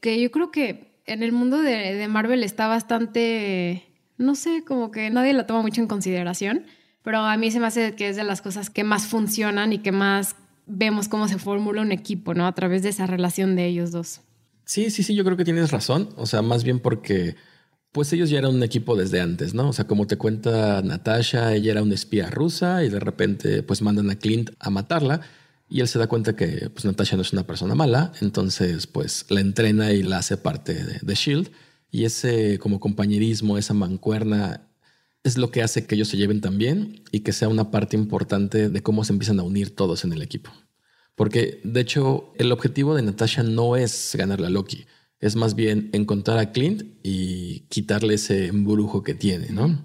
que 0.00 0.20
yo 0.20 0.30
creo 0.30 0.50
que 0.50 1.02
en 1.06 1.22
el 1.22 1.32
mundo 1.32 1.58
de, 1.58 1.94
de 1.94 2.08
Marvel 2.08 2.44
está 2.44 2.68
bastante, 2.68 3.84
no 4.18 4.34
sé, 4.34 4.64
como 4.64 4.90
que 4.90 5.10
nadie 5.10 5.32
la 5.32 5.46
toma 5.46 5.62
mucho 5.62 5.80
en 5.80 5.88
consideración 5.88 6.66
pero 7.02 7.18
a 7.18 7.36
mí 7.36 7.50
se 7.50 7.60
me 7.60 7.66
hace 7.66 7.94
que 7.94 8.08
es 8.08 8.16
de 8.16 8.24
las 8.24 8.42
cosas 8.42 8.70
que 8.70 8.84
más 8.84 9.06
funcionan 9.06 9.72
y 9.72 9.78
que 9.78 9.92
más 9.92 10.36
vemos 10.66 11.08
cómo 11.08 11.28
se 11.28 11.38
formula 11.38 11.82
un 11.82 11.92
equipo, 11.92 12.34
¿no? 12.34 12.46
A 12.46 12.54
través 12.54 12.82
de 12.82 12.90
esa 12.90 13.06
relación 13.06 13.56
de 13.56 13.66
ellos 13.66 13.90
dos. 13.90 14.20
Sí, 14.64 14.90
sí, 14.90 15.02
sí, 15.02 15.14
yo 15.14 15.24
creo 15.24 15.36
que 15.36 15.44
tienes 15.44 15.72
razón. 15.72 16.10
O 16.16 16.26
sea, 16.26 16.40
más 16.42 16.62
bien 16.62 16.78
porque, 16.78 17.34
pues 17.92 18.12
ellos 18.14 18.30
ya 18.30 18.38
eran 18.38 18.54
un 18.54 18.62
equipo 18.62 18.96
desde 18.96 19.20
antes, 19.20 19.52
¿no? 19.52 19.68
O 19.68 19.72
sea, 19.74 19.86
como 19.86 20.06
te 20.06 20.16
cuenta 20.16 20.80
Natasha, 20.82 21.54
ella 21.54 21.72
era 21.72 21.82
una 21.82 21.94
espía 21.94 22.30
rusa 22.30 22.84
y 22.84 22.88
de 22.88 22.98
repente, 22.98 23.62
pues 23.62 23.82
mandan 23.82 24.10
a 24.10 24.16
Clint 24.16 24.50
a 24.58 24.70
matarla. 24.70 25.20
Y 25.68 25.80
él 25.80 25.88
se 25.88 25.98
da 25.98 26.06
cuenta 26.06 26.34
que 26.34 26.70
pues, 26.70 26.84
Natasha 26.84 27.16
no 27.16 27.22
es 27.22 27.32
una 27.32 27.46
persona 27.46 27.74
mala, 27.74 28.12
entonces 28.20 28.86
pues 28.86 29.26
la 29.30 29.40
entrena 29.40 29.92
y 29.92 30.02
la 30.02 30.18
hace 30.18 30.36
parte 30.36 30.74
de, 30.74 31.14
Shield. 31.14 31.50
Y 31.90 32.04
ese 32.04 32.58
como 32.58 32.80
compañerismo, 32.80 33.58
esa 33.58 33.74
mancuerna 33.74 34.68
es 35.22 35.38
lo 35.38 35.50
que 35.50 35.62
hace 35.62 35.86
que 35.86 35.94
ellos 35.94 36.08
se 36.08 36.16
lleven 36.16 36.40
tan 36.40 36.58
bien 36.58 37.04
y 37.12 37.20
que 37.20 37.32
sea 37.32 37.48
una 37.48 37.70
parte 37.70 37.96
importante 37.96 38.70
de 38.70 38.82
cómo 38.82 39.04
se 39.04 39.12
empiezan 39.12 39.38
a 39.40 39.44
unir 39.44 39.74
todos 39.76 40.04
en 40.04 40.12
el 40.12 40.22
equipo. 40.22 40.50
Porque 41.14 41.60
de 41.64 41.80
hecho 41.80 42.32
el 42.38 42.52
objetivo 42.52 42.94
de 42.94 43.02
Natasha 43.02 43.42
no 43.42 43.76
es 43.76 44.14
ganarle 44.16 44.46
a 44.46 44.50
Loki, 44.50 44.86
es 45.22 45.36
más 45.36 45.54
bien 45.54 45.88
encontrar 45.92 46.38
a 46.38 46.52
Clint 46.52 46.82
y 47.02 47.60
quitarle 47.70 48.14
ese 48.14 48.48
embrujo 48.48 49.02
que 49.02 49.14
tiene, 49.14 49.50
¿no? 49.50 49.82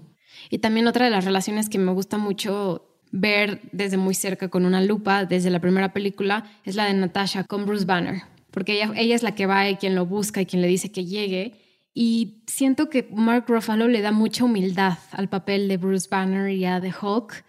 Y 0.50 0.58
también 0.58 0.88
otra 0.88 1.04
de 1.04 1.10
las 1.10 1.24
relaciones 1.24 1.68
que 1.68 1.78
me 1.78 1.92
gusta 1.92 2.18
mucho 2.18 3.00
ver 3.12 3.60
desde 3.72 3.96
muy 3.96 4.14
cerca 4.14 4.48
con 4.48 4.66
una 4.66 4.82
lupa, 4.82 5.24
desde 5.24 5.50
la 5.50 5.60
primera 5.60 5.92
película, 5.92 6.50
es 6.64 6.74
la 6.74 6.86
de 6.86 6.94
Natasha 6.94 7.44
con 7.44 7.66
Bruce 7.66 7.86
Banner, 7.86 8.22
porque 8.50 8.74
ella, 8.74 8.92
ella 8.96 9.14
es 9.14 9.22
la 9.22 9.34
que 9.34 9.46
va 9.46 9.70
y 9.70 9.76
quien 9.76 9.94
lo 9.94 10.06
busca 10.06 10.40
y 10.42 10.46
quien 10.46 10.60
le 10.60 10.68
dice 10.68 10.90
que 10.90 11.06
llegue. 11.06 11.54
Y 11.94 12.42
siento 12.46 12.90
que 12.90 13.08
Mark 13.12 13.44
Ruffalo 13.48 13.88
le 13.88 14.02
da 14.02 14.10
mucha 14.10 14.44
humildad 14.44 14.98
al 15.12 15.28
papel 15.28 15.68
de 15.68 15.76
Bruce 15.76 16.08
Banner 16.10 16.50
y 16.50 16.64
a 16.64 16.80
The 16.80 16.92
Hulk, 17.00 17.44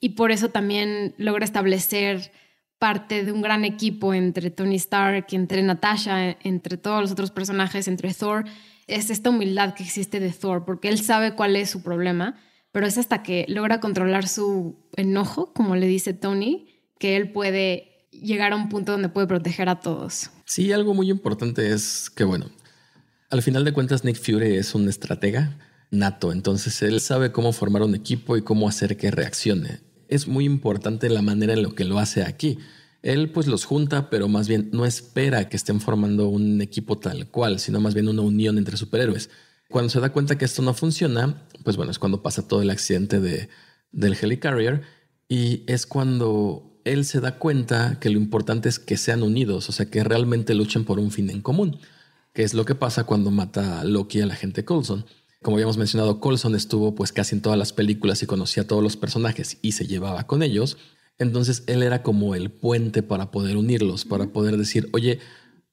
y 0.00 0.10
por 0.10 0.32
eso 0.32 0.50
también 0.50 1.14
logra 1.16 1.44
establecer 1.44 2.30
parte 2.82 3.24
de 3.24 3.30
un 3.30 3.42
gran 3.42 3.64
equipo 3.64 4.12
entre 4.12 4.50
Tony 4.50 4.74
Stark, 4.74 5.26
entre 5.30 5.62
Natasha, 5.62 6.36
entre 6.42 6.76
todos 6.76 7.00
los 7.00 7.12
otros 7.12 7.30
personajes, 7.30 7.86
entre 7.86 8.12
Thor. 8.12 8.44
Es 8.88 9.08
esta 9.10 9.30
humildad 9.30 9.74
que 9.74 9.84
existe 9.84 10.18
de 10.18 10.32
Thor, 10.32 10.64
porque 10.64 10.88
él 10.88 10.98
sabe 10.98 11.36
cuál 11.36 11.54
es 11.54 11.70
su 11.70 11.84
problema 11.84 12.34
pero 12.72 12.86
es 12.86 12.98
hasta 12.98 13.22
que 13.22 13.44
logra 13.48 13.80
controlar 13.80 14.26
su 14.26 14.76
enojo, 14.96 15.52
como 15.52 15.76
le 15.76 15.86
dice 15.86 16.14
Tony, 16.14 16.66
que 16.98 17.16
él 17.16 17.30
puede 17.30 18.08
llegar 18.10 18.52
a 18.52 18.56
un 18.56 18.68
punto 18.68 18.92
donde 18.92 19.10
puede 19.10 19.26
proteger 19.26 19.68
a 19.68 19.80
todos. 19.80 20.30
Sí, 20.46 20.72
algo 20.72 20.94
muy 20.94 21.10
importante 21.10 21.70
es 21.70 22.10
que, 22.10 22.24
bueno, 22.24 22.50
al 23.30 23.42
final 23.42 23.64
de 23.64 23.72
cuentas 23.72 24.04
Nick 24.04 24.16
Fury 24.16 24.56
es 24.56 24.74
un 24.74 24.88
estratega 24.88 25.58
nato, 25.90 26.32
entonces 26.32 26.80
él 26.82 27.00
sabe 27.00 27.32
cómo 27.32 27.52
formar 27.52 27.82
un 27.82 27.94
equipo 27.94 28.38
y 28.38 28.42
cómo 28.42 28.66
hacer 28.68 28.96
que 28.96 29.10
reaccione. 29.10 29.80
Es 30.12 30.28
muy 30.28 30.44
importante 30.44 31.08
la 31.08 31.22
manera 31.22 31.54
en 31.54 31.62
lo 31.62 31.74
que 31.74 31.84
lo 31.84 31.98
hace 31.98 32.22
aquí. 32.22 32.58
Él 33.00 33.30
pues 33.30 33.46
los 33.46 33.64
junta, 33.64 34.10
pero 34.10 34.28
más 34.28 34.46
bien 34.46 34.68
no 34.70 34.84
espera 34.84 35.48
que 35.48 35.56
estén 35.56 35.80
formando 35.80 36.28
un 36.28 36.60
equipo 36.60 36.98
tal 36.98 37.28
cual, 37.28 37.58
sino 37.60 37.80
más 37.80 37.94
bien 37.94 38.08
una 38.08 38.20
unión 38.20 38.58
entre 38.58 38.76
superhéroes. 38.76 39.30
Cuando 39.70 39.88
se 39.88 40.00
da 40.00 40.12
cuenta 40.12 40.36
que 40.36 40.44
esto 40.44 40.60
no 40.60 40.74
funciona, 40.74 41.46
pues 41.64 41.78
bueno, 41.78 41.90
es 41.90 41.98
cuando 41.98 42.22
pasa 42.22 42.46
todo 42.46 42.60
el 42.60 42.68
accidente 42.68 43.20
de, 43.20 43.48
del 43.90 44.14
Helicarrier 44.20 44.82
y 45.30 45.64
es 45.66 45.86
cuando 45.86 46.78
él 46.84 47.06
se 47.06 47.20
da 47.20 47.38
cuenta 47.38 47.98
que 47.98 48.10
lo 48.10 48.18
importante 48.18 48.68
es 48.68 48.78
que 48.78 48.98
sean 48.98 49.22
unidos, 49.22 49.70
o 49.70 49.72
sea, 49.72 49.86
que 49.86 50.04
realmente 50.04 50.54
luchen 50.54 50.84
por 50.84 50.98
un 50.98 51.10
fin 51.10 51.30
en 51.30 51.40
común, 51.40 51.78
que 52.34 52.42
es 52.42 52.52
lo 52.52 52.66
que 52.66 52.74
pasa 52.74 53.04
cuando 53.04 53.30
mata 53.30 53.80
a 53.80 53.84
Loki 53.84 54.20
a 54.20 54.26
la 54.26 54.34
gente 54.34 54.66
Coulson. 54.66 55.06
Como 55.42 55.56
habíamos 55.56 55.76
mencionado, 55.76 56.20
Coulson 56.20 56.54
estuvo 56.54 56.94
pues 56.94 57.12
casi 57.12 57.34
en 57.34 57.42
todas 57.42 57.58
las 57.58 57.72
películas 57.72 58.22
y 58.22 58.26
conocía 58.26 58.62
a 58.62 58.66
todos 58.66 58.82
los 58.82 58.96
personajes 58.96 59.58
y 59.60 59.72
se 59.72 59.86
llevaba 59.86 60.26
con 60.26 60.42
ellos. 60.42 60.78
Entonces 61.18 61.64
él 61.66 61.82
era 61.82 62.02
como 62.02 62.34
el 62.34 62.50
puente 62.50 63.02
para 63.02 63.30
poder 63.30 63.56
unirlos, 63.56 64.04
para 64.04 64.26
poder 64.26 64.56
decir, 64.56 64.88
oye, 64.92 65.18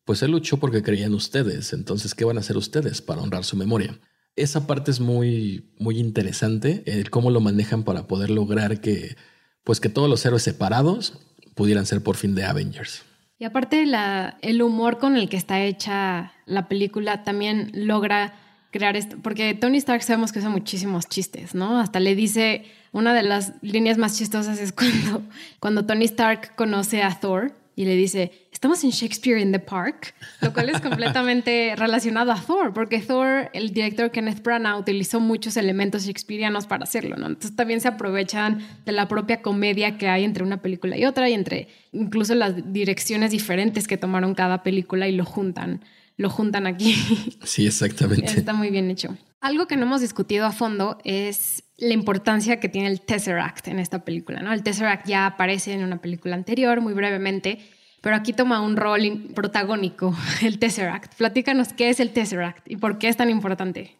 pues 0.09 0.23
él 0.23 0.31
luchó 0.31 0.57
porque 0.57 0.81
creían 0.81 1.13
ustedes, 1.13 1.71
entonces, 1.71 2.15
¿qué 2.15 2.25
van 2.25 2.37
a 2.37 2.39
hacer 2.39 2.57
ustedes 2.57 2.99
para 2.99 3.21
honrar 3.21 3.43
su 3.43 3.55
memoria? 3.55 3.99
Esa 4.35 4.65
parte 4.65 4.89
es 4.89 4.99
muy, 4.99 5.71
muy 5.77 5.99
interesante, 5.99 6.81
el 6.87 7.11
cómo 7.11 7.29
lo 7.29 7.41
manejan 7.41 7.83
para 7.83 8.07
poder 8.07 8.31
lograr 8.31 8.81
que, 8.81 9.15
pues 9.63 9.79
que 9.79 9.89
todos 9.89 10.09
los 10.09 10.25
héroes 10.25 10.41
separados 10.41 11.13
pudieran 11.53 11.85
ser 11.85 12.01
por 12.01 12.15
fin 12.15 12.33
de 12.33 12.43
Avengers. 12.43 13.03
Y 13.37 13.45
aparte 13.45 13.85
la, 13.85 14.39
el 14.41 14.63
humor 14.63 14.97
con 14.97 15.15
el 15.15 15.29
que 15.29 15.37
está 15.37 15.61
hecha 15.61 16.33
la 16.47 16.67
película 16.67 17.23
también 17.23 17.71
logra 17.73 18.33
crear 18.71 18.95
esto, 18.95 19.17
porque 19.21 19.53
Tony 19.53 19.77
Stark 19.77 20.03
sabemos 20.03 20.31
que 20.31 20.39
usa 20.39 20.49
muchísimos 20.49 21.07
chistes, 21.07 21.55
¿no? 21.55 21.79
Hasta 21.79 21.99
le 21.99 22.15
dice, 22.15 22.65
una 22.91 23.13
de 23.13 23.23
las 23.23 23.53
líneas 23.61 23.97
más 23.97 24.17
chistosas 24.17 24.59
es 24.59 24.71
cuando, 24.71 25.23
cuando 25.59 25.85
Tony 25.85 26.05
Stark 26.05 26.55
conoce 26.55 27.01
a 27.01 27.19
Thor 27.19 27.53
y 27.75 27.85
le 27.85 27.95
dice, 27.95 28.33
estamos 28.51 28.83
en 28.83 28.89
Shakespeare 28.89 29.39
in 29.39 29.53
the 29.53 29.59
Park, 29.59 30.13
lo 30.41 30.51
cual 30.51 30.67
es 30.67 30.81
completamente 30.81 31.73
relacionado 31.77 32.33
a 32.33 32.35
Thor, 32.35 32.73
porque 32.73 32.99
Thor, 32.99 33.49
el 33.53 33.71
director 33.71 34.11
Kenneth 34.11 34.43
Branagh, 34.43 34.77
utilizó 34.77 35.21
muchos 35.21 35.55
elementos 35.55 36.03
shakespearianos 36.03 36.67
para 36.67 36.83
hacerlo, 36.83 37.15
¿no? 37.15 37.27
Entonces 37.27 37.55
también 37.55 37.79
se 37.79 37.87
aprovechan 37.87 38.59
de 38.85 38.91
la 38.91 39.07
propia 39.07 39.41
comedia 39.41 39.97
que 39.97 40.09
hay 40.09 40.25
entre 40.25 40.43
una 40.43 40.61
película 40.61 40.97
y 40.97 41.05
otra 41.05 41.29
y 41.29 41.33
entre 41.33 41.69
incluso 41.93 42.35
las 42.35 42.73
direcciones 42.73 43.31
diferentes 43.31 43.87
que 43.87 43.95
tomaron 43.95 44.35
cada 44.35 44.61
película 44.61 45.07
y 45.07 45.13
lo 45.13 45.23
juntan, 45.23 45.81
lo 46.19 46.29
juntan 46.29 46.67
aquí. 46.67 46.95
Sí, 47.43 47.65
exactamente. 47.65 48.25
Está 48.25 48.53
muy 48.53 48.69
bien 48.69 48.91
hecho. 48.91 49.17
Algo 49.41 49.65
que 49.67 49.77
no 49.77 49.83
hemos 49.83 50.01
discutido 50.01 50.45
a 50.45 50.51
fondo 50.51 50.99
es 51.03 51.63
la 51.77 51.93
importancia 51.93 52.59
que 52.59 52.67
tiene 52.67 52.89
el 52.89 53.01
Tesseract 53.01 53.69
en 53.69 53.79
esta 53.79 54.03
película. 54.03 54.41
¿no? 54.41 54.51
El 54.53 54.61
Tesseract 54.61 55.07
ya 55.07 55.25
aparece 55.25 55.73
en 55.73 55.83
una 55.83 56.01
película 56.01 56.35
anterior, 56.35 56.81
muy 56.81 56.93
brevemente, 56.93 57.59
pero 58.01 58.17
aquí 58.17 58.33
toma 58.33 58.61
un 58.61 58.75
rol 58.75 59.31
protagónico, 59.33 60.15
el 60.43 60.59
Tesseract. 60.59 61.15
Platícanos 61.15 61.73
qué 61.73 61.89
es 61.89 62.01
el 62.01 62.11
Tesseract 62.11 62.69
y 62.69 62.75
por 62.75 62.97
qué 62.99 63.07
es 63.07 63.17
tan 63.17 63.29
importante. 63.29 63.95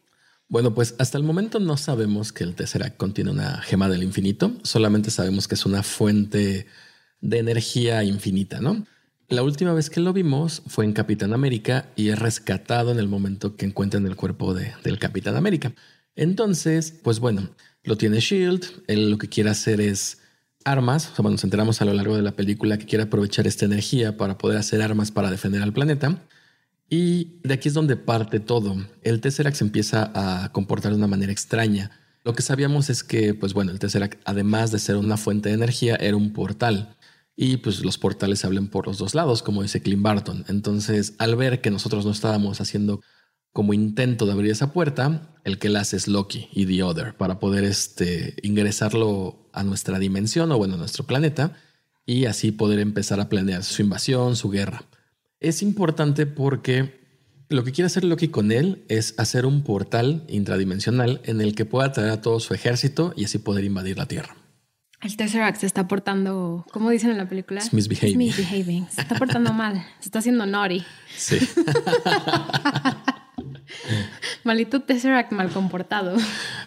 Bueno, 0.50 0.74
pues 0.74 0.96
hasta 1.00 1.18
el 1.18 1.24
momento 1.24 1.60
no 1.60 1.78
sabemos 1.78 2.34
que 2.34 2.44
el 2.44 2.54
Tesseract 2.54 2.98
contiene 2.98 3.32
una 3.32 3.62
gema 3.62 3.88
del 3.88 4.04
infinito, 4.04 4.52
solamente 4.64 5.10
sabemos 5.10 5.48
que 5.48 5.56
es 5.56 5.66
una 5.66 5.84
fuente 5.84 6.68
de 7.22 7.38
energía 7.38 8.04
infinita, 8.04 8.60
¿no? 8.60 8.86
La 9.30 9.44
última 9.44 9.74
vez 9.74 9.92
que 9.92 10.00
lo 10.00 10.12
vimos 10.12 10.63
fue 10.65 10.86
en 10.86 10.94
Capitán 10.94 11.34
América 11.34 11.86
y 11.96 12.10
es 12.10 12.18
rescatado 12.18 12.92
en 12.92 12.98
el 12.98 13.08
momento 13.08 13.56
que 13.56 13.68
encuentran 13.68 14.08
el 14.08 14.15
cuerpo 14.15 14.56
de, 14.56 14.74
del 14.84 14.98
Capitán 14.98 15.36
América. 15.36 15.72
Entonces, 16.15 16.96
pues 17.04 17.20
bueno, 17.20 17.48
lo 17.84 17.96
tiene 17.96 18.22
Shield, 18.22 18.65
él 18.88 19.12
lo 19.12 19.20
que 19.20 19.30
quiere 19.30 19.52
hacer 19.52 19.82
es 19.82 20.18
armas, 20.65 21.12
o 21.12 21.15
sea, 21.15 21.22
bueno, 21.22 21.34
nos 21.34 21.44
enteramos 21.44 21.80
a 21.80 21.86
lo 21.86 21.94
largo 21.94 22.15
de 22.15 22.24
la 22.24 22.32
película 22.32 22.80
que 22.80 22.88
quiere 22.88 23.04
aprovechar 23.04 23.46
esta 23.46 23.65
energía 23.65 24.18
para 24.18 24.39
poder 24.39 24.58
hacer 24.58 24.82
armas 24.82 25.12
para 25.12 25.30
defender 25.30 25.62
al 25.62 25.74
planeta. 25.74 26.24
Y 26.89 27.39
de 27.44 27.54
aquí 27.54 27.68
es 27.68 27.76
donde 27.76 27.98
parte 27.98 28.39
todo. 28.39 28.78
El 29.04 29.22
Tesseract 29.22 29.58
se 29.58 29.63
empieza 29.63 30.12
a 30.15 30.52
comportar 30.52 30.92
de 30.92 30.98
una 30.98 31.06
manera 31.06 31.32
extraña. 31.32 31.92
Lo 32.24 32.34
que 32.34 32.42
sabíamos 32.42 32.89
es 32.89 33.04
que, 33.04 33.36
pues 33.36 33.54
bueno, 33.54 33.72
el 33.72 33.78
Tesseract, 33.78 34.20
además 34.26 34.72
de 34.72 34.80
ser 34.80 34.96
una 34.96 35.18
fuente 35.18 35.50
de 35.50 35.56
energía, 35.56 35.98
era 35.98 36.18
un 36.18 36.34
portal 36.34 36.96
y 37.41 37.56
pues 37.56 37.86
los 37.86 37.97
portales 37.97 38.39
se 38.39 38.47
hablan 38.47 38.67
por 38.67 38.88
los 38.88 38.97
dos 38.97 39.15
lados, 39.15 39.43
como 39.43 39.62
dice 39.62 39.82
Clint 39.82 40.02
Barton. 40.02 40.43
Entonces, 40.49 41.13
al 41.19 41.38
ver 41.38 41.62
que 41.62 41.71
nosotros 41.71 42.04
no 42.04 42.12
estábamos 42.12 42.60
haciendo 42.60 42.99
como 43.54 43.73
intento 43.73 44.25
de 44.25 44.34
abrir 44.34 44.52
esa 44.52 44.73
puerta, 44.73 45.34
el 45.45 45.58
que 45.58 45.69
la 45.69 45.80
hace 45.80 45.95
es 45.95 46.10
Loki 46.10 46.49
y 46.52 46.65
The 46.65 46.84
Other 46.84 47.15
para 47.15 47.39
poder 47.39 47.63
este, 47.63 48.36
ingresarlo 48.43 49.49
a 49.54 49.63
nuestra 49.63 49.99
dimensión 49.99 50.52
o 50.52 50.58
bueno, 50.58 50.73
a 50.73 50.78
nuestro 50.78 51.06
planeta 51.06 51.54
y 52.06 52.25
así 52.25 52.52
poder 52.52 52.80
empezar 52.80 53.21
a 53.21 53.30
planear 53.30 53.63
su 53.63 53.84
invasión, 53.84 54.36
su 54.36 54.49
guerra. 54.49 54.84
Es 55.39 55.62
importante 55.62 56.25
porque 56.25 56.99
lo 57.47 57.63
que 57.63 57.71
quiere 57.71 57.86
hacer 57.86 58.04
Loki 58.04 58.28
con 58.28 58.52
él 58.52 58.84
es 58.89 59.15
hacer 59.17 59.45
un 59.45 59.63
portal 59.63 60.25
intradimensional 60.28 61.21
en 61.23 61.39
el 61.39 61.56
que 61.56 61.63
pueda 61.63 61.93
traer 61.93 62.10
a 62.10 62.21
todo 62.21 62.41
su 62.41 62.54
ejército 62.54 63.13
y 63.15 63.23
así 63.23 63.38
poder 63.38 63.63
invadir 63.63 63.97
la 63.97 64.08
Tierra. 64.08 64.38
El 65.02 65.16
Tesseract 65.16 65.62
se 65.62 65.66
está 65.66 65.88
portando, 65.88 66.66
¿cómo 66.72 66.90
dicen 66.90 67.12
en 67.12 67.18
la 67.18 67.30
película? 67.30 67.62
Misbehaving. 67.72 68.18
misbehaving. 68.18 68.90
Se 68.90 69.02
está 69.02 69.16
portando 69.16 69.54
mal. 69.54 69.86
Se 70.00 70.10
está 70.10 70.20
haciendo 70.20 70.46
naughty. 70.46 70.84
Sí. 71.16 71.40
Malito 74.44 74.82
Tesseract 74.82 75.32
mal 75.32 75.50
comportado. 75.52 76.18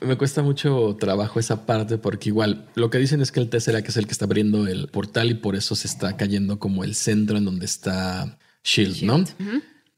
Me 0.00 0.16
cuesta 0.16 0.42
mucho 0.42 0.96
trabajo 0.98 1.40
esa 1.40 1.66
parte 1.66 1.98
porque 1.98 2.30
igual 2.30 2.68
lo 2.74 2.88
que 2.88 2.96
dicen 2.98 3.20
es 3.20 3.32
que 3.32 3.40
el 3.40 3.50
Tesseract 3.50 3.88
es 3.90 3.98
el 3.98 4.06
que 4.06 4.12
está 4.12 4.24
abriendo 4.24 4.66
el 4.66 4.88
portal 4.88 5.30
y 5.30 5.34
por 5.34 5.54
eso 5.54 5.74
se 5.74 5.86
está 5.86 6.16
cayendo 6.16 6.58
como 6.58 6.84
el 6.84 6.94
centro 6.94 7.36
en 7.36 7.44
donde 7.44 7.66
está 7.66 8.38
Shield, 8.64 9.02
¿no? 9.02 9.24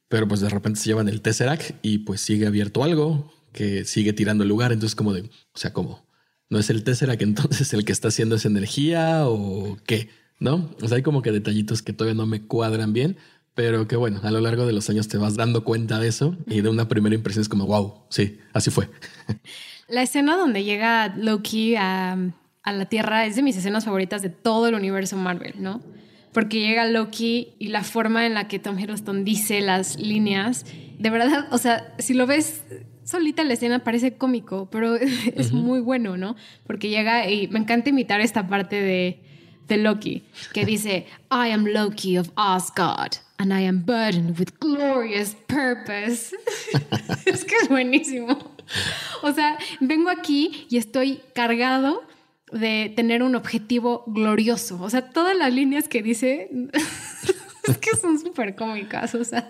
Pero 0.09 0.27
pues 0.27 0.41
de 0.41 0.49
repente 0.49 0.81
se 0.81 0.87
llevan 0.87 1.09
el 1.09 1.21
Tesseract 1.21 1.77
y 1.83 1.99
pues 1.99 2.21
sigue 2.21 2.49
abierto 2.49 2.83
algo 2.83 3.33
que 3.53 3.85
sigue 3.85 4.13
tirando 4.13 4.43
el 4.43 4.49
lugar. 4.49 4.73
Entonces 4.73 4.97
como 4.97 5.13
de, 5.13 5.23
o 5.23 5.59
sea, 5.59 5.73
¿cómo? 5.73 6.05
¿No 6.51 6.59
es 6.59 6.71
el 6.71 6.85
Tesseract 6.85 7.23
entonces 7.23 7.73
el 7.73 7.85
que 7.85 7.93
está 7.93 8.09
haciendo 8.09 8.37
esa 8.37 8.49
energía 8.49 9.27
o 9.27 9.77
qué? 9.87 10.09
¿No? 10.39 10.71
O 10.83 10.89
sea, 10.89 10.97
hay 10.97 11.03
como 11.03 11.23
que 11.23 11.33
detallitos 11.33 11.83
que 11.83 11.93
todavía 11.93 12.17
no 12.17 12.27
me 12.27 12.43
cuadran 12.43 12.93
bien, 12.93 13.17
pero 13.55 13.87
que 13.87 13.97
bueno, 13.97 14.21
a 14.23 14.31
lo 14.31 14.41
largo 14.41 14.67
de 14.67 14.73
los 14.73 14.91
años 14.91 15.09
te 15.09 15.17
vas 15.17 15.37
dando 15.37 15.65
cuenta 15.65 15.99
de 16.01 16.09
eso 16.09 16.37
y 16.47 16.61
de 16.61 16.69
una 16.69 16.89
primera 16.89 17.15
impresión 17.15 17.43
es 17.43 17.49
como, 17.49 17.67
wow, 17.67 18.03
sí, 18.11 18.39
así 18.53 18.71
fue. 18.71 18.89
La 19.89 20.03
escena 20.03 20.37
donde 20.37 20.65
llega 20.65 21.15
Loki 21.17 21.77
a, 21.77 22.17
a 22.63 22.73
la 22.73 22.87
Tierra 22.87 23.27
es 23.27 23.37
de 23.37 23.43
mis 23.43 23.57
escenas 23.57 23.85
favoritas 23.85 24.23
de 24.23 24.31
todo 24.31 24.69
el 24.69 24.75
universo 24.75 25.17
Marvel, 25.17 25.55
¿no? 25.59 25.83
Porque 26.33 26.59
llega 26.59 26.87
Loki 26.87 27.55
y 27.59 27.69
la 27.69 27.85
forma 27.85 28.27
en 28.27 28.35
la 28.35 28.49
que 28.49 28.59
Tom 28.59 28.79
Hiddleston 28.79 29.25
dice 29.25 29.61
las 29.61 29.99
líneas, 29.99 30.65
de 30.99 31.11
verdad, 31.11 31.47
o 31.53 31.59
sea, 31.59 31.95
si 31.99 32.15
lo 32.15 32.27
ves 32.27 32.63
solita 33.05 33.45
la 33.45 33.55
escena 33.55 33.85
parece 33.85 34.15
cómico, 34.15 34.69
pero 34.71 34.97
es 35.37 35.53
muy 35.53 35.81
bueno, 35.81 36.17
¿no? 36.17 36.37
Porque 36.67 36.89
llega 36.89 37.29
y 37.31 37.49
me 37.49 37.59
encanta 37.59 37.91
imitar 37.91 38.21
esta 38.21 38.49
parte 38.49 38.77
de, 38.77 39.19
de 39.69 39.77
Loki, 39.77 40.23
que 40.53 40.65
dice, 40.65 41.07
I 41.31 41.51
am 41.51 41.67
Loki 41.67 42.19
of 42.19 42.31
Asgard 42.37 43.17
and 43.39 43.53
I 43.53 43.67
am 43.67 43.85
burdened 43.85 44.39
with 44.39 44.59
glorious 44.61 45.35
purpose. 45.47 46.35
es 47.27 47.45
que 47.45 47.55
es 47.63 47.69
buenísimo. 47.69 48.39
o 49.23 49.33
sea, 49.33 49.59
vengo 49.81 50.11
aquí 50.11 50.67
y 50.71 50.79
estoy 50.79 51.21
cargado 51.35 52.03
de 52.53 52.93
tener 52.95 53.23
un 53.23 53.35
objetivo 53.35 54.05
glorioso. 54.07 54.81
O 54.81 54.89
sea, 54.89 55.11
todas 55.11 55.37
las 55.37 55.53
líneas 55.53 55.89
que 55.89 56.03
dice 56.03 56.49
es 57.69 57.79
que 57.79 57.97
son 57.97 58.19
súper 58.19 58.55
cómicas. 58.55 59.15
O 59.15 59.25
sea, 59.25 59.49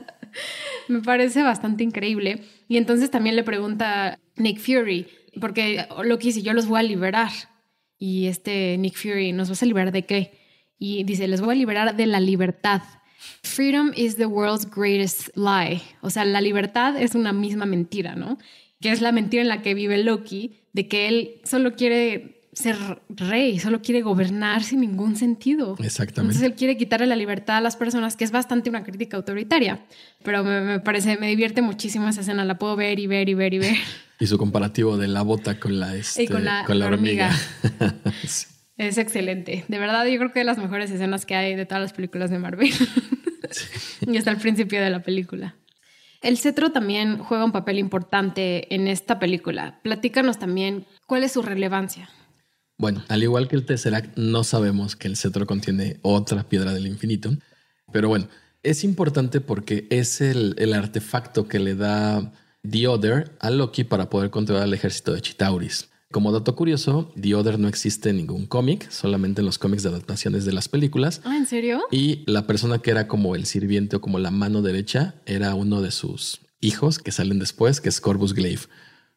me 0.88 1.00
parece 1.00 1.42
bastante 1.42 1.84
increíble. 1.84 2.42
Y 2.68 2.76
entonces 2.76 3.10
también 3.10 3.36
le 3.36 3.42
pregunta 3.42 4.18
Nick 4.36 4.58
Fury, 4.58 5.06
porque 5.40 5.86
Loki 6.04 6.28
dice, 6.28 6.42
yo 6.42 6.52
los 6.52 6.66
voy 6.66 6.80
a 6.80 6.82
liberar. 6.82 7.30
Y 7.98 8.26
este 8.26 8.76
Nick 8.78 8.96
Fury, 8.96 9.32
¿nos 9.32 9.48
vas 9.48 9.62
a 9.62 9.66
liberar 9.66 9.92
de 9.92 10.04
qué? 10.04 10.38
Y 10.78 11.04
dice, 11.04 11.28
les 11.28 11.40
voy 11.40 11.54
a 11.54 11.58
liberar 11.58 11.96
de 11.96 12.06
la 12.06 12.20
libertad. 12.20 12.82
Freedom 13.42 13.92
is 13.96 14.16
the 14.16 14.26
world's 14.26 14.68
greatest 14.68 15.34
lie. 15.36 15.80
O 16.02 16.10
sea, 16.10 16.24
la 16.24 16.40
libertad 16.40 17.00
es 17.00 17.14
una 17.14 17.32
misma 17.32 17.64
mentira, 17.64 18.16
¿no? 18.16 18.38
Que 18.80 18.90
es 18.90 19.00
la 19.00 19.12
mentira 19.12 19.42
en 19.42 19.48
la 19.48 19.62
que 19.62 19.74
vive 19.74 20.02
Loki, 20.02 20.60
de 20.72 20.88
que 20.88 21.08
él 21.08 21.40
solo 21.44 21.74
quiere 21.74 22.33
ser 22.54 22.76
rey, 23.08 23.58
solo 23.58 23.82
quiere 23.82 24.02
gobernar 24.02 24.62
sin 24.62 24.80
ningún 24.80 25.16
sentido. 25.16 25.76
Exactamente. 25.80 26.20
Entonces 26.36 26.42
él 26.42 26.54
quiere 26.54 26.76
quitarle 26.76 27.06
la 27.06 27.16
libertad 27.16 27.56
a 27.56 27.60
las 27.60 27.76
personas, 27.76 28.16
que 28.16 28.24
es 28.24 28.30
bastante 28.30 28.70
una 28.70 28.84
crítica 28.84 29.16
autoritaria. 29.16 29.84
Pero 30.22 30.44
me, 30.44 30.80
parece, 30.80 31.18
me 31.18 31.28
divierte 31.28 31.62
muchísimo 31.62 32.08
esa 32.08 32.22
escena, 32.22 32.44
la 32.44 32.58
puedo 32.58 32.76
ver 32.76 32.98
y 32.98 33.06
ver 33.06 33.28
y 33.28 33.34
ver 33.34 33.54
y 33.54 33.58
ver. 33.58 33.76
Y 34.20 34.28
su 34.28 34.38
comparativo 34.38 34.96
de 34.96 35.08
la 35.08 35.22
bota 35.22 35.58
con 35.58 35.80
la, 35.80 35.96
este, 35.96 36.28
con 36.28 36.44
la, 36.44 36.64
hormiga. 36.86 37.36
Es 38.76 38.98
excelente. 38.98 39.64
De 39.68 39.78
verdad, 39.78 40.04
yo 40.06 40.16
creo 40.18 40.32
que 40.32 40.40
de 40.40 40.44
las 40.44 40.58
mejores 40.58 40.90
escenas 40.90 41.26
que 41.26 41.34
hay 41.34 41.54
de 41.54 41.66
todas 41.66 41.82
las 41.82 41.92
películas 41.92 42.30
de 42.30 42.38
Marvel. 42.38 42.70
y 44.06 44.16
hasta 44.16 44.30
el 44.30 44.36
principio 44.38 44.80
de 44.80 44.90
la 44.90 45.02
película. 45.02 45.56
El 46.22 46.38
cetro 46.38 46.72
también 46.72 47.18
juega 47.18 47.44
un 47.44 47.52
papel 47.52 47.78
importante 47.78 48.74
en 48.74 48.88
esta 48.88 49.18
película. 49.18 49.80
Platícanos 49.82 50.38
también 50.38 50.86
cuál 51.06 51.22
es 51.22 51.32
su 51.32 51.42
relevancia. 51.42 52.08
Bueno, 52.76 53.04
al 53.08 53.22
igual 53.22 53.48
que 53.48 53.56
el 53.56 53.64
Tesseract, 53.64 54.16
no 54.16 54.44
sabemos 54.44 54.96
que 54.96 55.08
el 55.08 55.16
cetro 55.16 55.46
contiene 55.46 55.98
otra 56.02 56.48
piedra 56.48 56.72
del 56.72 56.86
infinito. 56.86 57.30
Pero 57.92 58.08
bueno, 58.08 58.28
es 58.62 58.82
importante 58.82 59.40
porque 59.40 59.86
es 59.90 60.20
el, 60.20 60.54
el 60.58 60.72
artefacto 60.72 61.46
que 61.46 61.60
le 61.60 61.74
da 61.74 62.32
The 62.68 62.88
Other 62.88 63.36
a 63.40 63.50
Loki 63.50 63.84
para 63.84 64.10
poder 64.10 64.30
controlar 64.30 64.66
el 64.66 64.74
ejército 64.74 65.12
de 65.12 65.20
Chitauris. 65.20 65.90
Como 66.10 66.30
dato 66.30 66.54
curioso, 66.54 67.12
The 67.20 67.34
Other 67.34 67.58
no 67.58 67.66
existe 67.66 68.10
en 68.10 68.18
ningún 68.18 68.46
cómic, 68.46 68.88
solamente 68.88 69.40
en 69.40 69.46
los 69.46 69.58
cómics 69.58 69.82
de 69.82 69.88
adaptaciones 69.88 70.44
de 70.44 70.52
las 70.52 70.68
películas. 70.68 71.20
Ah, 71.24 71.36
¿en 71.36 71.44
serio? 71.44 71.82
Y 71.90 72.22
la 72.30 72.46
persona 72.46 72.78
que 72.78 72.92
era 72.92 73.08
como 73.08 73.34
el 73.34 73.46
sirviente 73.46 73.96
o 73.96 74.00
como 74.00 74.20
la 74.20 74.30
mano 74.30 74.62
derecha 74.62 75.16
era 75.26 75.54
uno 75.54 75.82
de 75.82 75.90
sus 75.90 76.40
hijos 76.60 77.00
que 77.00 77.10
salen 77.10 77.40
después, 77.40 77.80
que 77.80 77.88
es 77.88 78.00
Corvus 78.00 78.32
Glaive. 78.32 78.62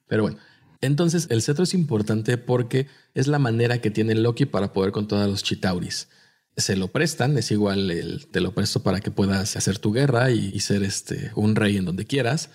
Pero 0.08 0.24
bueno, 0.24 0.40
entonces 0.82 1.28
el 1.30 1.42
cetro 1.42 1.64
es 1.64 1.74
importante 1.74 2.38
porque 2.38 2.88
es 3.14 3.28
la 3.28 3.40
manera 3.40 3.80
que 3.82 3.92
tiene 3.92 4.16
Loki 4.16 4.46
para 4.46 4.74
poder 4.74 4.92
controlar 4.92 5.28
a 5.28 5.30
los 5.30 5.44
Chitauris. 5.44 6.10
Se 6.56 6.76
lo 6.76 6.88
prestan, 6.88 7.38
es 7.38 7.52
igual 7.52 7.92
el, 7.92 8.28
te 8.28 8.42
lo 8.42 8.54
presto 8.54 8.82
para 8.82 9.00
que 9.00 9.12
puedas 9.12 9.56
hacer 9.56 9.78
tu 9.80 9.92
guerra 9.92 10.32
y, 10.32 10.60
ser 10.60 10.84
este, 10.84 11.32
un 11.36 11.56
rey 11.56 11.78
en 11.78 11.86
donde 11.86 12.06
quieras 12.06 12.50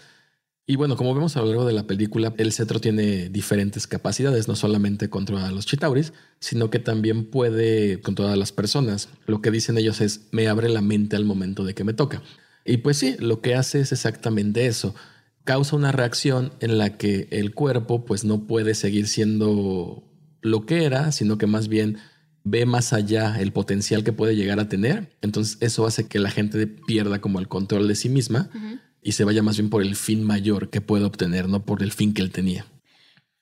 y 0.64 0.77
bueno, 0.77 0.97
como 0.97 1.12
vemos 1.12 1.37
a 1.37 1.41
lo 1.41 1.47
largo 1.47 1.66
de 1.66 1.73
la 1.73 1.89
película, 1.89 2.33
el 2.39 2.53
cetro 2.53 2.81
tiene 2.81 3.29
diferentes 3.29 3.89
capacidades, 3.89 4.47
no 4.47 4.55
solamente 4.55 5.11
controlar 5.11 5.47
a 5.47 5.51
los 5.51 5.66
chitauris, 5.66 6.12
sino 6.39 6.70
que 6.70 6.79
también 6.79 7.27
puede 7.27 8.01
controlar 8.01 8.35
a 8.35 8.37
las 8.37 8.53
personas. 8.53 9.09
Lo 9.27 9.43
que 9.43 9.51
dicen 9.51 9.77
ellos 9.77 10.01
es, 10.01 10.29
me 10.31 10.47
abre 10.47 10.68
la 10.68 10.81
mente 10.81 11.16
al 11.16 11.25
momento 11.25 11.64
de 11.64 11.75
que 11.75 11.83
me 11.83 11.95
toca. 11.95 12.23
Y 12.64 12.77
pues 12.77 12.97
sí, 12.97 13.16
lo 13.18 13.41
que 13.41 13.57
hace 13.57 13.81
es 13.81 13.91
exactamente 13.91 14.66
eso. 14.66 14.95
Causa 15.45 15.76
una 15.76 15.93
reacción 15.93 16.53
en 16.61 16.78
la 16.78 16.97
que 16.97 17.28
el 17.30 17.55
cuerpo 17.55 18.05
pues 18.05 18.24
no 18.24 18.47
puede 18.47 18.74
seguir 18.74 19.09
siendo 19.09 20.05
lo 20.40 20.66
que 20.66 20.84
era, 20.84 21.12
sino 21.12 21.38
que 21.38 21.47
más 21.47 21.68
bien 21.68 21.99
ve 22.45 22.66
más 22.66 22.93
allá 22.93 23.40
el 23.40 23.53
potencial 23.53 24.05
que 24.05 24.12
puede 24.12 24.36
llegar 24.36 24.61
a 24.61 24.68
tener. 24.68 25.16
Entonces 25.22 25.59
eso 25.61 25.86
hace 25.86 26.09
que 26.09 26.18
la 26.18 26.30
gente 26.30 26.66
pierda 26.66 27.20
como 27.20 27.38
el 27.38 27.49
control 27.49 27.88
de 27.88 27.95
sí 27.95 28.09
misma 28.09 28.51
y 29.01 29.12
se 29.12 29.24
vaya 29.24 29.43
más 29.43 29.57
bien 29.57 29.70
por 29.70 29.82
el 29.82 29.97
fin 29.97 30.24
mayor 30.24 30.70
que 30.70 30.80
puede 30.80 31.05
obtener, 31.05 31.49
no 31.49 31.64
por 31.64 31.82
el 31.82 31.93
fin 31.93 32.14
que 32.14 32.22
él 32.22 32.30
tenía. 32.30 32.66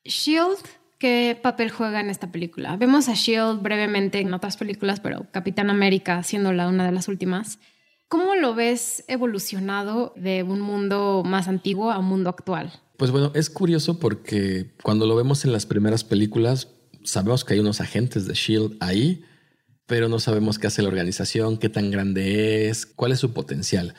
Shield, 0.05 0.59
¿qué 0.99 1.39
papel 1.41 1.71
juega 1.71 2.01
en 2.01 2.11
esta 2.11 2.33
película? 2.33 2.77
Vemos 2.77 3.09
a 3.09 3.15
Shield 3.15 3.63
brevemente 3.63 4.21
en 4.21 4.33
otras 4.33 4.57
películas, 4.57 5.01
pero 5.01 5.27
Capitán 5.31 5.71
América 5.71 6.23
siendo 6.23 6.53
la 6.53 6.69
una 6.69 6.87
de 6.87 6.93
las 6.93 7.09
últimas. 7.09 7.59
¿Cómo 8.11 8.35
lo 8.35 8.57
ves 8.57 9.05
evolucionado 9.07 10.13
de 10.17 10.43
un 10.43 10.61
mundo 10.61 11.23
más 11.25 11.47
antiguo 11.47 11.93
a 11.93 11.99
un 12.01 12.07
mundo 12.07 12.29
actual? 12.29 12.73
Pues 12.97 13.13
bueno, 13.13 13.31
es 13.37 13.49
curioso 13.49 14.01
porque 14.01 14.73
cuando 14.83 15.07
lo 15.07 15.15
vemos 15.15 15.45
en 15.45 15.53
las 15.53 15.65
primeras 15.65 16.03
películas, 16.03 16.67
sabemos 17.05 17.45
que 17.45 17.55
hay 17.55 17.61
unos 17.61 17.81
agentes 17.81 18.27
de 18.27 18.35
Shield 18.35 18.77
ahí, 18.81 19.23
pero 19.87 20.09
no 20.09 20.19
sabemos 20.19 20.59
qué 20.59 20.67
hace 20.67 20.83
la 20.83 20.89
organización, 20.89 21.57
qué 21.57 21.69
tan 21.69 21.93
grande 21.93 22.69
es, 22.69 22.85
cuál 22.85 23.13
es 23.13 23.21
su 23.21 23.33
potencial. 23.33 23.95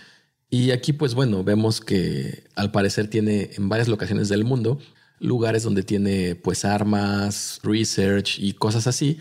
Y 0.49 0.71
aquí, 0.71 0.91
pues 0.91 1.13
bueno, 1.15 1.45
vemos 1.45 1.79
que 1.79 2.43
al 2.55 2.73
parecer 2.73 3.09
tiene 3.09 3.51
en 3.55 3.69
varias 3.69 3.87
locaciones 3.87 4.27
del 4.27 4.43
mundo 4.43 4.77
lugares 5.19 5.63
donde 5.63 5.83
tiene 5.83 6.35
pues 6.35 6.65
armas, 6.65 7.61
research 7.63 8.39
y 8.39 8.51
cosas 8.55 8.87
así, 8.87 9.19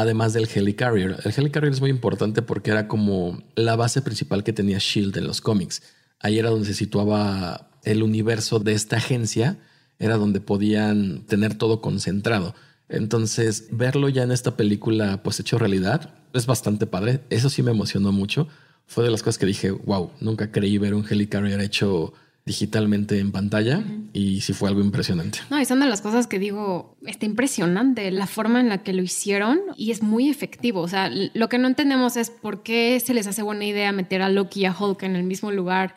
además 0.00 0.32
del 0.32 0.48
Helicarrier. 0.52 1.16
El 1.24 1.32
Helicarrier 1.36 1.72
es 1.72 1.80
muy 1.80 1.90
importante 1.90 2.42
porque 2.42 2.70
era 2.70 2.88
como 2.88 3.42
la 3.54 3.76
base 3.76 4.02
principal 4.02 4.44
que 4.44 4.52
tenía 4.52 4.78
Shield 4.78 5.16
en 5.16 5.26
los 5.26 5.40
cómics. 5.40 5.82
Ahí 6.18 6.38
era 6.38 6.50
donde 6.50 6.66
se 6.66 6.74
situaba 6.74 7.70
el 7.82 8.02
universo 8.02 8.58
de 8.58 8.72
esta 8.72 8.96
agencia, 8.96 9.58
era 9.98 10.16
donde 10.16 10.40
podían 10.40 11.22
tener 11.26 11.54
todo 11.54 11.80
concentrado. 11.80 12.54
Entonces, 12.88 13.68
verlo 13.70 14.08
ya 14.08 14.22
en 14.22 14.32
esta 14.32 14.56
película 14.56 15.22
pues 15.22 15.38
hecho 15.40 15.58
realidad 15.58 16.14
es 16.32 16.46
bastante 16.46 16.86
padre. 16.86 17.20
Eso 17.30 17.48
sí 17.48 17.62
me 17.62 17.70
emocionó 17.70 18.12
mucho 18.12 18.48
fue 18.90 19.04
de 19.04 19.10
las 19.12 19.22
cosas 19.22 19.38
que 19.38 19.46
dije, 19.46 19.70
wow, 19.70 20.10
nunca 20.20 20.50
creí 20.50 20.76
ver 20.76 20.94
un 20.94 21.06
Helicarrier 21.08 21.60
hecho 21.60 22.12
digitalmente 22.50 23.20
en 23.20 23.30
pantalla 23.30 23.80
y 24.12 24.40
sí 24.40 24.52
fue 24.54 24.68
algo 24.68 24.80
impresionante. 24.80 25.38
No, 25.50 25.60
y 25.60 25.64
son 25.64 25.78
de 25.78 25.86
las 25.86 26.00
cosas 26.00 26.26
que 26.26 26.40
digo, 26.40 26.96
está 27.06 27.26
impresionante 27.26 28.10
la 28.10 28.26
forma 28.26 28.58
en 28.58 28.68
la 28.68 28.82
que 28.82 28.92
lo 28.92 29.02
hicieron 29.02 29.60
y 29.76 29.92
es 29.92 30.02
muy 30.02 30.28
efectivo. 30.28 30.80
O 30.80 30.88
sea, 30.88 31.08
lo 31.10 31.48
que 31.48 31.58
no 31.58 31.68
entendemos 31.68 32.16
es 32.16 32.30
por 32.30 32.64
qué 32.64 32.98
se 32.98 33.14
les 33.14 33.28
hace 33.28 33.42
buena 33.42 33.64
idea 33.64 33.92
meter 33.92 34.20
a 34.20 34.28
Loki 34.28 34.62
y 34.62 34.64
a 34.64 34.76
Hulk 34.76 35.04
en 35.04 35.14
el 35.14 35.22
mismo 35.22 35.52
lugar. 35.52 35.94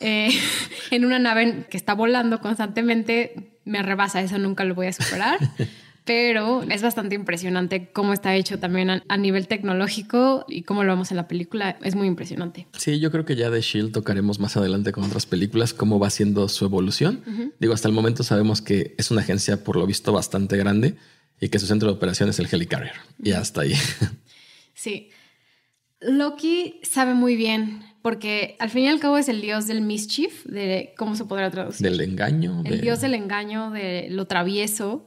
Eh, 0.00 0.30
en 0.90 1.04
una 1.04 1.18
nave 1.18 1.66
que 1.68 1.76
está 1.76 1.92
volando 1.92 2.40
constantemente, 2.40 3.58
me 3.66 3.82
rebasa, 3.82 4.22
eso 4.22 4.38
nunca 4.38 4.64
lo 4.64 4.74
voy 4.74 4.86
a 4.86 4.94
superar. 4.94 5.38
pero 6.04 6.62
es 6.62 6.82
bastante 6.82 7.14
impresionante 7.14 7.90
cómo 7.92 8.12
está 8.12 8.36
hecho 8.36 8.58
también 8.58 8.90
a, 8.90 9.16
nivel 9.16 9.48
tecnológico 9.48 10.44
y 10.48 10.62
cómo 10.62 10.84
lo 10.84 10.92
vemos 10.92 11.10
en 11.10 11.16
la 11.16 11.26
película. 11.26 11.78
Es 11.82 11.94
muy 11.94 12.06
impresionante. 12.06 12.66
Sí, 12.76 13.00
yo 13.00 13.10
creo 13.10 13.24
que 13.24 13.36
ya 13.36 13.48
de 13.48 13.62
Shield 13.62 13.92
tocaremos 13.92 14.38
más 14.38 14.56
adelante 14.56 14.92
con 14.92 15.04
otras 15.04 15.24
películas 15.24 15.72
cómo 15.72 15.98
va 15.98 16.10
siendo 16.10 16.48
su 16.48 16.66
evolución. 16.66 17.22
Digo, 17.58 17.72
hasta 17.72 17.88
el 17.88 17.94
momento 17.94 18.22
sabemos 18.22 18.60
que 18.60 18.94
es 18.98 19.10
una 19.10 19.22
agencia 19.22 19.64
por 19.64 19.76
lo 19.76 19.86
visto 19.86 20.12
bastante 20.12 20.58
grande 20.58 20.96
y 21.40 21.48
que 21.48 21.58
su 21.58 21.66
centro 21.66 21.88
de 21.88 21.94
operación 21.94 22.28
es 22.28 22.38
el 22.38 22.48
Helicarrier. 22.50 22.94
Y 23.22 23.32
hasta 23.32 23.62
ahí. 23.62 23.74
Sí. 24.76 25.10
Loki 26.00 26.80
sabe 26.82 27.14
muy 27.14 27.36
bien 27.36 27.82
porque 28.02 28.56
al 28.58 28.68
fin 28.68 28.84
y 28.84 28.88
al 28.88 29.00
cabo 29.00 29.16
es 29.16 29.30
el 29.30 29.40
dios 29.40 29.66
del 29.66 29.80
mischief, 29.80 30.44
de 30.44 30.92
cómo 30.98 31.16
se 31.16 31.24
podrá 31.24 31.50
traducir. 31.50 31.88
Del 31.88 31.98
engaño. 32.02 32.62
El 32.66 32.82
dios 32.82 33.00
del 33.00 33.14
engaño, 33.14 33.70
de 33.70 34.08
lo 34.10 34.26
travieso, 34.26 35.06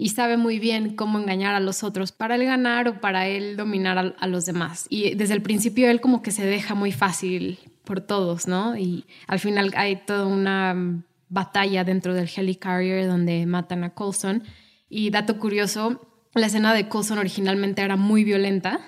y 0.00 0.08
sabe 0.08 0.38
muy 0.38 0.58
bien 0.58 0.96
cómo 0.96 1.18
engañar 1.18 1.54
a 1.54 1.60
los 1.60 1.84
otros 1.84 2.10
para 2.10 2.36
él 2.36 2.46
ganar 2.46 2.88
o 2.88 3.00
para 3.02 3.28
él 3.28 3.58
dominar 3.58 4.14
a, 4.18 4.26
los 4.26 4.46
demás. 4.46 4.86
Y 4.88 5.14
desde 5.14 5.34
el 5.34 5.42
principio 5.42 5.90
él 5.90 6.00
como 6.00 6.22
que 6.22 6.30
se 6.30 6.46
deja 6.46 6.74
muy 6.74 6.90
fácil 6.90 7.58
por 7.84 8.00
todos, 8.00 8.48
¿no? 8.48 8.78
Y 8.78 9.04
al 9.26 9.40
final 9.40 9.72
hay 9.76 9.96
toda 9.96 10.24
una 10.24 11.04
batalla 11.28 11.84
dentro 11.84 12.14
del 12.14 12.30
Helicarrier 12.34 13.08
donde 13.08 13.44
matan 13.44 13.84
a 13.84 13.90
Coulson. 13.90 14.42
Y 14.88 15.10
dato 15.10 15.38
curioso, 15.38 16.00
la 16.32 16.46
escena 16.46 16.72
de 16.72 16.88
Coulson 16.88 17.18
originalmente 17.18 17.82
era 17.82 17.96
muy 17.96 18.24
violenta 18.24 18.80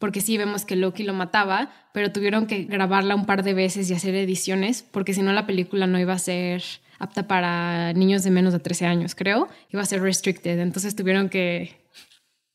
porque 0.00 0.20
sí 0.20 0.36
vemos 0.38 0.64
que 0.64 0.74
Loki 0.74 1.04
lo 1.04 1.14
mataba, 1.14 1.70
pero 1.94 2.10
tuvieron 2.10 2.48
que 2.48 2.64
grabarla 2.64 3.14
un 3.14 3.26
par 3.26 3.44
de 3.44 3.54
veces 3.54 3.88
y 3.88 3.94
hacer 3.94 4.16
ediciones, 4.16 4.84
porque 4.90 5.14
si 5.14 5.22
no 5.22 5.32
la 5.32 5.46
película 5.46 5.86
no 5.86 6.00
iba 6.00 6.14
a 6.14 6.18
ser 6.18 6.64
apta 7.02 7.26
para 7.26 7.92
niños 7.94 8.22
de 8.22 8.30
menos 8.30 8.52
de 8.52 8.60
13 8.60 8.86
años, 8.86 9.14
creo, 9.16 9.48
iba 9.70 9.82
a 9.82 9.86
ser 9.86 10.00
restricted, 10.00 10.60
entonces 10.60 10.94
tuvieron 10.94 11.28
que 11.28 11.76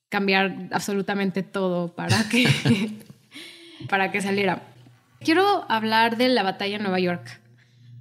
cambiar 0.09 0.69
absolutamente 0.71 1.43
todo 1.43 1.93
para 1.93 2.29
que, 2.29 2.47
para 3.89 4.09
que 4.09 4.21
saliera. 4.21 4.61
Quiero 5.19 5.69
hablar 5.69 6.15
de 6.15 6.29
la 6.29 6.43
batalla 6.43 6.77
en 6.77 6.83
Nueva 6.83 6.99
York, 6.99 7.41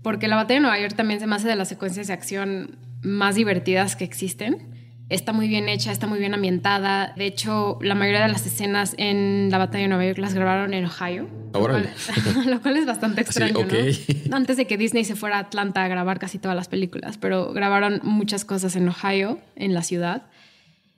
porque 0.04 0.28
la 0.28 0.36
batalla 0.36 0.58
en 0.58 0.62
Nueva 0.62 0.78
York 0.78 0.94
también 0.94 1.18
se 1.18 1.26
me 1.26 1.34
hace 1.34 1.48
de 1.48 1.56
las 1.56 1.68
secuencias 1.68 2.06
de 2.06 2.12
acción 2.12 2.78
más 3.02 3.34
divertidas 3.34 3.96
que 3.96 4.04
existen 4.04 4.75
Está 5.08 5.32
muy 5.32 5.46
bien 5.46 5.68
hecha, 5.68 5.92
está 5.92 6.08
muy 6.08 6.18
bien 6.18 6.34
ambientada. 6.34 7.12
De 7.16 7.26
hecho, 7.26 7.78
la 7.80 7.94
mayoría 7.94 8.22
de 8.22 8.28
las 8.28 8.44
escenas 8.44 8.94
en 8.98 9.48
la 9.52 9.58
batalla 9.58 9.82
de 9.82 9.88
Nueva 9.88 10.04
York 10.04 10.18
las 10.18 10.34
grabaron 10.34 10.74
en 10.74 10.84
Ohio. 10.84 11.28
Lo 11.54 11.60
cual, 11.60 11.88
lo 12.46 12.60
cual, 12.60 12.76
es 12.76 12.86
bastante 12.86 13.20
extraño, 13.20 13.64
¿no? 13.64 13.66
Antes 14.36 14.56
de 14.56 14.66
que 14.66 14.76
Disney 14.76 15.04
se 15.04 15.14
fuera 15.14 15.36
a 15.36 15.40
Atlanta 15.40 15.84
a 15.84 15.88
grabar 15.88 16.18
casi 16.18 16.38
todas 16.40 16.56
las 16.56 16.66
películas, 16.66 17.18
pero 17.18 17.52
grabaron 17.52 18.00
muchas 18.02 18.44
cosas 18.44 18.74
en 18.74 18.88
Ohio, 18.88 19.38
en 19.54 19.74
la 19.74 19.82
ciudad. 19.82 20.24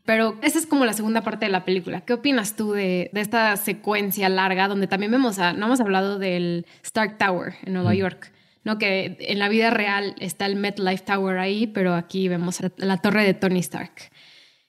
Pero 0.07 0.39
esa 0.41 0.59
es 0.59 0.67
como 0.67 0.87
la 0.87 0.95
segunda 0.95 1.21
parte 1.21 1.45
de 1.45 1.53
la 1.53 1.67
película. 1.67 2.01
¿Qué 2.01 2.15
opinas 2.15 2.57
tú 2.57 2.73
de, 2.73 3.11
de 3.13 3.21
esta 3.21 3.55
secuencia 3.59 4.31
larga 4.31 4.69
donde 4.69 4.87
también 4.87 5.13
vemos 5.13 5.39
a, 5.39 5.53
no 5.53 5.67
hemos 5.67 5.81
hablado 5.81 6.19
del 6.19 6.65
Stark 6.83 7.19
Tower 7.19 7.57
en 7.63 7.75
Nueva 7.75 7.95
York? 7.95 8.33
¿No? 8.69 8.77
Que 8.77 9.16
en 9.21 9.39
la 9.39 9.49
vida 9.49 9.71
real 9.71 10.14
está 10.21 10.45
el 10.45 10.55
MetLife 10.55 11.03
Tower 11.07 11.39
ahí, 11.39 11.66
pero 11.66 11.95
aquí 11.95 12.29
vemos 12.29 12.59
la 12.77 12.99
torre 12.99 13.25
de 13.25 13.33
Tony 13.33 13.61
Stark, 13.61 14.11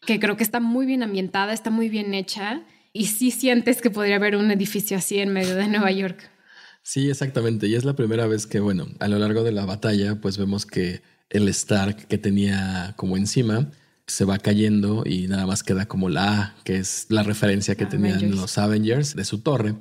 que 0.08 0.22
creo 0.22 0.38
que 0.38 0.44
está 0.44 0.62
muy 0.62 0.86
bien 0.86 1.04
ambientada, 1.04 1.52
está 1.52 1.70
muy 1.70 1.90
bien 1.90 2.14
hecha 2.14 2.62
y 2.94 3.08
sí 3.08 3.30
sientes 3.30 3.82
que 3.82 3.90
podría 3.90 4.16
haber 4.16 4.38
un 4.38 4.52
edificio 4.52 4.96
así 4.96 5.20
en 5.20 5.34
medio 5.34 5.54
de 5.58 5.68
Nueva 5.68 5.92
York. 5.92 6.32
Sí, 6.82 7.10
exactamente. 7.10 7.68
Y 7.68 7.76
es 7.76 7.84
la 7.84 7.98
primera 7.98 8.26
vez 8.26 8.48
que, 8.48 8.62
bueno, 8.62 8.88
a 9.02 9.10
lo 9.10 9.20
largo 9.20 9.44
de 9.44 9.52
la 9.52 9.66
batalla, 9.66 10.16
pues 10.22 10.38
vemos 10.38 10.66
que 10.66 11.02
el 11.30 11.50
Stark 11.50 12.08
que 12.08 12.18
tenía 12.18 12.94
como 12.96 13.18
encima 13.18 13.70
se 14.08 14.24
va 14.24 14.38
cayendo 14.38 15.04
y 15.06 15.28
nada 15.28 15.46
más 15.46 15.62
queda 15.62 15.88
como 15.88 16.08
la 16.08 16.42
A, 16.42 16.56
que 16.64 16.78
es 16.78 17.08
la 17.10 17.24
referencia 17.24 17.76
que 17.76 17.86
tenían 17.86 18.32
los 18.32 18.58
Avengers 18.58 19.14
de 19.14 19.26
su 19.26 19.42
torre. 19.42 19.76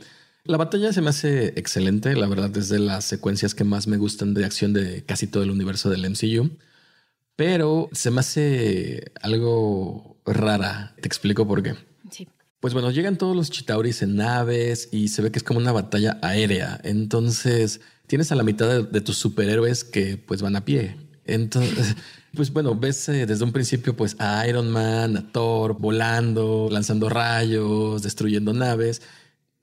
La 0.49 0.57
batalla 0.57 0.95
se 0.95 1.03
me 1.03 1.11
hace 1.11 1.49
excelente, 1.57 2.17
la 2.17 2.27
verdad 2.27 2.57
es 2.57 2.71
de 2.71 2.79
las 2.79 3.05
secuencias 3.05 3.55
que 3.55 3.65
más 3.65 3.87
me 3.87 3.99
gustan 3.99 4.33
de 4.33 4.47
acción 4.47 4.73
de 4.73 5.05
casi 5.05 5.27
todo 5.27 5.43
el 5.43 5.51
universo 5.51 5.91
del 5.91 6.09
MCU, 6.09 6.57
pero 7.37 7.91
se 7.93 8.11
me 8.11 8.21
hace 8.21 9.13
algo 9.21 10.17
rara, 10.25 10.95
te 11.03 11.07
explico 11.07 11.47
por 11.47 11.63
qué. 11.63 11.75
Sí. 12.11 12.29
Pues 12.61 12.73
bueno, 12.73 12.91
llegan 12.91 13.19
todos 13.19 13.37
los 13.37 13.51
Chitauris 13.51 14.01
en 14.01 14.17
naves 14.17 14.89
y 14.91 15.09
se 15.09 15.21
ve 15.21 15.31
que 15.31 15.39
es 15.39 15.43
como 15.43 15.61
una 15.61 15.73
batalla 15.73 16.19
aérea, 16.23 16.81
entonces 16.83 17.83
tienes 18.07 18.33
a 18.33 18.35
la 18.35 18.43
mitad 18.43 18.85
de, 18.85 19.01
tus 19.03 19.19
superhéroes 19.19 19.85
que 19.85 20.17
pues 20.17 20.41
van 20.41 20.57
a 20.57 20.65
pie. 20.65 20.97
Entonces, 21.27 21.95
pues 22.35 22.55
bueno, 22.55 22.75
ves 22.75 23.07
eh, 23.11 23.27
desde 23.27 23.45
un 23.45 23.53
principio 23.53 23.95
pues 23.95 24.17
a 24.19 24.49
Iron 24.49 24.71
Man, 24.71 25.15
a 25.15 25.31
Thor 25.31 25.79
volando, 25.79 26.71
lanzando 26.71 27.11
rayos, 27.11 28.01
destruyendo 28.01 28.55
naves 28.55 29.03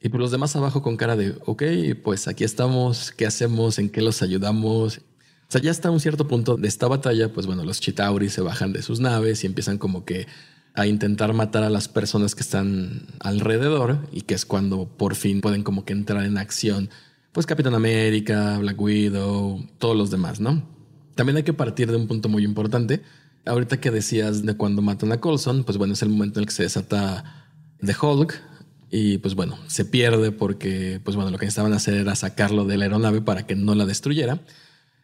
y 0.05 0.09
por 0.09 0.19
los 0.19 0.29
demás 0.29 0.55
abajo 0.55 0.83
con 0.83 0.97
cara 0.97 1.15
de, 1.15 1.35
ok, 1.47 1.63
pues 2.03 2.27
aquí 2.27 2.43
estamos, 2.43 3.11
¿qué 3.11 3.25
hacemos? 3.25 3.79
¿En 3.79 3.89
qué 3.89 4.01
los 4.01 4.21
ayudamos? 4.21 4.99
O 4.99 5.01
sea, 5.47 5.59
ya 5.59 5.71
está 5.71 5.87
a 5.87 5.91
un 5.91 5.99
cierto 5.99 6.27
punto 6.27 6.57
de 6.57 6.67
esta 6.67 6.87
batalla, 6.87 7.33
pues 7.33 7.47
bueno, 7.47 7.63
los 7.63 7.81
Chitauri 7.81 8.29
se 8.29 8.41
bajan 8.41 8.71
de 8.71 8.83
sus 8.83 8.99
naves 8.99 9.43
y 9.43 9.47
empiezan 9.47 9.79
como 9.79 10.05
que 10.05 10.27
a 10.75 10.85
intentar 10.85 11.33
matar 11.33 11.63
a 11.63 11.71
las 11.71 11.87
personas 11.87 12.35
que 12.35 12.41
están 12.41 13.07
alrededor 13.19 13.97
y 14.11 14.21
que 14.21 14.35
es 14.35 14.45
cuando 14.45 14.87
por 14.87 15.15
fin 15.15 15.41
pueden 15.41 15.63
como 15.63 15.85
que 15.85 15.93
entrar 15.93 16.23
en 16.23 16.37
acción, 16.37 16.91
pues 17.31 17.47
Capitán 17.47 17.73
América, 17.73 18.59
Black 18.59 18.79
Widow, 18.79 19.67
todos 19.79 19.97
los 19.97 20.11
demás, 20.11 20.39
¿no? 20.39 20.69
También 21.15 21.37
hay 21.37 21.43
que 21.43 21.53
partir 21.53 21.89
de 21.89 21.97
un 21.97 22.05
punto 22.05 22.29
muy 22.29 22.43
importante. 22.43 23.01
Ahorita 23.43 23.81
que 23.81 23.89
decías 23.89 24.45
de 24.45 24.55
cuando 24.55 24.83
matan 24.83 25.11
a 25.13 25.19
Colson, 25.19 25.63
pues 25.63 25.79
bueno, 25.79 25.93
es 25.93 26.03
el 26.03 26.09
momento 26.09 26.39
en 26.39 26.43
el 26.43 26.47
que 26.47 26.53
se 26.53 26.61
desata 26.61 27.47
The 27.83 27.95
Hulk, 27.99 28.54
y 28.89 29.17
pues 29.17 29.35
bueno, 29.35 29.57
se 29.67 29.85
pierde 29.85 30.31
porque 30.31 30.99
pues 31.03 31.15
bueno, 31.15 31.31
lo 31.31 31.37
que 31.37 31.45
necesitaban 31.45 31.73
hacer 31.73 31.95
era 31.95 32.15
sacarlo 32.15 32.65
de 32.65 32.77
la 32.77 32.85
aeronave 32.85 33.21
para 33.21 33.45
que 33.45 33.55
no 33.55 33.75
la 33.75 33.85
destruyera. 33.85 34.41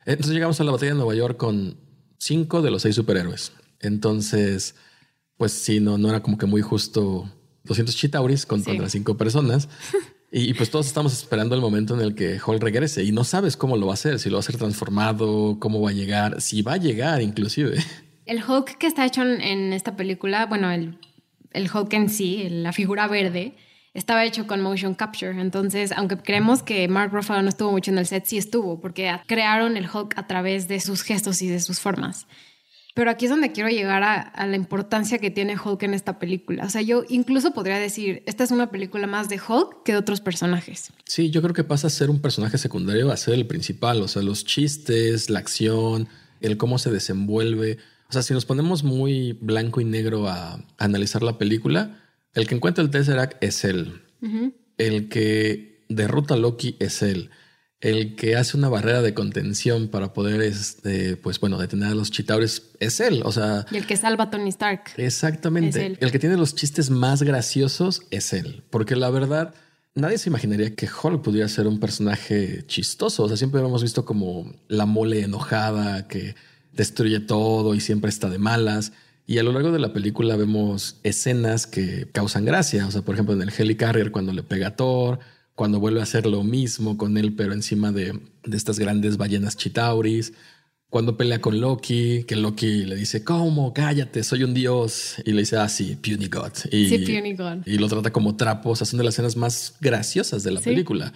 Entonces 0.06 0.34
llegamos 0.34 0.60
a 0.60 0.64
la 0.64 0.72
batalla 0.72 0.92
de 0.92 0.98
Nueva 0.98 1.16
York 1.16 1.38
con 1.38 1.78
cinco 2.18 2.62
de 2.62 2.72
los 2.72 2.82
seis 2.84 2.96
superhéroes. 2.96 3.54
Entonces, 3.80 4.76
pues 5.38 5.52
sí, 5.52 5.80
no, 5.80 5.98
no 5.98 6.10
era 6.10 6.22
como 6.22 6.38
que 6.38 6.46
muy 6.46 6.62
justo 6.62 7.32
200 7.64 7.96
chitauris 7.96 8.46
contra 8.46 8.90
cinco 8.90 9.18
personas. 9.18 9.70
Y, 10.34 10.54
pues 10.54 10.72
todos 10.72 10.88
estamos 10.88 11.12
esperando 11.12 11.56
el 11.56 11.62
momento 11.62 11.94
en 11.94 12.00
el 12.00 12.16
que 12.16 12.40
Hall 12.40 12.62
regrese 12.62 13.04
y 13.04 13.12
no 13.12 13.26
sabes 13.26 13.58
cómo 13.58 13.76
lo 13.76 13.88
va 13.88 13.92
a 13.92 13.96
hacer, 13.96 14.18
si 14.18 14.30
lo 14.30 14.36
va 14.36 14.40
a 14.40 14.40
hacer 14.40 14.56
transformado, 14.56 15.58
cómo 15.60 15.82
va 15.82 15.90
a 15.90 15.94
llegar, 15.94 16.40
si 16.40 16.62
va 16.62 16.76
a 16.76 16.78
llegar 16.78 17.22
inclusive. 17.22 17.78
El 18.26 18.42
Hulk 18.42 18.78
que 18.78 18.88
está 18.88 19.06
hecho 19.06 19.24
en 19.24 19.74
esta 19.74 19.98
película, 19.98 20.46
bueno, 20.46 20.72
el, 20.72 20.98
el 21.52 21.70
Hulk 21.70 21.92
en 21.92 22.10
sí, 22.10 22.48
la 22.50 22.72
figura 22.72 23.10
verde, 23.10 23.56
estaba 23.94 24.26
hecho 24.26 24.48
con 24.48 24.62
motion 24.62 24.96
capture. 24.96 25.40
Entonces, 25.40 25.92
aunque 25.92 26.18
creemos 26.18 26.64
que 26.64 26.88
Mark 26.88 27.12
Ruffalo 27.14 27.42
no 27.42 27.50
estuvo 27.50 27.72
mucho 27.72 27.92
en 27.92 27.98
el 27.98 28.06
set, 28.06 28.26
sí 28.26 28.38
estuvo, 28.38 28.80
porque 28.80 29.12
crearon 29.28 29.78
el 29.78 29.90
Hulk 29.92 30.18
a 30.18 30.28
través 30.28 30.68
de 30.68 30.80
sus 30.80 31.04
gestos 31.04 31.42
y 31.42 31.48
de 31.48 31.60
sus 31.60 31.80
formas. 31.80 32.28
Pero 32.94 33.10
aquí 33.10 33.26
es 33.26 33.32
donde 33.32 33.54
quiero 33.54 33.70
llegar 33.70 34.04
a, 34.04 34.46
la 34.46 34.56
importancia 34.56 35.18
que 35.18 35.32
tiene 35.32 35.56
Hulk 35.58 35.84
en 35.84 35.94
esta 35.94 36.20
película. 36.20 36.66
O 36.66 36.70
sea, 36.70 36.82
yo 36.82 37.04
incluso 37.08 37.52
podría 37.52 37.80
decir, 37.80 38.22
esta 38.26 38.44
es 38.44 38.52
una 38.52 38.70
película 38.70 39.08
más 39.08 39.30
de 39.30 39.40
Hulk 39.40 39.84
que 39.84 39.94
de 39.94 39.98
otros 39.98 40.20
personajes. 40.20 40.92
Sí, 41.06 41.30
yo 41.30 41.42
creo 41.42 41.54
que 41.54 41.64
pasa 41.64 41.88
a 41.88 41.90
ser 41.90 42.10
un 42.10 42.20
personaje 42.20 42.58
secundario 42.58 43.12
a 43.12 43.18
ser 43.18 43.36
el 43.36 43.48
principal. 43.48 44.02
O 44.02 44.10
sea, 44.10 44.22
los 44.22 44.44
chistes, 44.44 45.30
la 45.30 45.40
acción, 45.40 46.10
el 46.42 46.58
cómo 46.58 46.80
se 46.80 46.92
desenvuelve. 46.92 47.78
O 48.10 48.14
sea, 48.14 48.24
si 48.24 48.34
nos 48.34 48.44
ponemos 48.44 48.84
muy 48.84 49.38
blanco 49.40 49.80
y 49.80 49.86
negro 49.86 50.28
a 50.28 50.60
analizar 50.78 51.24
la 51.24 51.38
película, 51.38 51.98
el 52.34 52.48
que 52.48 52.56
encuentra 52.56 52.84
el 52.84 52.90
Tesseract 52.90 53.44
es 53.44 53.64
él. 53.64 54.02
El 54.78 55.10
que 55.10 55.84
derrota 55.90 56.36
a 56.36 56.38
Loki 56.38 56.76
es 56.80 57.02
él. 57.02 57.30
El 57.80 58.16
que 58.16 58.36
hace 58.36 58.58
una 58.58 58.70
barrera 58.70 59.02
de 59.02 59.16
contención 59.16 59.88
para 59.88 60.14
poder, 60.14 60.42
este, 60.42 61.18
pues 61.18 61.40
bueno, 61.40 61.58
detener 61.58 61.90
a 61.90 61.96
los 61.96 62.12
Chitaures 62.12 62.70
es 62.80 63.00
él. 63.00 63.24
O 63.26 63.32
sea. 63.32 63.66
Y 63.72 63.78
el 63.78 63.88
que 63.88 63.98
salva 63.98 64.26
a 64.26 64.30
Tony 64.30 64.50
Stark. 64.50 64.84
Exactamente. 64.98 65.98
El 66.00 66.12
que 66.12 66.20
tiene 66.20 66.38
los 66.38 66.54
chistes 66.54 66.92
más 66.92 67.24
graciosos 67.24 68.04
es 68.12 68.34
él. 68.34 68.64
Porque 68.70 68.96
la 68.96 69.10
verdad, 69.10 69.56
nadie 69.96 70.20
se 70.20 70.30
imaginaría 70.30 70.76
que 70.76 70.88
Hulk 70.88 71.24
pudiera 71.24 71.50
ser 71.50 71.66
un 71.66 71.80
personaje 71.80 72.64
chistoso. 72.68 73.24
O 73.24 73.28
sea, 73.28 73.36
siempre 73.36 73.62
hemos 73.62 73.82
visto 73.82 74.06
como 74.06 74.54
la 74.68 74.86
mole 74.86 75.22
enojada 75.24 76.08
que 76.08 76.36
destruye 76.74 77.20
todo 77.20 77.74
y 77.74 77.80
siempre 77.80 78.10
está 78.10 78.30
de 78.30 78.38
malas. 78.38 78.94
Y 79.32 79.38
a 79.40 79.44
lo 79.44 79.54
largo 79.54 79.72
de 79.72 79.80
la 79.80 79.94
película 79.94 80.36
vemos 80.36 81.00
escenas 81.04 81.66
que 81.66 82.06
causan 82.12 82.44
gracia. 82.44 82.86
O 82.86 82.92
sea, 82.92 83.02
por 83.02 83.16
ejemplo, 83.16 83.34
en 83.34 83.42
el 83.42 83.54
Helicarrier 83.58 84.12
cuando 84.12 84.34
le 84.34 84.44
pega 84.44 84.68
a 84.68 84.76
Thor, 84.76 85.20
cuando 85.56 85.80
vuelve 85.80 86.02
a 86.02 86.04
hacer 86.04 86.26
lo 86.26 86.44
mismo 86.44 86.98
con 86.98 87.18
él, 87.18 87.34
pero 87.34 87.54
encima 87.54 87.94
de, 87.94 88.20
estas 88.52 88.78
grandes 88.78 89.16
ballenas 89.16 89.56
chitauris. 89.56 90.34
Cuando 90.90 91.16
pelea 91.16 91.40
con 91.40 91.62
Loki, 91.62 92.26
que 92.26 92.36
Loki 92.36 92.84
le 92.84 92.98
dice, 92.98 93.24
¿cómo? 93.24 93.74
Cállate, 93.74 94.22
soy 94.24 94.44
un 94.44 94.54
dios. 94.54 95.16
Y 95.24 95.32
le 95.32 95.44
dice, 95.44 95.56
ah, 95.56 95.70
sí, 95.70 95.96
Puny 95.96 96.28
God. 96.28 96.52
Y, 96.70 96.90
sí, 96.90 96.98
Puny 96.98 97.34
God. 97.34 97.66
Y 97.66 97.78
lo 97.78 97.88
trata 97.88 98.12
como 98.12 98.36
trapos. 98.36 98.80
son 98.80 98.98
de 98.98 99.06
las 99.06 99.14
escenas 99.14 99.38
más 99.38 99.76
graciosas 99.80 100.44
de 100.44 100.52
la 100.52 100.60
película. 100.60 101.14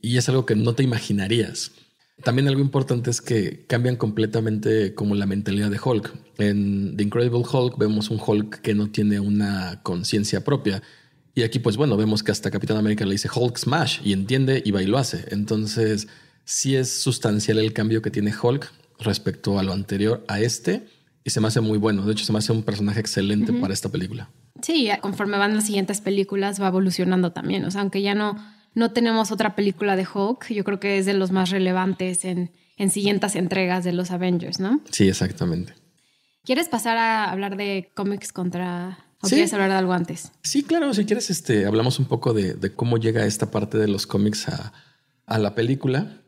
Y 0.00 0.18
es 0.18 0.28
algo 0.28 0.46
que 0.46 0.54
no 0.54 0.74
te 0.76 0.84
imaginarías. 0.84 1.72
También 2.22 2.48
algo 2.48 2.60
importante 2.60 3.10
es 3.10 3.20
que 3.20 3.66
cambian 3.66 3.96
completamente 3.96 4.94
como 4.94 5.14
la 5.14 5.26
mentalidad 5.26 5.70
de 5.70 5.78
Hulk. 5.82 6.14
En 6.38 6.96
The 6.96 7.02
Incredible 7.04 7.42
Hulk 7.50 7.76
vemos 7.76 8.10
un 8.10 8.20
Hulk 8.24 8.60
que 8.62 8.74
no 8.74 8.88
tiene 8.88 9.20
una 9.20 9.80
conciencia 9.82 10.42
propia. 10.42 10.82
Y 11.34 11.42
aquí, 11.42 11.58
pues 11.58 11.76
bueno, 11.76 11.98
vemos 11.98 12.22
que 12.22 12.32
hasta 12.32 12.50
Capitán 12.50 12.78
América 12.78 13.04
le 13.04 13.12
dice 13.12 13.28
Hulk 13.32 13.58
Smash 13.58 14.00
y 14.02 14.14
entiende 14.14 14.62
y 14.64 14.70
va 14.70 14.82
y 14.82 14.86
lo 14.86 14.96
hace. 14.96 15.26
Entonces, 15.28 16.08
sí 16.44 16.74
es 16.74 16.90
sustancial 16.90 17.58
el 17.58 17.74
cambio 17.74 18.00
que 18.00 18.10
tiene 18.10 18.32
Hulk 18.34 18.72
respecto 18.98 19.58
a 19.58 19.62
lo 19.62 19.74
anterior 19.74 20.24
a 20.28 20.40
este. 20.40 20.86
Y 21.22 21.30
se 21.30 21.40
me 21.40 21.48
hace 21.48 21.60
muy 21.60 21.76
bueno. 21.76 22.06
De 22.06 22.12
hecho, 22.12 22.24
se 22.24 22.32
me 22.32 22.38
hace 22.38 22.52
un 22.52 22.62
personaje 22.62 23.00
excelente 23.00 23.52
para 23.52 23.74
esta 23.74 23.90
película. 23.90 24.30
Sí, 24.62 24.88
conforme 25.02 25.36
van 25.36 25.54
las 25.54 25.66
siguientes 25.66 26.00
películas 26.00 26.62
va 26.62 26.68
evolucionando 26.68 27.32
también. 27.32 27.64
O 27.66 27.70
sea, 27.70 27.82
aunque 27.82 28.00
ya 28.00 28.14
no 28.14 28.36
no 28.76 28.92
tenemos 28.92 29.32
otra 29.32 29.56
película 29.56 29.96
de 29.96 30.06
Hulk. 30.06 30.50
Yo 30.50 30.62
creo 30.62 30.78
que 30.78 30.98
es 30.98 31.06
de 31.06 31.14
los 31.14 31.32
más 31.32 31.48
relevantes 31.48 32.26
en, 32.26 32.52
en 32.76 32.90
siguientes 32.90 33.34
entregas 33.34 33.84
de 33.84 33.92
los 33.92 34.10
Avengers, 34.10 34.60
¿no? 34.60 34.82
Sí, 34.90 35.08
exactamente. 35.08 35.72
¿Quieres 36.44 36.68
pasar 36.68 36.98
a 36.98 37.30
hablar 37.32 37.56
de 37.56 37.90
cómics 37.94 38.32
contra... 38.32 38.98
¿O 39.22 39.28
quieres 39.28 39.54
hablar 39.54 39.70
de 39.70 39.76
algo 39.76 39.94
antes? 39.94 40.30
Sí, 40.42 40.62
claro. 40.62 40.92
Si 40.92 41.06
quieres, 41.06 41.30
este, 41.30 41.64
hablamos 41.64 41.98
un 41.98 42.04
poco 42.04 42.34
de, 42.34 42.54
cómo 42.76 42.98
llega 42.98 43.24
esta 43.24 43.50
parte 43.50 43.78
de 43.78 43.88
los 43.88 44.06
cómics 44.06 44.46
a, 44.48 44.74
a 45.24 45.38
la 45.38 45.54
película. 45.54 46.20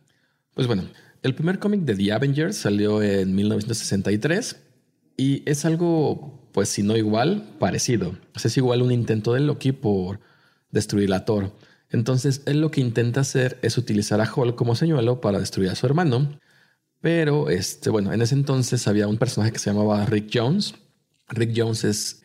Pues 0.54 0.66
bueno, 0.66 0.84
el 1.22 1.34
primer 1.34 1.58
cómic 1.58 1.82
de 1.82 1.96
The 1.96 2.12
Avengers 2.14 2.56
salió 2.56 3.02
en 3.02 3.34
1963 3.34 4.56
y 5.18 5.42
es 5.44 5.66
algo, 5.66 6.48
pues 6.52 6.70
si 6.70 6.82
no 6.82 6.96
igual, 6.96 7.56
parecido. 7.58 8.16
es 8.42 8.56
igual 8.56 8.80
un 8.80 8.90
intento 8.90 9.34
de 9.34 9.40
Loki 9.40 9.72
por 9.72 10.20
destruir 10.70 11.12
a 11.12 11.26
Thor. 11.26 11.52
Entonces, 11.90 12.42
él 12.46 12.60
lo 12.60 12.70
que 12.70 12.80
intenta 12.80 13.20
hacer 13.20 13.58
es 13.62 13.78
utilizar 13.78 14.20
a 14.20 14.32
Hulk 14.32 14.54
como 14.56 14.74
señuelo 14.74 15.20
para 15.20 15.38
destruir 15.38 15.70
a 15.70 15.74
su 15.74 15.86
hermano. 15.86 16.38
Pero, 17.00 17.50
este, 17.50 17.90
bueno, 17.90 18.12
en 18.12 18.22
ese 18.22 18.34
entonces 18.34 18.86
había 18.88 19.08
un 19.08 19.18
personaje 19.18 19.52
que 19.52 19.58
se 19.58 19.70
llamaba 19.70 20.04
Rick 20.06 20.30
Jones. 20.32 20.74
Rick 21.28 21.52
Jones 21.56 21.84
es, 21.84 22.22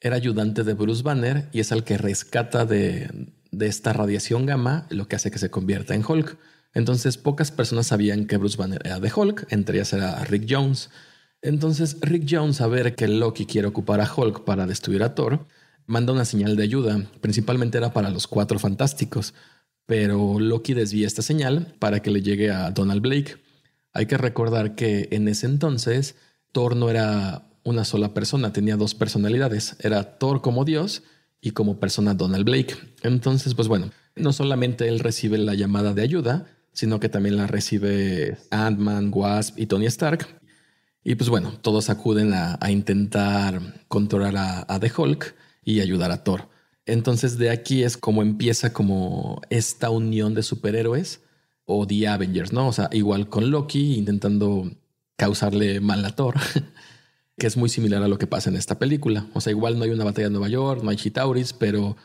era 0.00 0.16
ayudante 0.16 0.64
de 0.64 0.74
Bruce 0.74 1.02
Banner 1.02 1.48
y 1.52 1.60
es 1.60 1.72
el 1.72 1.84
que 1.84 1.98
rescata 1.98 2.64
de, 2.64 3.10
de 3.50 3.66
esta 3.66 3.92
radiación 3.92 4.46
gamma 4.46 4.86
lo 4.90 5.08
que 5.08 5.16
hace 5.16 5.30
que 5.30 5.38
se 5.38 5.50
convierta 5.50 5.94
en 5.94 6.04
Hulk. 6.06 6.38
Entonces, 6.74 7.16
pocas 7.16 7.50
personas 7.50 7.88
sabían 7.88 8.26
que 8.26 8.36
Bruce 8.36 8.56
Banner 8.56 8.80
era 8.84 9.00
de 9.00 9.12
Hulk, 9.14 9.46
entre 9.50 9.78
ellas 9.78 9.92
era 9.92 10.24
Rick 10.24 10.46
Jones. 10.48 10.90
Entonces 11.42 11.98
Rick 12.00 12.26
Jones, 12.28 12.60
a 12.60 12.66
ver 12.66 12.94
que 12.94 13.06
Loki 13.06 13.46
quiere 13.46 13.68
ocupar 13.68 14.00
a 14.00 14.12
Hulk 14.12 14.44
para 14.44 14.66
destruir 14.66 15.02
a 15.02 15.14
Thor, 15.14 15.46
manda 15.88 16.12
una 16.12 16.26
señal 16.26 16.54
de 16.54 16.62
ayuda, 16.62 17.02
principalmente 17.20 17.78
era 17.78 17.92
para 17.92 18.10
los 18.10 18.28
cuatro 18.28 18.58
fantásticos, 18.58 19.34
pero 19.86 20.38
Loki 20.38 20.74
desvía 20.74 21.06
esta 21.06 21.22
señal 21.22 21.74
para 21.78 22.00
que 22.00 22.10
le 22.10 22.22
llegue 22.22 22.50
a 22.50 22.70
Donald 22.70 23.00
Blake. 23.00 23.36
Hay 23.94 24.04
que 24.06 24.18
recordar 24.18 24.74
que 24.74 25.08
en 25.12 25.26
ese 25.28 25.46
entonces 25.46 26.14
Thor 26.52 26.76
no 26.76 26.90
era 26.90 27.48
una 27.64 27.84
sola 27.84 28.12
persona, 28.12 28.52
tenía 28.52 28.76
dos 28.76 28.94
personalidades, 28.94 29.76
era 29.80 30.18
Thor 30.18 30.42
como 30.42 30.66
Dios 30.66 31.02
y 31.40 31.52
como 31.52 31.80
persona 31.80 32.12
Donald 32.12 32.44
Blake. 32.44 32.76
Entonces, 33.02 33.54
pues 33.54 33.66
bueno, 33.66 33.90
no 34.14 34.34
solamente 34.34 34.88
él 34.88 35.00
recibe 35.00 35.38
la 35.38 35.54
llamada 35.54 35.94
de 35.94 36.02
ayuda, 36.02 36.46
sino 36.74 37.00
que 37.00 37.08
también 37.08 37.38
la 37.38 37.46
recibe 37.46 38.36
Ant-Man, 38.50 39.10
Wasp 39.12 39.58
y 39.58 39.66
Tony 39.66 39.86
Stark. 39.86 40.26
Y 41.02 41.14
pues 41.14 41.30
bueno, 41.30 41.54
todos 41.62 41.88
acuden 41.88 42.34
a, 42.34 42.58
intentar 42.70 43.62
controlar 43.88 44.36
a, 44.36 44.66
a 44.68 44.78
The 44.78 44.92
Hulk 44.94 45.34
y 45.68 45.82
ayudar 45.82 46.10
a 46.12 46.24
Thor. 46.24 46.48
Entonces 46.86 47.36
de 47.36 47.50
aquí 47.50 47.82
es 47.82 47.98
como 47.98 48.22
empieza 48.22 48.72
como 48.72 49.42
esta 49.50 49.90
unión 49.90 50.32
de 50.32 50.42
superhéroes 50.42 51.20
o 51.66 51.86
The 51.86 52.08
Avengers, 52.08 52.54
¿no? 52.54 52.68
O 52.68 52.72
sea, 52.72 52.88
igual 52.92 53.28
con 53.28 53.50
Loki 53.50 53.96
intentando 53.96 54.70
causarle 55.16 55.80
mal 55.80 56.02
a 56.06 56.16
Thor, 56.16 56.36
que 57.36 57.46
es 57.46 57.58
muy 57.58 57.68
similar 57.68 58.02
a 58.02 58.08
lo 58.08 58.16
que 58.16 58.26
pasa 58.26 58.48
en 58.48 58.56
esta 58.56 58.78
película. 58.78 59.26
O 59.34 59.42
sea, 59.42 59.50
igual 59.50 59.78
no 59.78 59.84
hay 59.84 59.90
una 59.90 60.04
batalla 60.04 60.28
en 60.28 60.32
Nueva 60.32 60.48
York, 60.48 60.82
no 60.82 60.88
hay 60.88 60.96
Chitauris, 60.96 61.52
pero, 61.52 61.98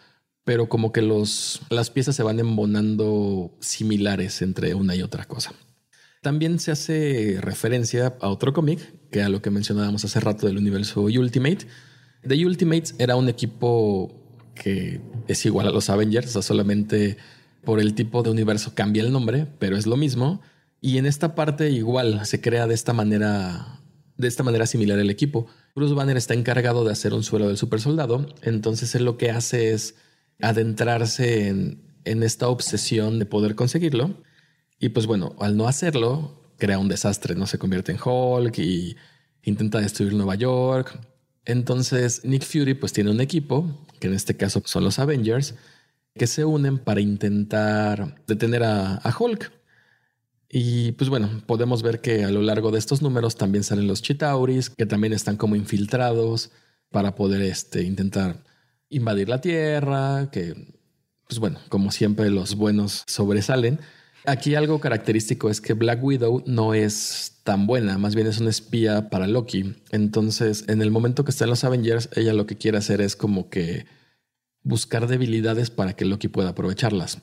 pero 0.44 0.68
como 0.68 0.92
que 0.92 1.02
los, 1.02 1.62
las 1.70 1.90
piezas 1.90 2.18
se 2.18 2.24
van 2.24 2.42
embonando 2.42 3.56
similares 3.62 4.42
entre 4.42 4.76
una 4.76 4.94
y 4.94 5.04
otra 5.04 5.24
cosa. 5.24 5.54
También 6.22 6.60
se 6.60 6.72
hace 6.72 7.38
referencia 7.40 8.18
a 8.20 8.28
otro 8.28 8.52
cómic, 8.52 9.10
que 9.10 9.22
a 9.22 9.30
lo 9.30 9.42
que 9.42 9.52
mencionábamos 9.52 10.04
hace 10.04 10.20
rato 10.20 10.48
del 10.48 10.58
universo 10.58 11.04
Ultimate, 11.04 11.66
The 12.28 12.46
Ultimates 12.46 12.96
era 13.00 13.16
un 13.16 13.30
equipo 13.30 14.12
que 14.56 15.02
es 15.28 15.46
igual 15.46 15.68
a 15.68 15.72
los 15.72 15.90
Avengers, 15.90 16.28
o 16.28 16.32
sea, 16.32 16.42
solamente 16.42 17.18
por 17.64 17.80
el 17.80 17.96
tipo 17.96 18.24
de 18.24 18.30
universo 18.30 18.74
cambia 18.76 19.04
el 19.04 19.12
nombre, 19.12 19.48
pero 19.60 19.78
es 19.78 19.86
lo 19.86 19.98
mismo. 19.98 20.42
Y 20.82 20.98
en 20.98 21.06
esta 21.06 21.36
parte 21.36 21.70
igual 21.70 22.26
se 22.26 22.42
crea 22.42 22.68
de 22.68 22.74
esta 22.74 22.94
manera, 22.94 23.82
de 24.18 24.28
esta 24.28 24.44
manera 24.44 24.66
similar 24.66 25.00
el 25.00 25.10
equipo. 25.10 25.48
Bruce 25.76 25.94
Banner 25.94 26.18
está 26.18 26.34
encargado 26.34 26.84
de 26.84 26.92
hacer 26.92 27.14
un 27.14 27.24
suelo 27.24 27.48
del 27.48 27.58
super 27.58 27.80
soldado, 27.80 28.26
entonces 28.42 28.94
él 28.96 29.06
lo 29.06 29.18
que 29.18 29.32
hace 29.32 29.74
es 29.74 29.96
adentrarse 30.42 31.48
en, 31.48 31.82
en 32.06 32.24
esta 32.24 32.48
obsesión 32.50 33.20
de 33.20 33.26
poder 33.26 33.56
conseguirlo. 33.56 34.22
Y 34.80 34.90
pues 34.90 35.08
bueno, 35.08 35.36
al 35.40 35.56
no 35.56 35.68
hacerlo, 35.68 36.42
crea 36.58 36.80
un 36.80 36.90
desastre, 36.90 37.36
no 37.36 37.48
se 37.48 37.58
convierte 37.58 37.92
en 37.92 38.00
Hulk 38.04 38.58
y 38.60 38.96
intenta 39.42 39.80
destruir 39.80 40.14
Nueva 40.14 40.36
York, 40.36 41.00
entonces 41.46 42.24
Nick 42.24 42.44
Fury 42.44 42.74
pues 42.74 42.94
tiene 42.94 43.12
un 43.12 43.22
equipo, 43.22 43.86
que 44.00 44.08
en 44.08 44.14
este 44.14 44.38
caso 44.38 44.62
son 44.66 44.84
los 44.84 45.00
Avengers, 45.00 45.56
que 46.16 46.28
se 46.28 46.46
unen 46.46 46.78
para 46.78 47.02
intentar 47.02 48.16
detener 48.28 48.64
a, 48.64 49.16
Hulk. 49.18 49.52
Y 50.50 50.92
pues 50.94 51.10
bueno, 51.10 51.44
podemos 51.48 51.82
ver 51.82 52.02
que 52.02 52.24
a 52.24 52.30
lo 52.30 52.42
largo 52.42 52.72
de 52.72 52.80
estos 52.80 53.02
números 53.02 53.36
también 53.36 53.64
salen 53.64 53.88
los 53.88 54.02
Chitauris, 54.02 54.70
que 54.70 54.86
también 54.86 55.14
están 55.14 55.36
como 55.36 55.56
infiltrados 55.56 56.52
para 56.92 57.16
poder 57.16 57.42
este, 57.42 57.84
intentar 57.84 58.44
invadir 58.90 59.30
la 59.30 59.42
Tierra, 59.42 60.30
que 60.32 60.54
pues 61.28 61.40
bueno, 61.40 61.60
como 61.70 61.92
siempre 61.92 62.30
los 62.30 62.56
buenos 62.56 63.04
sobresalen. 63.08 63.80
Aquí 64.26 64.56
algo 64.56 64.80
característico 64.80 65.50
es 65.50 65.60
que 65.60 65.74
Black 65.74 66.02
Widow 66.02 66.44
no 66.46 66.74
es 66.74 67.42
tan 67.44 67.68
buena, 67.68 67.98
más 67.98 68.16
bien 68.16 68.28
es 68.28 68.40
una 68.40 68.52
espía 68.52 69.10
para 69.10 69.28
Loki. 69.28 69.76
Entonces, 69.92 70.64
en 70.70 70.82
el 70.82 70.92
momento 70.92 71.26
que 71.26 71.32
está 71.32 71.44
en 71.44 71.50
los 71.50 71.66
Avengers, 71.66 72.10
ella 72.16 72.34
lo 72.34 72.46
que 72.46 72.56
quiere 72.56 72.78
hacer 72.78 73.02
es 73.02 73.18
como 73.18 73.50
que 73.50 73.86
buscar 74.64 75.08
debilidades 75.08 75.70
para 75.70 75.94
que 75.94 76.06
Loki 76.06 76.30
pueda 76.30 76.50
aprovecharlas, 76.50 77.22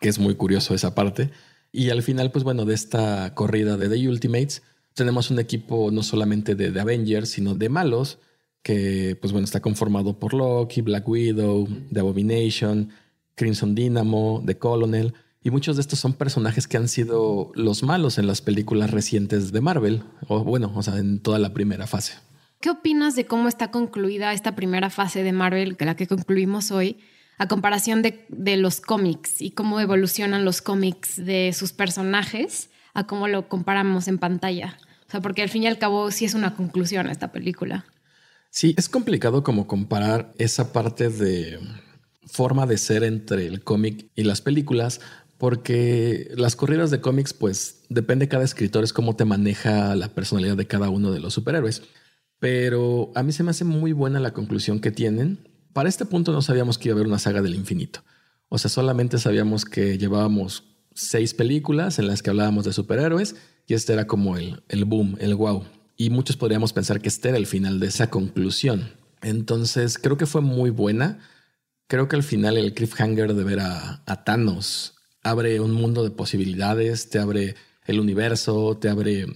que 0.00 0.08
es 0.08 0.18
muy 0.18 0.36
curioso 0.36 0.74
esa 0.74 0.94
parte. 0.94 1.30
Y 1.70 1.90
al 1.90 2.02
final, 2.02 2.32
pues 2.32 2.44
bueno, 2.44 2.64
de 2.64 2.74
esta 2.74 3.34
corrida 3.34 3.76
de 3.76 3.90
The 3.90 4.08
Ultimates, 4.08 4.62
tenemos 4.94 5.30
un 5.30 5.38
equipo 5.38 5.90
no 5.90 6.02
solamente 6.02 6.54
de, 6.54 6.70
de 6.70 6.80
Avengers, 6.80 7.28
sino 7.28 7.54
de 7.54 7.68
malos, 7.68 8.20
que 8.62 9.18
pues 9.20 9.32
bueno, 9.32 9.44
está 9.44 9.60
conformado 9.60 10.18
por 10.18 10.32
Loki, 10.32 10.80
Black 10.80 11.06
Widow, 11.06 11.68
The 11.92 12.00
Abomination, 12.00 12.88
Crimson 13.34 13.74
Dynamo, 13.74 14.42
The 14.46 14.56
Colonel 14.56 15.12
y 15.46 15.50
muchos 15.52 15.76
de 15.76 15.82
estos 15.82 16.00
son 16.00 16.12
personajes 16.12 16.66
que 16.66 16.76
han 16.76 16.88
sido 16.88 17.52
los 17.54 17.84
malos 17.84 18.18
en 18.18 18.26
las 18.26 18.42
películas 18.42 18.90
recientes 18.90 19.52
de 19.52 19.60
Marvel, 19.60 20.02
o 20.26 20.42
bueno, 20.42 20.72
o 20.74 20.82
sea, 20.82 20.96
en 20.96 21.20
toda 21.20 21.38
la 21.38 21.54
primera 21.54 21.86
fase. 21.86 22.14
¿Qué 22.58 22.68
opinas 22.68 23.14
de 23.14 23.26
cómo 23.26 23.46
está 23.46 23.70
concluida 23.70 24.32
esta 24.32 24.56
primera 24.56 24.90
fase 24.90 25.22
de 25.22 25.30
Marvel, 25.30 25.76
que 25.76 25.84
la 25.84 25.94
que 25.94 26.08
concluimos 26.08 26.72
hoy, 26.72 26.98
a 27.38 27.46
comparación 27.46 28.02
de, 28.02 28.26
de 28.28 28.56
los 28.56 28.80
cómics 28.80 29.40
y 29.40 29.52
cómo 29.52 29.78
evolucionan 29.78 30.44
los 30.44 30.62
cómics 30.62 31.24
de 31.24 31.52
sus 31.52 31.72
personajes 31.72 32.70
a 32.92 33.06
cómo 33.06 33.28
lo 33.28 33.48
comparamos 33.48 34.08
en 34.08 34.18
pantalla? 34.18 34.76
O 35.06 35.12
sea, 35.12 35.20
porque 35.20 35.42
al 35.42 35.48
fin 35.48 35.62
y 35.62 35.68
al 35.68 35.78
cabo 35.78 36.10
sí 36.10 36.24
es 36.24 36.34
una 36.34 36.56
conclusión 36.56 37.08
esta 37.08 37.30
película. 37.30 37.84
Sí, 38.50 38.74
es 38.76 38.88
complicado 38.88 39.44
como 39.44 39.68
comparar 39.68 40.32
esa 40.38 40.72
parte 40.72 41.08
de 41.08 41.60
forma 42.26 42.66
de 42.66 42.78
ser 42.78 43.04
entre 43.04 43.46
el 43.46 43.62
cómic 43.62 44.10
y 44.16 44.24
las 44.24 44.40
películas, 44.40 45.00
porque 45.38 46.30
las 46.36 46.56
corridas 46.56 46.90
de 46.90 47.00
cómics, 47.00 47.34
pues 47.34 47.82
depende 47.88 48.28
cada 48.28 48.44
escritor, 48.44 48.84
es 48.84 48.92
cómo 48.92 49.16
te 49.16 49.24
maneja 49.24 49.94
la 49.94 50.08
personalidad 50.08 50.56
de 50.56 50.66
cada 50.66 50.88
uno 50.88 51.12
de 51.12 51.20
los 51.20 51.34
superhéroes. 51.34 51.82
Pero 52.38 53.12
a 53.14 53.22
mí 53.22 53.32
se 53.32 53.42
me 53.42 53.50
hace 53.50 53.64
muy 53.64 53.92
buena 53.92 54.20
la 54.20 54.32
conclusión 54.32 54.80
que 54.80 54.90
tienen. 54.90 55.48
Para 55.72 55.88
este 55.88 56.06
punto 56.06 56.32
no 56.32 56.42
sabíamos 56.42 56.78
que 56.78 56.88
iba 56.88 56.94
a 56.94 56.96
haber 56.96 57.08
una 57.08 57.18
saga 57.18 57.42
del 57.42 57.54
infinito. 57.54 58.00
O 58.48 58.58
sea, 58.58 58.70
solamente 58.70 59.18
sabíamos 59.18 59.64
que 59.64 59.98
llevábamos 59.98 60.64
seis 60.94 61.34
películas 61.34 61.98
en 61.98 62.06
las 62.06 62.22
que 62.22 62.30
hablábamos 62.30 62.64
de 62.64 62.72
superhéroes 62.72 63.36
y 63.66 63.74
este 63.74 63.92
era 63.92 64.06
como 64.06 64.36
el, 64.36 64.62
el 64.68 64.84
boom, 64.84 65.16
el 65.20 65.34
wow. 65.34 65.64
Y 65.96 66.10
muchos 66.10 66.36
podríamos 66.36 66.72
pensar 66.72 67.00
que 67.00 67.08
este 67.08 67.30
era 67.30 67.38
el 67.38 67.46
final 67.46 67.80
de 67.80 67.88
esa 67.88 68.08
conclusión. 68.08 68.92
Entonces 69.22 69.98
creo 69.98 70.16
que 70.16 70.26
fue 70.26 70.40
muy 70.40 70.70
buena. 70.70 71.18
Creo 71.88 72.08
que 72.08 72.16
al 72.16 72.22
final 72.22 72.56
el 72.56 72.74
cliffhanger 72.74 73.34
de 73.34 73.44
ver 73.44 73.60
a, 73.60 74.02
a 74.06 74.24
Thanos 74.24 74.95
abre 75.26 75.60
un 75.60 75.72
mundo 75.72 76.04
de 76.04 76.10
posibilidades, 76.10 77.10
te 77.10 77.18
abre 77.18 77.56
el 77.86 78.00
universo, 78.00 78.76
te 78.78 78.88
abre 78.88 79.26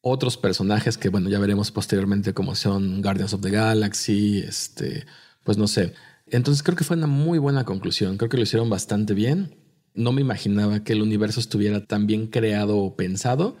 otros 0.00 0.36
personajes 0.36 0.96
que, 0.96 1.08
bueno, 1.08 1.28
ya 1.28 1.38
veremos 1.38 1.70
posteriormente 1.70 2.32
como 2.32 2.54
son 2.54 3.02
Guardians 3.02 3.34
of 3.34 3.42
the 3.42 3.50
Galaxy, 3.50 4.38
este, 4.38 5.06
pues 5.44 5.58
no 5.58 5.66
sé. 5.66 5.92
Entonces 6.26 6.62
creo 6.62 6.76
que 6.76 6.84
fue 6.84 6.96
una 6.96 7.06
muy 7.06 7.38
buena 7.38 7.64
conclusión, 7.64 8.16
creo 8.16 8.28
que 8.28 8.36
lo 8.36 8.44
hicieron 8.44 8.70
bastante 8.70 9.14
bien. 9.14 9.56
No 9.94 10.12
me 10.12 10.20
imaginaba 10.20 10.84
que 10.84 10.92
el 10.92 11.02
universo 11.02 11.40
estuviera 11.40 11.84
tan 11.84 12.06
bien 12.06 12.28
creado 12.28 12.78
o 12.78 12.94
pensado 12.94 13.56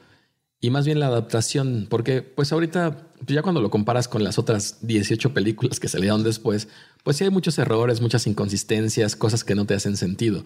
y 0.60 0.70
más 0.70 0.86
bien 0.86 1.00
la 1.00 1.06
adaptación, 1.06 1.86
porque 1.90 2.22
pues 2.22 2.52
ahorita 2.52 3.08
pues, 3.18 3.34
ya 3.34 3.42
cuando 3.42 3.60
lo 3.60 3.70
comparas 3.70 4.06
con 4.06 4.22
las 4.22 4.38
otras 4.38 4.78
18 4.82 5.34
películas 5.34 5.80
que 5.80 5.88
salieron 5.88 6.22
después, 6.22 6.68
pues 7.02 7.16
sí 7.16 7.24
hay 7.24 7.30
muchos 7.30 7.58
errores, 7.58 8.00
muchas 8.00 8.26
inconsistencias, 8.26 9.16
cosas 9.16 9.42
que 9.42 9.56
no 9.56 9.66
te 9.66 9.74
hacen 9.74 9.96
sentido 9.96 10.44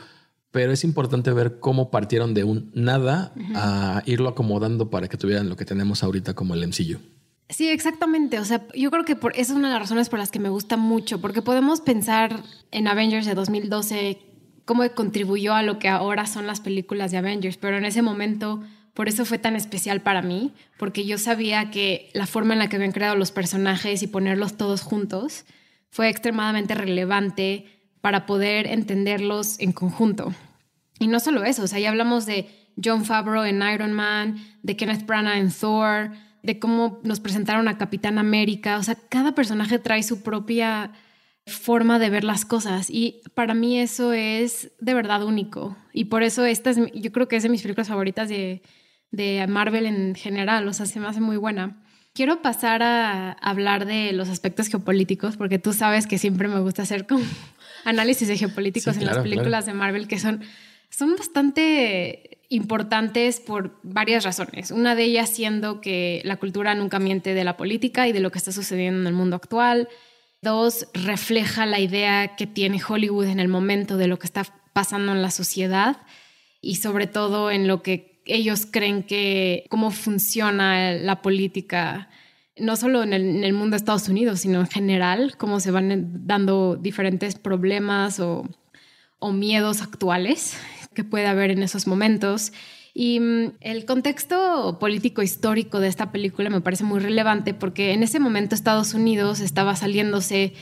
pero 0.54 0.70
es 0.70 0.84
importante 0.84 1.32
ver 1.32 1.58
cómo 1.58 1.90
partieron 1.90 2.32
de 2.32 2.44
un 2.44 2.70
nada 2.74 3.32
a 3.56 4.04
irlo 4.06 4.28
acomodando 4.28 4.88
para 4.88 5.08
que 5.08 5.16
tuvieran 5.16 5.48
lo 5.48 5.56
que 5.56 5.64
tenemos 5.64 6.04
ahorita 6.04 6.34
como 6.34 6.54
el 6.54 6.64
MCU. 6.68 7.00
Sí, 7.48 7.68
exactamente. 7.68 8.38
O 8.38 8.44
sea, 8.44 8.64
yo 8.72 8.92
creo 8.92 9.04
que 9.04 9.16
por, 9.16 9.32
esa 9.32 9.52
es 9.52 9.58
una 9.58 9.66
de 9.66 9.72
las 9.74 9.82
razones 9.82 10.08
por 10.08 10.20
las 10.20 10.30
que 10.30 10.38
me 10.38 10.50
gusta 10.50 10.76
mucho, 10.76 11.20
porque 11.20 11.42
podemos 11.42 11.80
pensar 11.80 12.44
en 12.70 12.86
Avengers 12.86 13.26
de 13.26 13.34
2012, 13.34 14.20
cómo 14.64 14.88
contribuyó 14.94 15.54
a 15.54 15.64
lo 15.64 15.80
que 15.80 15.88
ahora 15.88 16.24
son 16.24 16.46
las 16.46 16.60
películas 16.60 17.10
de 17.10 17.16
Avengers, 17.16 17.56
pero 17.56 17.76
en 17.76 17.84
ese 17.84 18.02
momento, 18.02 18.62
por 18.94 19.08
eso 19.08 19.24
fue 19.24 19.38
tan 19.38 19.56
especial 19.56 20.02
para 20.02 20.22
mí, 20.22 20.52
porque 20.78 21.04
yo 21.04 21.18
sabía 21.18 21.72
que 21.72 22.10
la 22.14 22.28
forma 22.28 22.52
en 22.52 22.60
la 22.60 22.68
que 22.68 22.76
habían 22.76 22.92
creado 22.92 23.16
los 23.16 23.32
personajes 23.32 24.04
y 24.04 24.06
ponerlos 24.06 24.56
todos 24.56 24.82
juntos 24.82 25.46
fue 25.90 26.08
extremadamente 26.08 26.76
relevante 26.76 27.73
para 28.04 28.26
poder 28.26 28.66
entenderlos 28.66 29.58
en 29.60 29.72
conjunto. 29.72 30.34
Y 30.98 31.06
no 31.06 31.20
solo 31.20 31.42
eso, 31.42 31.62
o 31.62 31.66
sea, 31.66 31.78
ya 31.78 31.88
hablamos 31.88 32.26
de 32.26 32.50
John 32.76 33.06
Favreau 33.06 33.44
en 33.44 33.62
Iron 33.62 33.94
Man, 33.94 34.36
de 34.62 34.76
Kenneth 34.76 35.06
Branagh 35.06 35.38
en 35.38 35.50
Thor, 35.50 36.10
de 36.42 36.58
cómo 36.58 37.00
nos 37.02 37.20
presentaron 37.20 37.66
a 37.66 37.78
Capitán 37.78 38.18
América, 38.18 38.76
o 38.76 38.82
sea, 38.82 38.94
cada 39.08 39.34
personaje 39.34 39.78
trae 39.78 40.02
su 40.02 40.22
propia 40.22 40.92
forma 41.46 41.98
de 41.98 42.10
ver 42.10 42.24
las 42.24 42.44
cosas 42.44 42.90
y 42.90 43.22
para 43.32 43.54
mí 43.54 43.78
eso 43.78 44.12
es 44.12 44.72
de 44.80 44.92
verdad 44.92 45.24
único 45.24 45.74
y 45.94 46.04
por 46.04 46.22
eso 46.22 46.44
esta 46.44 46.68
es, 46.68 46.78
yo 46.92 47.10
creo 47.10 47.26
que 47.26 47.36
es 47.36 47.42
de 47.42 47.48
mis 47.48 47.62
películas 47.62 47.88
favoritas 47.88 48.28
de, 48.28 48.60
de 49.12 49.46
Marvel 49.46 49.86
en 49.86 50.14
general, 50.14 50.68
o 50.68 50.74
sea, 50.74 50.84
se 50.84 51.00
me 51.00 51.06
hace 51.06 51.22
muy 51.22 51.38
buena. 51.38 51.80
Quiero 52.12 52.42
pasar 52.42 52.82
a 52.82 53.32
hablar 53.32 53.86
de 53.86 54.12
los 54.12 54.28
aspectos 54.28 54.68
geopolíticos 54.68 55.38
porque 55.38 55.58
tú 55.58 55.72
sabes 55.72 56.06
que 56.06 56.18
siempre 56.18 56.48
me 56.48 56.60
gusta 56.60 56.82
hacer 56.82 57.06
como 57.06 57.24
análisis 57.84 58.28
de 58.28 58.36
geopolíticos 58.36 58.96
en 58.96 59.06
las 59.06 59.18
películas 59.18 59.66
de 59.66 59.74
Marvel 59.74 60.08
que 60.08 60.18
son 60.18 60.42
son 60.96 61.16
bastante 61.16 62.38
importantes 62.50 63.40
por 63.40 63.80
varias 63.82 64.22
razones. 64.22 64.70
Una 64.70 64.94
de 64.94 65.02
ellas 65.02 65.28
siendo 65.28 65.80
que 65.80 66.22
la 66.24 66.36
cultura 66.36 66.74
nunca 66.76 67.00
miente 67.00 67.34
de 67.34 67.42
la 67.42 67.56
política 67.56 68.06
y 68.06 68.12
de 68.12 68.20
lo 68.20 68.30
que 68.30 68.38
está 68.38 68.52
sucediendo 68.52 69.00
en 69.00 69.06
el 69.08 69.12
mundo 69.12 69.34
actual. 69.34 69.88
Dos, 70.40 70.86
refleja 70.94 71.66
la 71.66 71.80
idea 71.80 72.36
que 72.36 72.46
tiene 72.46 72.80
Hollywood 72.86 73.26
en 73.26 73.40
el 73.40 73.48
momento 73.48 73.96
de 73.96 74.06
lo 74.06 74.20
que 74.20 74.26
está 74.26 74.44
pasando 74.72 75.12
en 75.12 75.22
la 75.22 75.32
sociedad 75.32 75.96
y 76.60 76.76
sobre 76.76 77.08
todo 77.08 77.50
en 77.50 77.66
lo 77.66 77.82
que 77.82 78.22
ellos 78.26 78.66
creen 78.70 79.02
que, 79.02 79.64
cómo 79.70 79.90
funciona 79.90 80.92
la 80.92 81.22
política, 81.22 82.08
no 82.56 82.76
solo 82.76 83.02
en 83.02 83.12
el, 83.12 83.52
mundo 83.52 83.74
de 83.74 83.78
Estados 83.78 84.08
Unidos, 84.08 84.40
sino 84.40 84.60
en 84.60 84.68
general, 84.68 85.36
cómo 85.36 85.60
se 85.60 85.70
van 85.70 86.26
dando 86.26 86.76
diferentes 86.76 87.34
problemas 87.34 88.20
o, 88.20 88.48
o 89.18 89.32
miedos 89.32 89.82
actuales 89.82 90.56
que 90.94 91.04
puede 91.04 91.26
haber 91.26 91.50
en 91.50 91.62
esos 91.62 91.86
momentos. 91.86 92.52
Y 92.94 93.18
mm, 93.18 93.52
el 93.60 93.84
contexto 93.84 94.78
político 94.78 95.22
histórico 95.22 95.80
de 95.80 95.88
esta 95.88 96.12
película 96.12 96.48
me 96.48 96.60
parece 96.60 96.84
muy 96.84 97.00
relevante 97.00 97.52
porque 97.52 97.92
en 97.92 98.02
ese 98.02 98.20
momento 98.20 98.54
Estados 98.54 98.94
Unidos 98.94 99.40
estaba 99.40 99.74
saliéndose, 99.74 100.54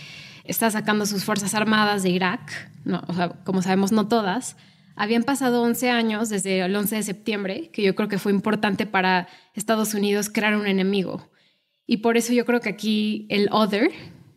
está 0.44 0.70
sacando 0.70 1.04
sus 1.04 1.24
fuerzas 1.24 1.54
armadas 1.54 2.02
de 2.02 2.08
Irak, 2.08 2.70
no, 2.84 3.02
o 3.06 3.14
sea, 3.14 3.28
como 3.44 3.62
sabemos 3.62 3.92
no 3.92 4.08
todas. 4.08 4.56
Habían 4.96 5.22
pasado 5.22 5.62
11 5.62 5.90
años 5.90 6.28
desde 6.28 6.60
el 6.60 6.74
11 6.74 6.96
de 6.96 7.02
septiembre, 7.02 7.70
que 7.72 7.82
yo 7.82 7.94
creo 7.94 8.08
que 8.08 8.18
fue 8.18 8.32
importante 8.32 8.86
para 8.86 9.28
Estados 9.54 9.94
Unidos 9.94 10.28
crear 10.30 10.56
un 10.56 10.66
enemigo. 10.66 11.31
Y 11.92 11.98
por 11.98 12.16
eso 12.16 12.32
yo 12.32 12.46
creo 12.46 12.60
que 12.60 12.70
aquí 12.70 13.26
el 13.28 13.50
other 13.52 13.90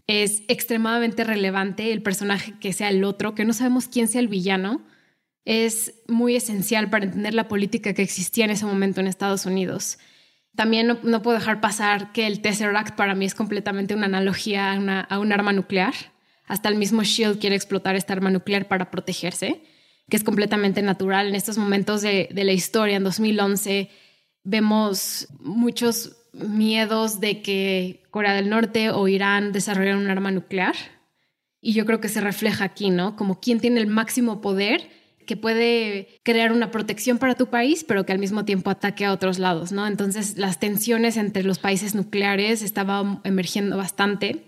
es 0.07 0.43
extremadamente 0.49 1.23
relevante, 1.23 1.93
el 1.93 2.01
personaje 2.01 2.53
que 2.59 2.73
sea 2.73 2.89
el 2.89 3.05
otro, 3.05 3.33
que 3.33 3.45
no 3.45 3.53
sabemos 3.53 3.87
quién 3.87 4.09
sea 4.09 4.19
el 4.19 4.27
villano, 4.27 4.85
es 5.45 5.93
muy 6.09 6.35
esencial 6.35 6.89
para 6.89 7.05
entender 7.05 7.33
la 7.33 7.47
política 7.47 7.93
que 7.93 8.01
existía 8.01 8.43
en 8.43 8.51
ese 8.51 8.65
momento 8.65 8.99
en 8.99 9.07
Estados 9.07 9.45
Unidos. 9.45 9.99
También 10.57 10.99
no, 11.01 11.21
puedo 11.21 11.37
dejar 11.37 11.61
pasar 11.61 12.11
que 12.11 12.27
el 12.27 12.41
Tesseract 12.41 12.97
para 12.97 13.15
mí 13.15 13.23
es 13.23 13.35
completamente 13.35 13.95
una 13.95 14.07
analogía 14.07 14.73
a, 14.73 15.19
un 15.19 15.31
arma 15.31 15.53
nuclear. 15.53 15.93
Hasta 16.47 16.67
el 16.67 16.75
mismo 16.75 17.03
Shield 17.03 17.39
quiere 17.39 17.55
explotar 17.55 17.95
esta 17.95 18.11
arma 18.11 18.31
nuclear 18.31 18.67
para 18.67 18.91
protegerse, 18.91 19.63
que 20.09 20.17
es 20.17 20.25
completamente 20.25 20.81
natural. 20.81 21.29
En 21.29 21.35
estos 21.35 21.57
momentos 21.57 22.01
de, 22.01 22.27
la 22.33 22.51
historia, 22.51 22.97
en 22.97 23.05
2011, 23.05 23.89
vemos 24.43 25.29
muchos 25.39 26.17
miedos 26.35 27.19
de 27.19 27.41
que 27.41 28.03
Corea 28.11 28.33
del 28.33 28.49
Norte 28.49 28.91
o 28.91 29.07
Irán 29.07 29.51
desarrollen 29.51 29.97
un 29.97 30.09
arma 30.09 30.31
nuclear. 30.31 30.75
Y 31.61 31.73
yo 31.73 31.85
creo 31.85 31.99
que 31.99 32.09
se 32.09 32.21
refleja 32.21 32.65
aquí, 32.65 32.89
¿no? 32.89 33.15
Como 33.15 33.39
quién 33.39 33.59
tiene 33.59 33.79
el 33.79 33.87
máximo 33.87 34.41
poder 34.41 34.89
que 35.25 35.35
puede 35.35 36.19
crear 36.23 36.51
una 36.51 36.69
protección 36.69 37.17
para 37.17 37.35
tu 37.35 37.47
país, 37.47 37.83
pero 37.83 38.05
que 38.05 38.11
al 38.11 38.19
mismo 38.19 38.45
tiempo 38.45 38.69
ataque 38.69 39.05
a 39.05 39.11
otros 39.11 39.39
lados, 39.39 39.71
¿no? 39.71 39.87
Entonces 39.87 40.37
las 40.37 40.59
tensiones 40.59 41.17
entre 41.17 41.43
los 41.43 41.57
países 41.57 41.95
nucleares 41.95 42.61
estaban 42.61 43.21
emergiendo 43.23 43.77
bastante. 43.77 44.43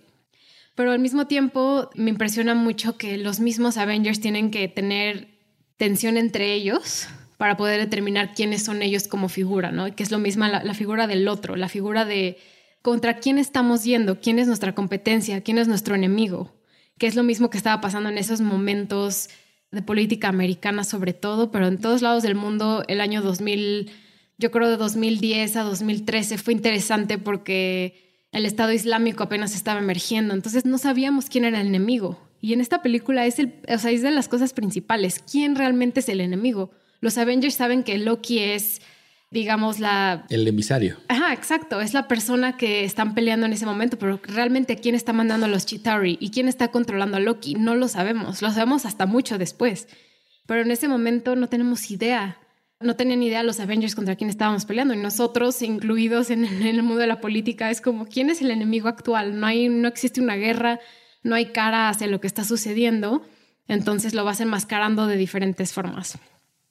Pero 0.75 0.91
al 0.91 0.99
mismo 0.99 1.25
tiempo 1.25 1.89
me 1.95 2.11
impresiona 2.11 2.53
mucho 2.53 2.97
que 2.97 3.17
los 3.17 3.39
mismos 3.39 3.77
Avengers 3.77 4.19
tienen 4.19 4.51
que 4.51 4.67
tener 4.67 5.29
tensión 5.77 6.17
entre 6.17 6.53
ellos 6.53 7.07
para 7.37 7.55
poder 7.55 7.79
determinar 7.79 8.33
quiénes 8.33 8.63
son 8.63 8.81
ellos 8.81 9.07
como 9.07 9.29
figura, 9.29 9.71
¿no? 9.71 9.95
Que 9.95 10.03
es 10.03 10.11
lo 10.11 10.19
mismo 10.19 10.45
la, 10.45 10.73
figura 10.73 11.07
del 11.07 11.27
otro, 11.27 11.55
la 11.55 11.69
figura 11.69 12.03
de 12.03 12.37
contra 12.81 13.17
quién 13.17 13.37
estamos 13.37 13.83
yendo, 13.83 14.19
quién 14.19 14.39
es 14.39 14.47
nuestra 14.47 14.73
competencia, 14.73 15.41
quién 15.41 15.57
es 15.57 15.67
nuestro 15.67 15.95
enemigo, 15.95 16.55
que 16.97 17.07
es 17.07 17.15
lo 17.15 17.23
mismo 17.23 17.49
que 17.49 17.57
estaba 17.57 17.79
pasando 17.79 18.09
en 18.09 18.17
esos 18.17 18.41
momentos 18.41 19.29
de 19.71 19.81
política 19.81 20.29
americana 20.29 20.83
sobre 20.83 21.13
todo, 21.13 21.51
pero 21.51 21.67
en 21.67 21.79
todos 21.79 22.01
lados 22.01 22.23
del 22.23 22.35
mundo 22.35 22.83
el 22.87 23.01
año 23.01 23.21
2000, 23.21 23.91
yo 24.37 24.51
creo 24.51 24.69
de 24.69 24.77
2010 24.77 25.57
a 25.57 25.63
2013 25.63 26.37
fue 26.37 26.53
interesante 26.53 27.17
porque 27.17 28.07
el 28.31 28.45
Estado 28.45 28.71
Islámico 28.71 29.23
apenas 29.23 29.53
estaba 29.53 29.79
emergiendo, 29.79 30.33
entonces 30.33 30.65
no 30.65 30.77
sabíamos 30.77 31.29
quién 31.29 31.45
era 31.45 31.61
el 31.61 31.67
enemigo. 31.67 32.19
Y 32.39 32.53
en 32.53 32.61
esta 32.61 32.81
película 32.81 33.25
es, 33.25 33.39
el, 33.39 33.55
o 33.67 33.77
sea, 33.77 33.91
es 33.91 34.01
de 34.01 34.11
las 34.11 34.27
cosas 34.27 34.53
principales, 34.53 35.19
quién 35.19 35.55
realmente 35.55 36.01
es 36.01 36.09
el 36.09 36.21
enemigo. 36.21 36.71
Los 37.01 37.17
Avengers 37.17 37.55
saben 37.55 37.83
que 37.83 37.97
Loki 37.97 38.39
es 38.39 38.81
digamos, 39.29 39.79
la... 39.79 40.25
El 40.29 40.47
emisario. 40.47 40.97
Ajá, 41.09 41.33
exacto. 41.33 41.81
Es 41.81 41.93
la 41.93 42.07
persona 42.07 42.57
que 42.57 42.83
están 42.83 43.13
peleando 43.13 43.45
en 43.45 43.53
ese 43.53 43.65
momento, 43.65 43.97
pero 43.97 44.19
realmente 44.23 44.77
quién 44.77 44.95
está 44.95 45.13
mandando 45.13 45.45
a 45.45 45.49
los 45.49 45.65
Chitari 45.65 46.17
y 46.19 46.31
quién 46.31 46.47
está 46.47 46.69
controlando 46.69 47.17
a 47.17 47.19
Loki, 47.19 47.55
no 47.55 47.75
lo 47.75 47.87
sabemos. 47.87 48.41
Lo 48.41 48.49
sabemos 48.51 48.85
hasta 48.85 49.05
mucho 49.05 49.37
después. 49.37 49.87
Pero 50.45 50.61
en 50.61 50.71
ese 50.71 50.87
momento 50.87 51.35
no 51.35 51.49
tenemos 51.49 51.91
idea. 51.91 52.39
No 52.79 52.95
tenían 52.95 53.23
idea 53.23 53.43
los 53.43 53.59
Avengers 53.59 53.95
contra 53.95 54.15
quién 54.15 54.29
estábamos 54.29 54.65
peleando 54.65 54.93
y 54.93 54.97
nosotros, 54.97 55.61
incluidos 55.61 56.29
en, 56.29 56.45
el 56.45 56.83
mundo 56.83 57.01
de 57.01 57.07
la 57.07 57.19
política, 57.19 57.71
es 57.71 57.81
como 57.81 58.05
quién 58.05 58.29
es 58.29 58.41
el 58.41 58.51
enemigo 58.51 58.87
actual. 58.87 59.39
No, 59.39 59.47
hay, 59.47 59.67
no 59.67 59.87
existe 59.87 60.21
una 60.21 60.35
guerra, 60.35 60.79
no 61.23 61.35
hay 61.35 61.47
cara 61.47 61.89
hacia 61.89 62.07
lo 62.07 62.21
que 62.21 62.27
está 62.27 62.43
sucediendo, 62.43 63.25
entonces 63.67 64.13
lo 64.13 64.23
vas 64.23 64.39
enmascarando 64.41 65.07
de 65.07 65.17
diferentes 65.17 65.73
formas. 65.73 66.19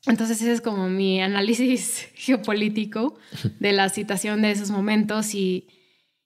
Entonces 0.07 0.40
ese 0.40 0.52
es 0.52 0.61
como 0.61 0.88
mi 0.88 1.20
análisis 1.20 2.09
geopolítico 2.14 3.18
de 3.59 3.72
la 3.72 3.88
situación 3.88 4.42
de 4.42 4.52
esos 4.52 4.70
momentos 4.70 5.34
y, 5.34 5.66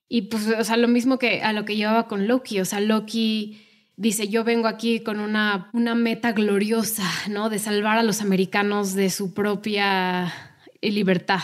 y 0.08 0.22
pues, 0.22 0.46
o 0.46 0.64
sea, 0.64 0.76
lo 0.76 0.88
mismo 0.88 1.18
que 1.18 1.42
a 1.42 1.52
lo 1.52 1.64
que 1.64 1.76
llevaba 1.76 2.08
con 2.08 2.26
Loki, 2.26 2.60
o 2.60 2.64
sea, 2.64 2.80
Loki 2.80 3.62
dice, 3.96 4.28
yo 4.28 4.44
vengo 4.44 4.66
aquí 4.66 5.00
con 5.00 5.20
una, 5.20 5.68
una 5.72 5.94
meta 5.94 6.32
gloriosa, 6.32 7.08
¿no? 7.28 7.50
De 7.50 7.58
salvar 7.58 7.98
a 7.98 8.02
los 8.02 8.22
americanos 8.22 8.94
de 8.94 9.10
su 9.10 9.34
propia 9.34 10.32
libertad, 10.80 11.42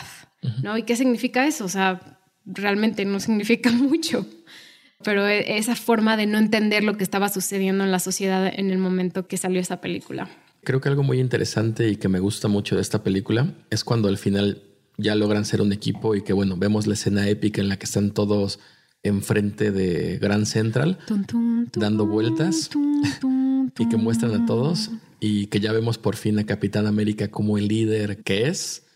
¿no? 0.62 0.78
¿Y 0.78 0.84
qué 0.84 0.96
significa 0.96 1.46
eso? 1.46 1.66
O 1.66 1.68
sea, 1.68 2.18
realmente 2.46 3.04
no 3.04 3.20
significa 3.20 3.70
mucho, 3.70 4.26
pero 5.02 5.26
e, 5.26 5.58
esa 5.58 5.76
forma 5.76 6.16
de 6.16 6.26
no 6.26 6.38
entender 6.38 6.82
lo 6.82 6.96
que 6.96 7.04
estaba 7.04 7.28
sucediendo 7.28 7.84
en 7.84 7.90
la 7.90 7.98
sociedad 7.98 8.50
en 8.54 8.70
el 8.70 8.78
momento 8.78 9.26
que 9.26 9.36
salió 9.36 9.60
esta 9.60 9.80
película. 9.80 10.28
Creo 10.66 10.80
que 10.80 10.88
algo 10.88 11.04
muy 11.04 11.20
interesante 11.20 11.88
y 11.88 11.94
que 11.94 12.08
me 12.08 12.18
gusta 12.18 12.48
mucho 12.48 12.74
de 12.74 12.82
esta 12.82 13.04
película 13.04 13.54
es 13.70 13.84
cuando 13.84 14.08
al 14.08 14.18
final 14.18 14.64
ya 14.98 15.14
logran 15.14 15.44
ser 15.44 15.62
un 15.62 15.72
equipo 15.72 16.16
y 16.16 16.22
que 16.22 16.32
bueno, 16.32 16.56
vemos 16.56 16.88
la 16.88 16.94
escena 16.94 17.28
épica 17.28 17.60
en 17.60 17.68
la 17.68 17.78
que 17.78 17.84
están 17.84 18.10
todos 18.10 18.58
enfrente 19.04 19.70
de 19.70 20.18
Grand 20.18 20.44
Central 20.44 20.98
dando 21.72 22.04
vueltas 22.04 22.68
y 23.78 23.88
que 23.88 23.96
muestran 23.96 24.42
a 24.42 24.44
todos 24.44 24.90
y 25.20 25.46
que 25.46 25.60
ya 25.60 25.70
vemos 25.70 25.98
por 25.98 26.16
fin 26.16 26.36
a 26.40 26.46
Capitán 26.46 26.88
América 26.88 27.28
como 27.28 27.58
el 27.58 27.68
líder 27.68 28.24
que 28.24 28.48
es, 28.48 28.86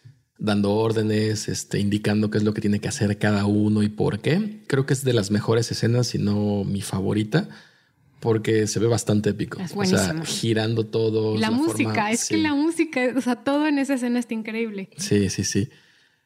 dando 0.40 0.72
órdenes, 0.72 1.48
este, 1.48 1.78
indicando 1.78 2.32
qué 2.32 2.38
es 2.38 2.44
lo 2.44 2.52
que 2.52 2.62
tiene 2.62 2.80
que 2.80 2.88
hacer 2.88 3.16
cada 3.16 3.46
uno 3.46 3.84
y 3.84 3.88
por 3.88 4.18
qué. 4.18 4.64
Creo 4.66 4.86
que 4.86 4.94
es 4.94 5.04
de 5.04 5.12
las 5.12 5.30
mejores 5.30 5.70
escenas, 5.70 6.08
si 6.08 6.18
no 6.18 6.64
mi 6.64 6.80
favorita 6.80 7.48
porque 8.20 8.66
se 8.66 8.78
ve 8.78 8.86
bastante 8.86 9.30
épico. 9.30 9.58
o 9.74 9.84
sea, 9.84 10.22
girando 10.24 10.86
todo. 10.86 11.36
La, 11.36 11.50
música, 11.50 12.10
es 12.10 12.28
que 12.28 12.36
la 12.36 12.54
música, 12.54 13.12
o 13.16 13.20
sea, 13.20 13.36
todo 13.36 13.66
en 13.66 13.78
esa 13.78 13.94
escena 13.94 14.18
está 14.18 14.34
increíble. 14.34 14.90
Sí, 14.96 15.30
sí, 15.30 15.44
sí. 15.44 15.70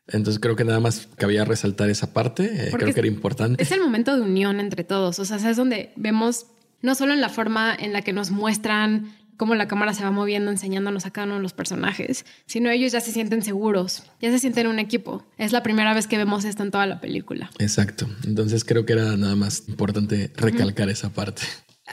Entonces 0.09 0.39
creo 0.39 0.55
que 0.55 0.65
nada 0.65 0.81
más 0.81 1.09
cabía 1.17 1.45
resaltar 1.45 1.89
esa 1.89 2.13
parte, 2.13 2.45
eh, 2.45 2.73
creo 2.73 2.93
que 2.93 3.01
era 3.01 3.09
importante. 3.09 3.63
Es 3.63 3.73
el 3.73 3.81
momento 3.81 4.15
de 4.15 4.21
unión 4.21 4.61
entre 4.61 4.85
todos, 4.85 5.19
o 5.19 5.25
sea, 5.25 5.37
es 5.39 5.57
donde 5.57 5.93
vemos 5.97 6.47
no 6.83 6.95
solo 6.95 7.15
en 7.15 7.23
la 7.23 7.31
forma 7.31 7.75
en 7.75 7.95
la 7.95 8.03
que 8.03 8.13
nos 8.13 8.31
muestran 8.31 9.15
cómo 9.37 9.55
la 9.55 9.67
cámara 9.67 9.95
se 9.95 10.05
va 10.05 10.11
moviendo 10.11 10.51
enseñándonos 10.51 11.07
a 11.07 11.11
cada 11.11 11.27
uno 11.27 11.37
de 11.37 11.43
los 11.43 11.55
personajes, 11.55 12.27
sino 12.47 12.71
ellos 12.71 12.93
ya 12.93 13.01
se 13.01 13.13
sienten 13.13 13.43
seguros, 13.43 14.05
ya 14.21 14.31
se 14.31 14.39
sienten 14.39 14.67
un 14.67 14.79
equipo. 14.79 15.27
Es 15.39 15.53
la 15.53 15.63
primera 15.63 15.95
vez 15.95 16.07
que 16.07 16.19
vemos 16.19 16.45
esto 16.45 16.63
en 16.63 16.71
toda 16.71 16.87
la 16.87 17.01
película. 17.01 17.51
Exacto. 17.59 18.07
Entonces 18.25 18.65
creo 18.65 18.85
que 18.85 18.93
era 18.93 19.17
nada 19.17 19.37
más 19.37 19.65
importante 19.69 20.31
recalcar 20.37 20.91
esa 20.91 21.11
parte. 21.11 21.43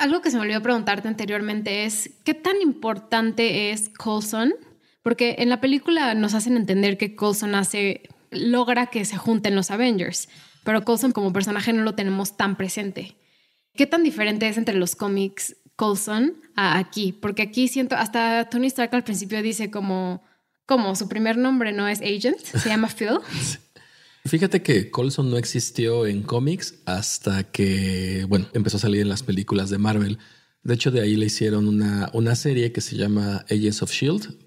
Algo 0.02 0.22
que 0.22 0.32
se 0.32 0.38
me 0.38 0.42
olvidó 0.42 0.64
preguntarte 0.64 1.08
anteriormente 1.08 1.86
es, 1.86 2.10
¿qué 2.24 2.34
tan 2.34 2.60
importante 2.60 3.70
es 3.70 3.88
Coulson? 3.88 4.56
Porque 5.04 5.36
en 5.38 5.48
la 5.48 5.62
película 5.62 6.16
nos 6.16 6.34
hacen 6.34 6.58
entender 6.58 6.98
que 6.98 7.16
Coulson 7.16 7.54
hace, 7.54 8.10
logra 8.32 8.88
que 8.88 9.06
se 9.06 9.18
junten 9.18 9.56
los 9.56 9.70
Avengers, 9.70 10.28
pero 10.64 10.84
Coulson 10.84 11.12
como 11.12 11.32
personaje 11.32 11.72
no 11.72 11.84
lo 11.84 11.94
tenemos 11.94 12.36
tan 12.36 12.56
presente. 12.56 13.16
¿Qué 13.76 13.86
tan 13.86 14.02
diferente 14.02 14.48
es 14.48 14.58
entre 14.58 14.74
los 14.74 14.96
cómics 14.96 15.56
Coulson 15.76 16.34
a 16.56 16.80
aquí? 16.80 17.14
Porque 17.14 17.44
aquí 17.44 17.68
siento, 17.68 17.96
hasta 17.96 18.50
Tony 18.50 18.66
Stark 18.66 18.96
al 18.96 19.04
principio 19.04 19.44
dice 19.44 19.70
como, 19.70 20.24
como 20.66 20.96
su 20.96 21.08
primer 21.10 21.38
nombre 21.38 21.74
no 21.74 21.88
es 21.88 22.02
Agent, 22.02 22.40
se 22.40 22.70
llama 22.70 22.88
Phil. 22.88 23.20
Fíjate 24.26 24.62
que 24.62 24.92
Colson 24.92 25.32
no 25.32 25.38
existió 25.38 26.06
en 26.06 26.22
cómics 26.22 26.76
hasta 26.86 27.44
que, 27.44 28.26
bueno, 28.30 28.48
empezó 28.54 28.78
a 28.78 28.82
salir 28.82 29.02
en 29.02 29.10
las 29.10 29.24
películas 29.24 29.70
de 29.70 29.80
Marvel. 29.80 30.20
De 30.64 30.76
hecho, 30.76 30.92
de 30.92 31.02
ahí 31.02 31.16
le 31.16 31.26
hicieron 31.26 31.68
una, 31.68 32.10
una 32.14 32.36
serie 32.36 32.72
que 32.72 32.82
se 32.82 32.96
llama 32.96 33.46
Agents 33.50 33.82
of 33.82 33.92
Shield. 33.92 34.38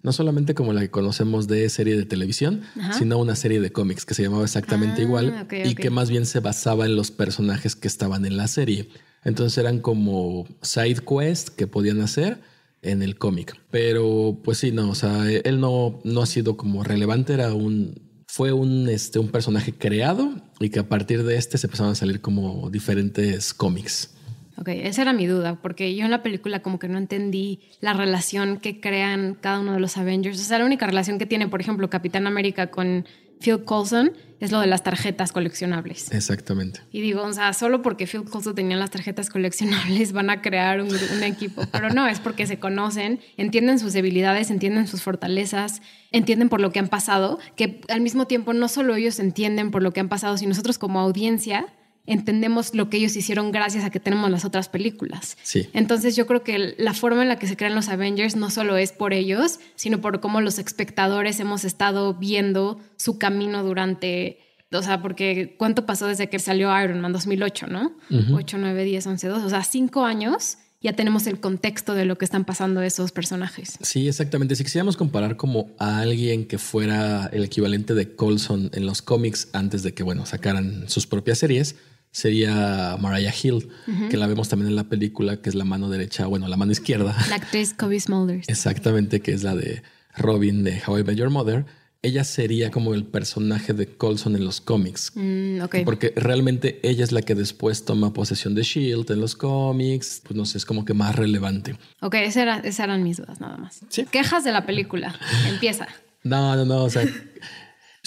No 0.00 0.12
solamente 0.12 0.54
como 0.54 0.72
la 0.72 0.80
que 0.80 0.90
conocemos 0.90 1.48
de 1.48 1.68
serie 1.68 1.96
de 1.96 2.06
televisión, 2.06 2.62
sino 2.96 3.18
una 3.18 3.34
serie 3.34 3.60
de 3.60 3.72
cómics 3.72 4.06
que 4.06 4.14
se 4.14 4.22
llamaba 4.22 4.44
exactamente 4.44 5.02
ah, 5.02 5.04
igual 5.04 5.48
y 5.50 5.74
que 5.74 5.90
más 5.90 6.08
bien 6.08 6.24
se 6.24 6.38
basaba 6.38 6.86
en 6.86 6.94
los 6.94 7.10
personajes 7.10 7.74
que 7.74 7.88
estaban 7.88 8.24
en 8.24 8.36
la 8.36 8.46
serie. 8.46 8.88
Entonces 9.24 9.58
eran 9.58 9.80
como 9.80 10.46
side 10.62 11.00
quests 11.04 11.50
que 11.50 11.66
podían 11.66 12.00
hacer 12.00 12.40
en 12.80 13.02
el 13.02 13.18
cómic. 13.18 13.60
Pero 13.70 14.40
pues 14.44 14.58
sí, 14.58 14.70
no, 14.70 14.88
o 14.88 14.94
sea, 14.94 15.28
él 15.28 15.58
no, 15.58 16.00
no 16.04 16.22
ha 16.22 16.26
sido 16.26 16.56
como 16.56 16.84
relevante, 16.84 17.34
era 17.34 17.52
un, 17.52 18.07
fue 18.28 18.52
un, 18.52 18.88
este, 18.88 19.18
un 19.18 19.28
personaje 19.28 19.72
creado 19.72 20.30
y 20.60 20.68
que 20.68 20.78
a 20.78 20.88
partir 20.88 21.24
de 21.24 21.36
este 21.36 21.56
se 21.56 21.66
empezaron 21.66 21.92
a 21.92 21.94
salir 21.94 22.20
como 22.20 22.68
diferentes 22.70 23.54
cómics. 23.54 24.14
Ok, 24.58 24.68
esa 24.68 25.02
era 25.02 25.12
mi 25.12 25.26
duda, 25.26 25.56
porque 25.62 25.94
yo 25.94 26.04
en 26.04 26.10
la 26.10 26.22
película 26.22 26.60
como 26.60 26.78
que 26.78 26.88
no 26.88 26.98
entendí 26.98 27.60
la 27.80 27.94
relación 27.94 28.58
que 28.58 28.80
crean 28.80 29.36
cada 29.40 29.60
uno 29.60 29.72
de 29.72 29.80
los 29.80 29.96
Avengers. 29.96 30.40
O 30.40 30.44
sea, 30.44 30.58
la 30.58 30.66
única 30.66 30.86
relación 30.86 31.18
que 31.18 31.26
tiene, 31.26 31.48
por 31.48 31.60
ejemplo, 31.60 31.88
Capitán 31.88 32.26
América 32.26 32.66
con 32.66 33.06
Phil 33.40 33.64
Coulson 33.64 34.12
es 34.40 34.52
lo 34.52 34.60
de 34.60 34.66
las 34.66 34.84
tarjetas 34.84 35.32
coleccionables. 35.32 36.12
Exactamente. 36.12 36.80
Y 36.92 37.00
digo, 37.00 37.22
o 37.22 37.32
sea, 37.32 37.52
solo 37.52 37.82
porque 37.82 38.06
Phil 38.06 38.24
Coulson 38.24 38.54
tenía 38.54 38.76
las 38.76 38.90
tarjetas 38.90 39.30
coleccionables 39.30 40.12
van 40.12 40.30
a 40.30 40.40
crear 40.42 40.80
un, 40.80 40.88
un, 40.88 41.22
equipo, 41.22 41.62
pero 41.72 41.90
no, 41.90 42.06
es 42.06 42.20
porque 42.20 42.46
se 42.46 42.58
conocen, 42.58 43.20
entienden 43.36 43.78
sus 43.78 43.92
debilidades, 43.92 44.50
entienden 44.50 44.86
sus 44.86 45.02
fortalezas, 45.02 45.82
entienden 46.12 46.48
por 46.48 46.60
lo 46.60 46.70
que 46.70 46.78
han 46.78 46.88
pasado, 46.88 47.38
que 47.56 47.80
al 47.88 48.00
mismo 48.00 48.26
tiempo 48.26 48.52
no 48.52 48.68
solo 48.68 48.94
ellos 48.94 49.18
entienden 49.18 49.70
por 49.70 49.82
lo 49.82 49.92
que 49.92 50.00
han 50.00 50.08
pasado, 50.08 50.36
sino 50.36 50.50
nosotros 50.50 50.78
como 50.78 51.00
audiencia 51.00 51.66
entendemos 52.08 52.74
lo 52.74 52.88
que 52.88 52.96
ellos 52.96 53.14
hicieron 53.14 53.52
gracias 53.52 53.84
a 53.84 53.90
que 53.90 54.00
tenemos 54.00 54.30
las 54.30 54.44
otras 54.44 54.68
películas. 54.68 55.36
Sí. 55.42 55.68
Entonces 55.74 56.16
yo 56.16 56.26
creo 56.26 56.42
que 56.42 56.74
la 56.78 56.94
forma 56.94 57.22
en 57.22 57.28
la 57.28 57.38
que 57.38 57.46
se 57.46 57.56
crean 57.56 57.74
los 57.74 57.88
Avengers 57.88 58.34
no 58.34 58.50
solo 58.50 58.76
es 58.76 58.92
por 58.92 59.12
ellos, 59.12 59.60
sino 59.76 60.00
por 60.00 60.20
cómo 60.20 60.40
los 60.40 60.58
espectadores 60.58 61.38
hemos 61.38 61.64
estado 61.64 62.14
viendo 62.14 62.80
su 62.96 63.18
camino 63.18 63.62
durante, 63.62 64.38
o 64.72 64.82
sea, 64.82 65.02
porque 65.02 65.54
¿cuánto 65.58 65.84
pasó 65.84 66.06
desde 66.06 66.28
que 66.28 66.38
salió 66.38 66.68
Iron 66.82 67.00
Man 67.00 67.12
2008, 67.12 67.66
no? 67.66 67.92
8, 68.32 68.56
9, 68.58 68.84
10, 68.84 69.06
11, 69.06 69.28
12, 69.28 69.46
o 69.46 69.50
sea, 69.50 69.62
cinco 69.62 70.04
años 70.04 70.58
ya 70.80 70.92
tenemos 70.92 71.26
el 71.26 71.40
contexto 71.40 71.94
de 71.94 72.04
lo 72.04 72.18
que 72.18 72.24
están 72.24 72.44
pasando 72.44 72.82
esos 72.82 73.10
personajes. 73.10 73.78
Sí, 73.82 74.06
exactamente. 74.06 74.54
Si 74.54 74.62
quisiéramos 74.62 74.96
comparar 74.96 75.36
como 75.36 75.74
a 75.78 75.98
alguien 75.98 76.46
que 76.46 76.56
fuera 76.56 77.26
el 77.32 77.42
equivalente 77.42 77.94
de 77.94 78.14
Colson 78.14 78.70
en 78.72 78.86
los 78.86 79.02
cómics 79.02 79.48
antes 79.52 79.82
de 79.82 79.92
que, 79.92 80.04
bueno, 80.04 80.24
sacaran 80.24 80.88
sus 80.88 81.08
propias 81.08 81.38
series, 81.38 81.74
sería 82.10 82.96
Mariah 83.00 83.34
Hill, 83.42 83.68
que 84.10 84.16
la 84.16 84.26
vemos 84.26 84.48
también 84.48 84.70
en 84.70 84.76
la 84.76 84.84
película, 84.84 85.40
que 85.40 85.48
es 85.48 85.54
la 85.54 85.64
mano 85.64 85.88
derecha, 85.88 86.26
bueno, 86.26 86.48
la 86.48 86.56
mano 86.56 86.72
izquierda. 86.72 87.16
La 87.28 87.36
actriz 87.36 87.74
Kobe 87.74 88.00
Smulders. 88.00 88.48
Exactamente, 88.48 89.20
que 89.20 89.32
es 89.32 89.42
la 89.42 89.54
de 89.54 89.82
Robin 90.16 90.64
de 90.64 90.82
How 90.86 90.98
I 90.98 91.04
Met 91.04 91.16
Your 91.16 91.30
Mother. 91.30 91.64
Ella 92.00 92.22
sería 92.22 92.70
como 92.70 92.94
el 92.94 93.04
personaje 93.04 93.72
de 93.72 93.96
Colson 93.96 94.36
en 94.36 94.44
los 94.44 94.60
cómics. 94.60 95.10
Mm, 95.16 95.62
okay. 95.62 95.84
Porque 95.84 96.12
realmente 96.14 96.78
ella 96.84 97.02
es 97.02 97.10
la 97.10 97.22
que 97.22 97.34
después 97.34 97.84
toma 97.84 98.12
posesión 98.12 98.54
de 98.54 98.62
Shield 98.62 99.10
en 99.10 99.20
los 99.20 99.34
cómics. 99.34 100.22
Pues 100.22 100.36
no 100.36 100.46
sé, 100.46 100.58
es 100.58 100.64
como 100.64 100.84
que 100.84 100.94
más 100.94 101.16
relevante. 101.16 101.76
Ok, 102.00 102.14
esas 102.14 102.78
eran 102.78 103.02
mis 103.02 103.16
dudas 103.16 103.40
nada 103.40 103.56
más. 103.56 103.80
Sí. 103.88 104.04
Quejas 104.04 104.44
de 104.44 104.52
la 104.52 104.64
película. 104.64 105.12
Empieza. 105.48 105.88
No, 106.22 106.54
no, 106.54 106.64
no. 106.64 106.84
O 106.84 106.90
sea, 106.90 107.04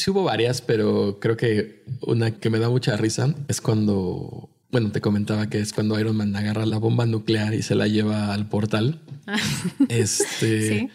Sí 0.02 0.10
hubo 0.10 0.24
varias, 0.24 0.64
pero 0.64 1.20
creo 1.20 1.38
que 1.38 1.84
una 2.02 2.32
que 2.32 2.50
me 2.50 2.58
da 2.58 2.70
mucha 2.70 2.98
risa 2.98 3.36
es 3.48 3.62
cuando, 3.62 4.50
bueno, 4.72 4.92
te 4.92 5.00
comentaba 5.00 5.48
que 5.48 5.60
es 5.60 5.74
cuando 5.74 6.00
Iron 6.00 6.18
Man 6.18 6.36
agarra 6.36 6.66
la 6.66 6.80
bomba 6.80 7.06
nuclear 7.06 7.54
y 7.54 7.62
se 7.62 7.76
la 7.76 7.88
lleva 7.88 8.34
al 8.34 8.50
portal. 8.50 9.00
este, 9.90 10.68
Sí. 10.68 10.90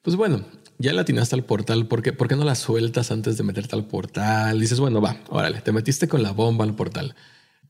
pues 0.00 0.16
bueno, 0.16 0.42
ya 0.78 0.94
la 0.94 1.02
atinaste 1.02 1.34
al 1.34 1.44
portal, 1.44 1.86
¿por 1.86 2.00
qué, 2.00 2.14
¿por 2.14 2.28
qué 2.28 2.36
no 2.36 2.44
la 2.44 2.54
sueltas 2.54 3.10
antes 3.10 3.36
de 3.36 3.44
meterte 3.44 3.76
al 3.76 3.84
portal? 3.84 4.58
Dices, 4.58 4.80
bueno, 4.80 5.02
va, 5.02 5.18
órale, 5.28 5.60
te 5.60 5.72
metiste 5.72 6.08
con 6.08 6.22
la 6.22 6.30
bomba 6.30 6.64
al 6.64 6.74
portal. 6.74 7.14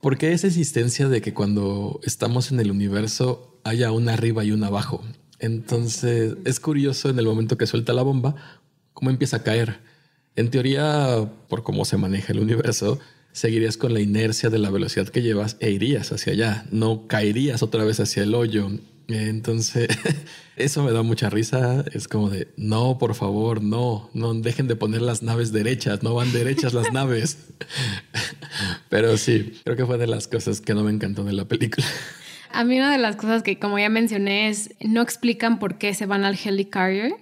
¿Por 0.01 0.19
qué 0.19 0.35
esa 0.35 0.47
existencia 0.47 1.09
de 1.09 1.21
que 1.21 1.35
cuando 1.35 1.99
estamos 2.05 2.53
en 2.53 2.61
el 2.61 2.71
universo 2.71 3.61
haya 3.65 3.91
una 3.91 4.13
arriba 4.13 4.45
y 4.45 4.53
una 4.53 4.69
abajo? 4.69 5.03
Entonces 5.41 6.37
es 6.45 6.61
curioso 6.61 7.11
en 7.11 7.19
el 7.19 7.25
momento 7.25 7.59
que 7.59 7.67
suelta 7.67 7.93
la 7.93 8.03
bomba, 8.03 8.37
cómo 8.93 9.11
empieza 9.11 9.39
a 9.39 9.43
caer. 9.43 9.96
En 10.37 10.51
teoría, 10.51 11.31
por 11.49 11.63
cómo 11.63 11.87
se 11.87 11.97
maneja 11.97 12.35
el 12.35 12.41
universo, 12.41 12.99
seguirías 13.33 13.79
con 13.79 13.95
la 13.95 14.01
inercia 14.01 14.51
de 14.51 14.59
la 14.59 14.71
velocidad 14.71 15.09
que 15.09 15.23
llevas 15.23 15.57
e 15.61 15.71
irías 15.71 16.13
hacia 16.13 16.35
allá, 16.35 16.67
no 16.71 17.07
caerías 17.07 17.63
otra 17.63 17.85
vez 17.85 18.01
hacia 18.01 18.23
el 18.23 18.35
hoyo. 18.35 18.71
Entonces, 19.09 19.89
eso 20.57 20.83
me 20.83 20.93
da 20.93 21.03
mucha 21.03 21.31
risa. 21.31 21.85
Es 21.93 22.07
como 22.07 22.29
de, 22.29 22.49
no, 22.57 22.99
por 22.99 23.15
favor, 23.15 23.63
no, 23.63 24.11
no 24.13 24.35
dejen 24.35 24.69
de 24.69 24.77
poner 24.77 25.01
las 25.01 25.23
naves 25.23 25.53
derechas, 25.53 26.03
no 26.03 26.15
van 26.15 26.33
derechas 26.33 26.75
las 26.75 26.93
naves. 26.93 27.39
Pero 28.91 29.17
sí, 29.17 29.59
creo 29.65 29.77
que 29.77 29.87
fue 29.87 29.97
de 29.97 30.07
las 30.07 30.29
cosas 30.29 30.61
que 30.61 30.75
no 30.75 30.85
me 30.85 30.91
encantó 30.91 31.25
de 31.25 31.33
la 31.33 31.47
película. 31.47 31.87
A 32.51 32.65
mí 32.65 32.77
una 32.77 32.93
de 32.93 32.99
las 32.99 33.17
cosas 33.17 33.43
que, 33.43 33.59
como 33.59 33.79
ya 33.79 33.89
mencioné, 33.89 34.49
es 34.49 34.75
no 34.81 35.01
explican 35.03 35.59
por 35.59 35.79
qué 35.79 35.95
se 35.95 36.05
van 36.05 36.25
al 36.25 36.39
Helicarrier. 36.43 37.15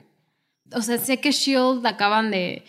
O 0.73 0.83
sea, 0.83 0.99
sé 0.99 1.21
que 1.21 1.31
Shield 1.31 1.87
acaban 1.87 2.31
de 2.31 2.65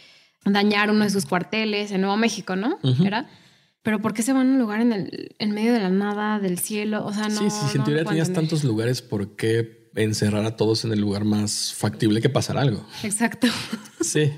dañar 0.46 0.92
uno 0.92 1.04
de 1.04 1.10
sus 1.10 1.26
cuarteles 1.26 1.92
en 1.92 2.02
Nuevo 2.02 2.18
México, 2.18 2.56
¿no? 2.56 2.80
¿Era? 3.04 3.28
Pero 3.82 4.02
¿por 4.02 4.14
qué 4.14 4.24
se 4.24 4.34
van 4.34 4.48
a 4.48 4.52
un 4.52 4.60
lugar 4.60 4.82
en, 4.82 4.94
el, 4.94 5.36
en 5.38 5.52
medio 5.52 5.74
de 5.74 5.80
la 5.80 5.90
nada, 5.90 6.40
del 6.40 6.60
cielo? 6.60 7.06
O 7.06 7.14
sea, 7.14 7.30
no. 7.30 7.38
sí, 7.38 7.50
sí, 7.50 7.68
si 7.68 7.74
en 7.74 7.80
no 7.80 7.84
teoría 7.84 8.04
tenías 8.04 8.30
entender. 8.30 8.50
tantos 8.50 8.64
lugares, 8.64 9.02
¿por 9.02 9.36
qué 9.36 9.90
encerrar 9.96 10.46
a 10.46 10.56
todos 10.56 10.86
en 10.86 10.92
el 10.92 11.00
lugar 11.00 11.24
más 11.24 11.74
factible 11.74 12.22
que 12.22 12.30
pasar 12.30 12.58
algo? 12.58 12.86
Exacto. 13.04 13.48
Sí. 14.02 14.32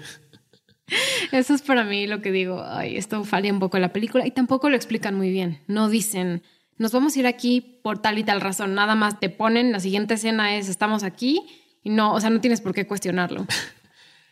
Eso 1.31 1.53
es 1.53 1.61
para 1.61 1.83
mí 1.83 2.07
lo 2.07 2.21
que 2.21 2.31
digo. 2.31 2.63
Ay, 2.65 2.97
esto 2.97 3.23
falla 3.25 3.51
un 3.51 3.59
poco 3.59 3.77
en 3.77 3.81
la 3.81 3.93
película 3.93 4.25
y 4.25 4.31
tampoco 4.31 4.69
lo 4.69 4.75
explican 4.75 5.15
muy 5.15 5.29
bien. 5.29 5.61
No 5.67 5.89
dicen, 5.89 6.43
nos 6.77 6.91
vamos 6.91 7.15
a 7.15 7.19
ir 7.19 7.27
aquí 7.27 7.79
por 7.83 7.99
tal 8.01 8.17
y 8.17 8.23
tal 8.23 8.41
razón. 8.41 8.73
Nada 8.73 8.95
más 8.95 9.19
te 9.19 9.29
ponen, 9.29 9.71
la 9.71 9.79
siguiente 9.79 10.13
escena 10.13 10.55
es, 10.55 10.69
estamos 10.69 11.03
aquí 11.03 11.41
y 11.83 11.89
no, 11.89 12.13
o 12.13 12.21
sea, 12.21 12.29
no 12.29 12.39
tienes 12.39 12.61
por 12.61 12.73
qué 12.73 12.87
cuestionarlo. 12.87 13.45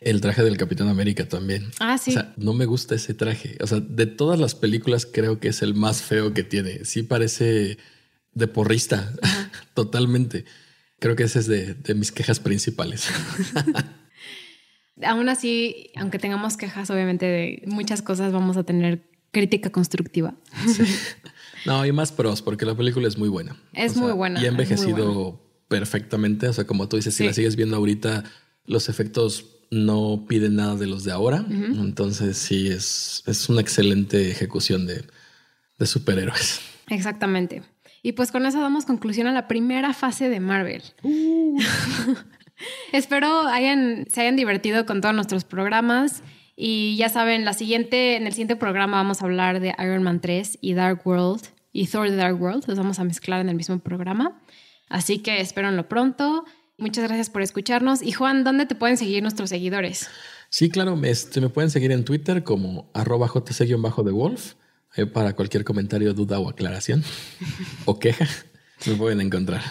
El 0.00 0.20
traje 0.20 0.42
del 0.44 0.56
Capitán 0.56 0.88
América 0.88 1.26
también. 1.28 1.70
Ah, 1.80 1.96
sí. 1.98 2.10
O 2.10 2.14
sea, 2.14 2.34
no 2.36 2.52
me 2.52 2.66
gusta 2.66 2.94
ese 2.94 3.14
traje. 3.14 3.56
O 3.60 3.66
sea, 3.66 3.80
de 3.80 4.06
todas 4.06 4.38
las 4.38 4.54
películas 4.54 5.06
creo 5.06 5.40
que 5.40 5.48
es 5.48 5.62
el 5.62 5.74
más 5.74 6.02
feo 6.02 6.34
que 6.34 6.42
tiene. 6.44 6.84
Sí 6.84 7.02
parece 7.02 7.78
de 8.34 8.46
porrista, 8.48 9.12
totalmente. 9.74 10.44
Creo 10.98 11.16
que 11.16 11.24
ese 11.24 11.38
es 11.38 11.46
de, 11.46 11.74
de 11.74 11.94
mis 11.94 12.12
quejas 12.12 12.40
principales. 12.40 13.08
Aún 15.02 15.28
así, 15.28 15.90
aunque 15.96 16.18
tengamos 16.18 16.56
quejas, 16.56 16.88
obviamente, 16.90 17.26
de 17.26 17.62
muchas 17.66 18.00
cosas, 18.00 18.32
vamos 18.32 18.56
a 18.56 18.64
tener 18.64 19.02
crítica 19.30 19.70
constructiva. 19.70 20.34
No, 21.66 21.84
y 21.84 21.92
más 21.92 22.12
pros, 22.12 22.40
porque 22.40 22.64
la 22.64 22.74
película 22.74 23.06
es 23.06 23.18
muy 23.18 23.28
buena. 23.28 23.60
Es 23.74 23.96
muy 23.96 24.12
buena, 24.12 24.40
Y 24.40 24.46
ha 24.46 24.48
envejecido 24.48 25.42
perfectamente. 25.68 26.48
O 26.48 26.52
sea, 26.54 26.64
como 26.66 26.88
tú 26.88 26.96
dices, 26.96 27.12
si 27.14 27.24
Sí. 27.24 27.26
la 27.26 27.32
sigues 27.34 27.56
viendo 27.56 27.76
ahorita, 27.76 28.24
los 28.64 28.88
efectos 28.88 29.55
no 29.70 30.24
piden 30.28 30.56
nada 30.56 30.76
de 30.76 30.86
los 30.86 31.04
de 31.04 31.12
ahora. 31.12 31.44
Entonces, 31.48 32.36
sí, 32.38 32.68
es, 32.68 33.22
es 33.26 33.48
una 33.48 33.60
excelente 33.60 34.30
ejecución 34.30 34.86
de, 34.86 35.04
de 35.78 35.86
superhéroes. 35.86 36.60
Exactamente. 36.88 37.62
Y 38.02 38.12
pues 38.12 38.30
con 38.30 38.46
eso 38.46 38.60
damos 38.60 38.84
conclusión 38.84 39.26
a 39.26 39.32
la 39.32 39.48
primera 39.48 39.92
fase 39.92 40.28
de 40.28 40.40
Marvel. 40.40 40.82
Espero 42.92 43.48
hayan, 43.48 44.06
se 44.08 44.20
hayan 44.22 44.36
divertido 44.36 44.86
con 44.86 45.00
todos 45.00 45.14
nuestros 45.14 45.44
programas. 45.44 46.22
Y 46.54 46.96
ya 46.96 47.08
saben, 47.08 47.44
la 47.44 47.52
siguiente, 47.52 48.16
en 48.16 48.26
el 48.26 48.32
siguiente 48.32 48.56
programa 48.56 48.98
vamos 48.98 49.20
a 49.20 49.24
hablar 49.24 49.60
de 49.60 49.74
Iron 49.78 50.02
Man 50.02 50.20
3 50.20 50.58
y 50.60 50.74
Dark 50.74 51.02
World 51.04 51.42
y 51.72 51.86
Thor 51.88 52.08
The 52.08 52.16
Dark 52.16 52.40
World. 52.40 52.64
Los 52.66 52.78
vamos 52.78 52.98
a 52.98 53.04
mezclar 53.04 53.40
en 53.40 53.48
el 53.48 53.56
mismo 53.56 53.78
programa. 53.80 54.40
Así 54.88 55.18
que 55.18 55.40
espérenlo 55.40 55.88
pronto. 55.88 56.44
Muchas 56.78 57.04
gracias 57.04 57.30
por 57.30 57.42
escucharnos. 57.42 58.02
Y 58.02 58.12
Juan, 58.12 58.44
¿dónde 58.44 58.66
te 58.66 58.74
pueden 58.74 58.96
seguir 58.96 59.22
nuestros 59.22 59.50
seguidores? 59.50 60.08
Sí, 60.50 60.68
claro, 60.68 60.98
este, 61.04 61.40
me 61.40 61.48
pueden 61.48 61.70
seguir 61.70 61.90
en 61.92 62.04
Twitter 62.04 62.44
como 62.44 62.90
arroba 62.94 63.28
jc-de 63.28 64.12
Wolf 64.12 64.54
eh, 64.96 65.06
para 65.06 65.34
cualquier 65.34 65.64
comentario, 65.64 66.12
duda 66.14 66.38
o 66.38 66.48
aclaración 66.48 67.02
o 67.84 67.98
queja. 67.98 68.26
Me 68.86 68.94
pueden 68.94 69.20
encontrar. 69.20 69.62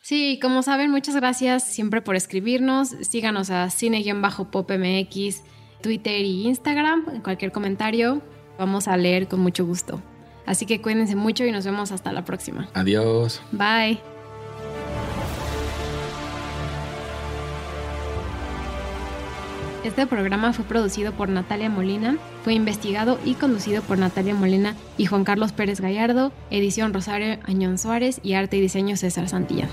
Sí, 0.00 0.38
como 0.40 0.62
saben, 0.62 0.92
muchas 0.92 1.16
gracias 1.16 1.64
siempre 1.64 2.00
por 2.00 2.14
escribirnos. 2.14 2.90
Síganos 3.00 3.50
a 3.50 3.68
cine-popmx, 3.70 5.42
Twitter 5.82 6.24
y 6.24 6.46
Instagram. 6.46 7.06
En 7.12 7.22
cualquier 7.22 7.50
comentario 7.50 8.22
vamos 8.56 8.86
a 8.86 8.96
leer 8.96 9.26
con 9.26 9.40
mucho 9.40 9.66
gusto. 9.66 10.00
Así 10.46 10.64
que 10.64 10.80
cuídense 10.80 11.16
mucho 11.16 11.44
y 11.44 11.50
nos 11.50 11.64
vemos 11.64 11.90
hasta 11.90 12.12
la 12.12 12.24
próxima. 12.24 12.68
Adiós. 12.74 13.42
Bye. 13.50 14.15
Este 19.86 20.04
programa 20.04 20.52
fue 20.52 20.64
producido 20.64 21.12
por 21.12 21.28
Natalia 21.28 21.70
Molina, 21.70 22.18
fue 22.42 22.54
investigado 22.54 23.20
y 23.24 23.34
conducido 23.34 23.82
por 23.82 23.98
Natalia 23.98 24.34
Molina 24.34 24.74
y 24.98 25.06
Juan 25.06 25.22
Carlos 25.22 25.52
Pérez 25.52 25.80
Gallardo, 25.80 26.32
edición 26.50 26.92
Rosario 26.92 27.38
Añón 27.44 27.78
Suárez 27.78 28.18
y 28.24 28.32
arte 28.32 28.56
y 28.56 28.60
diseño 28.60 28.96
César 28.96 29.28
Santillán. 29.28 29.68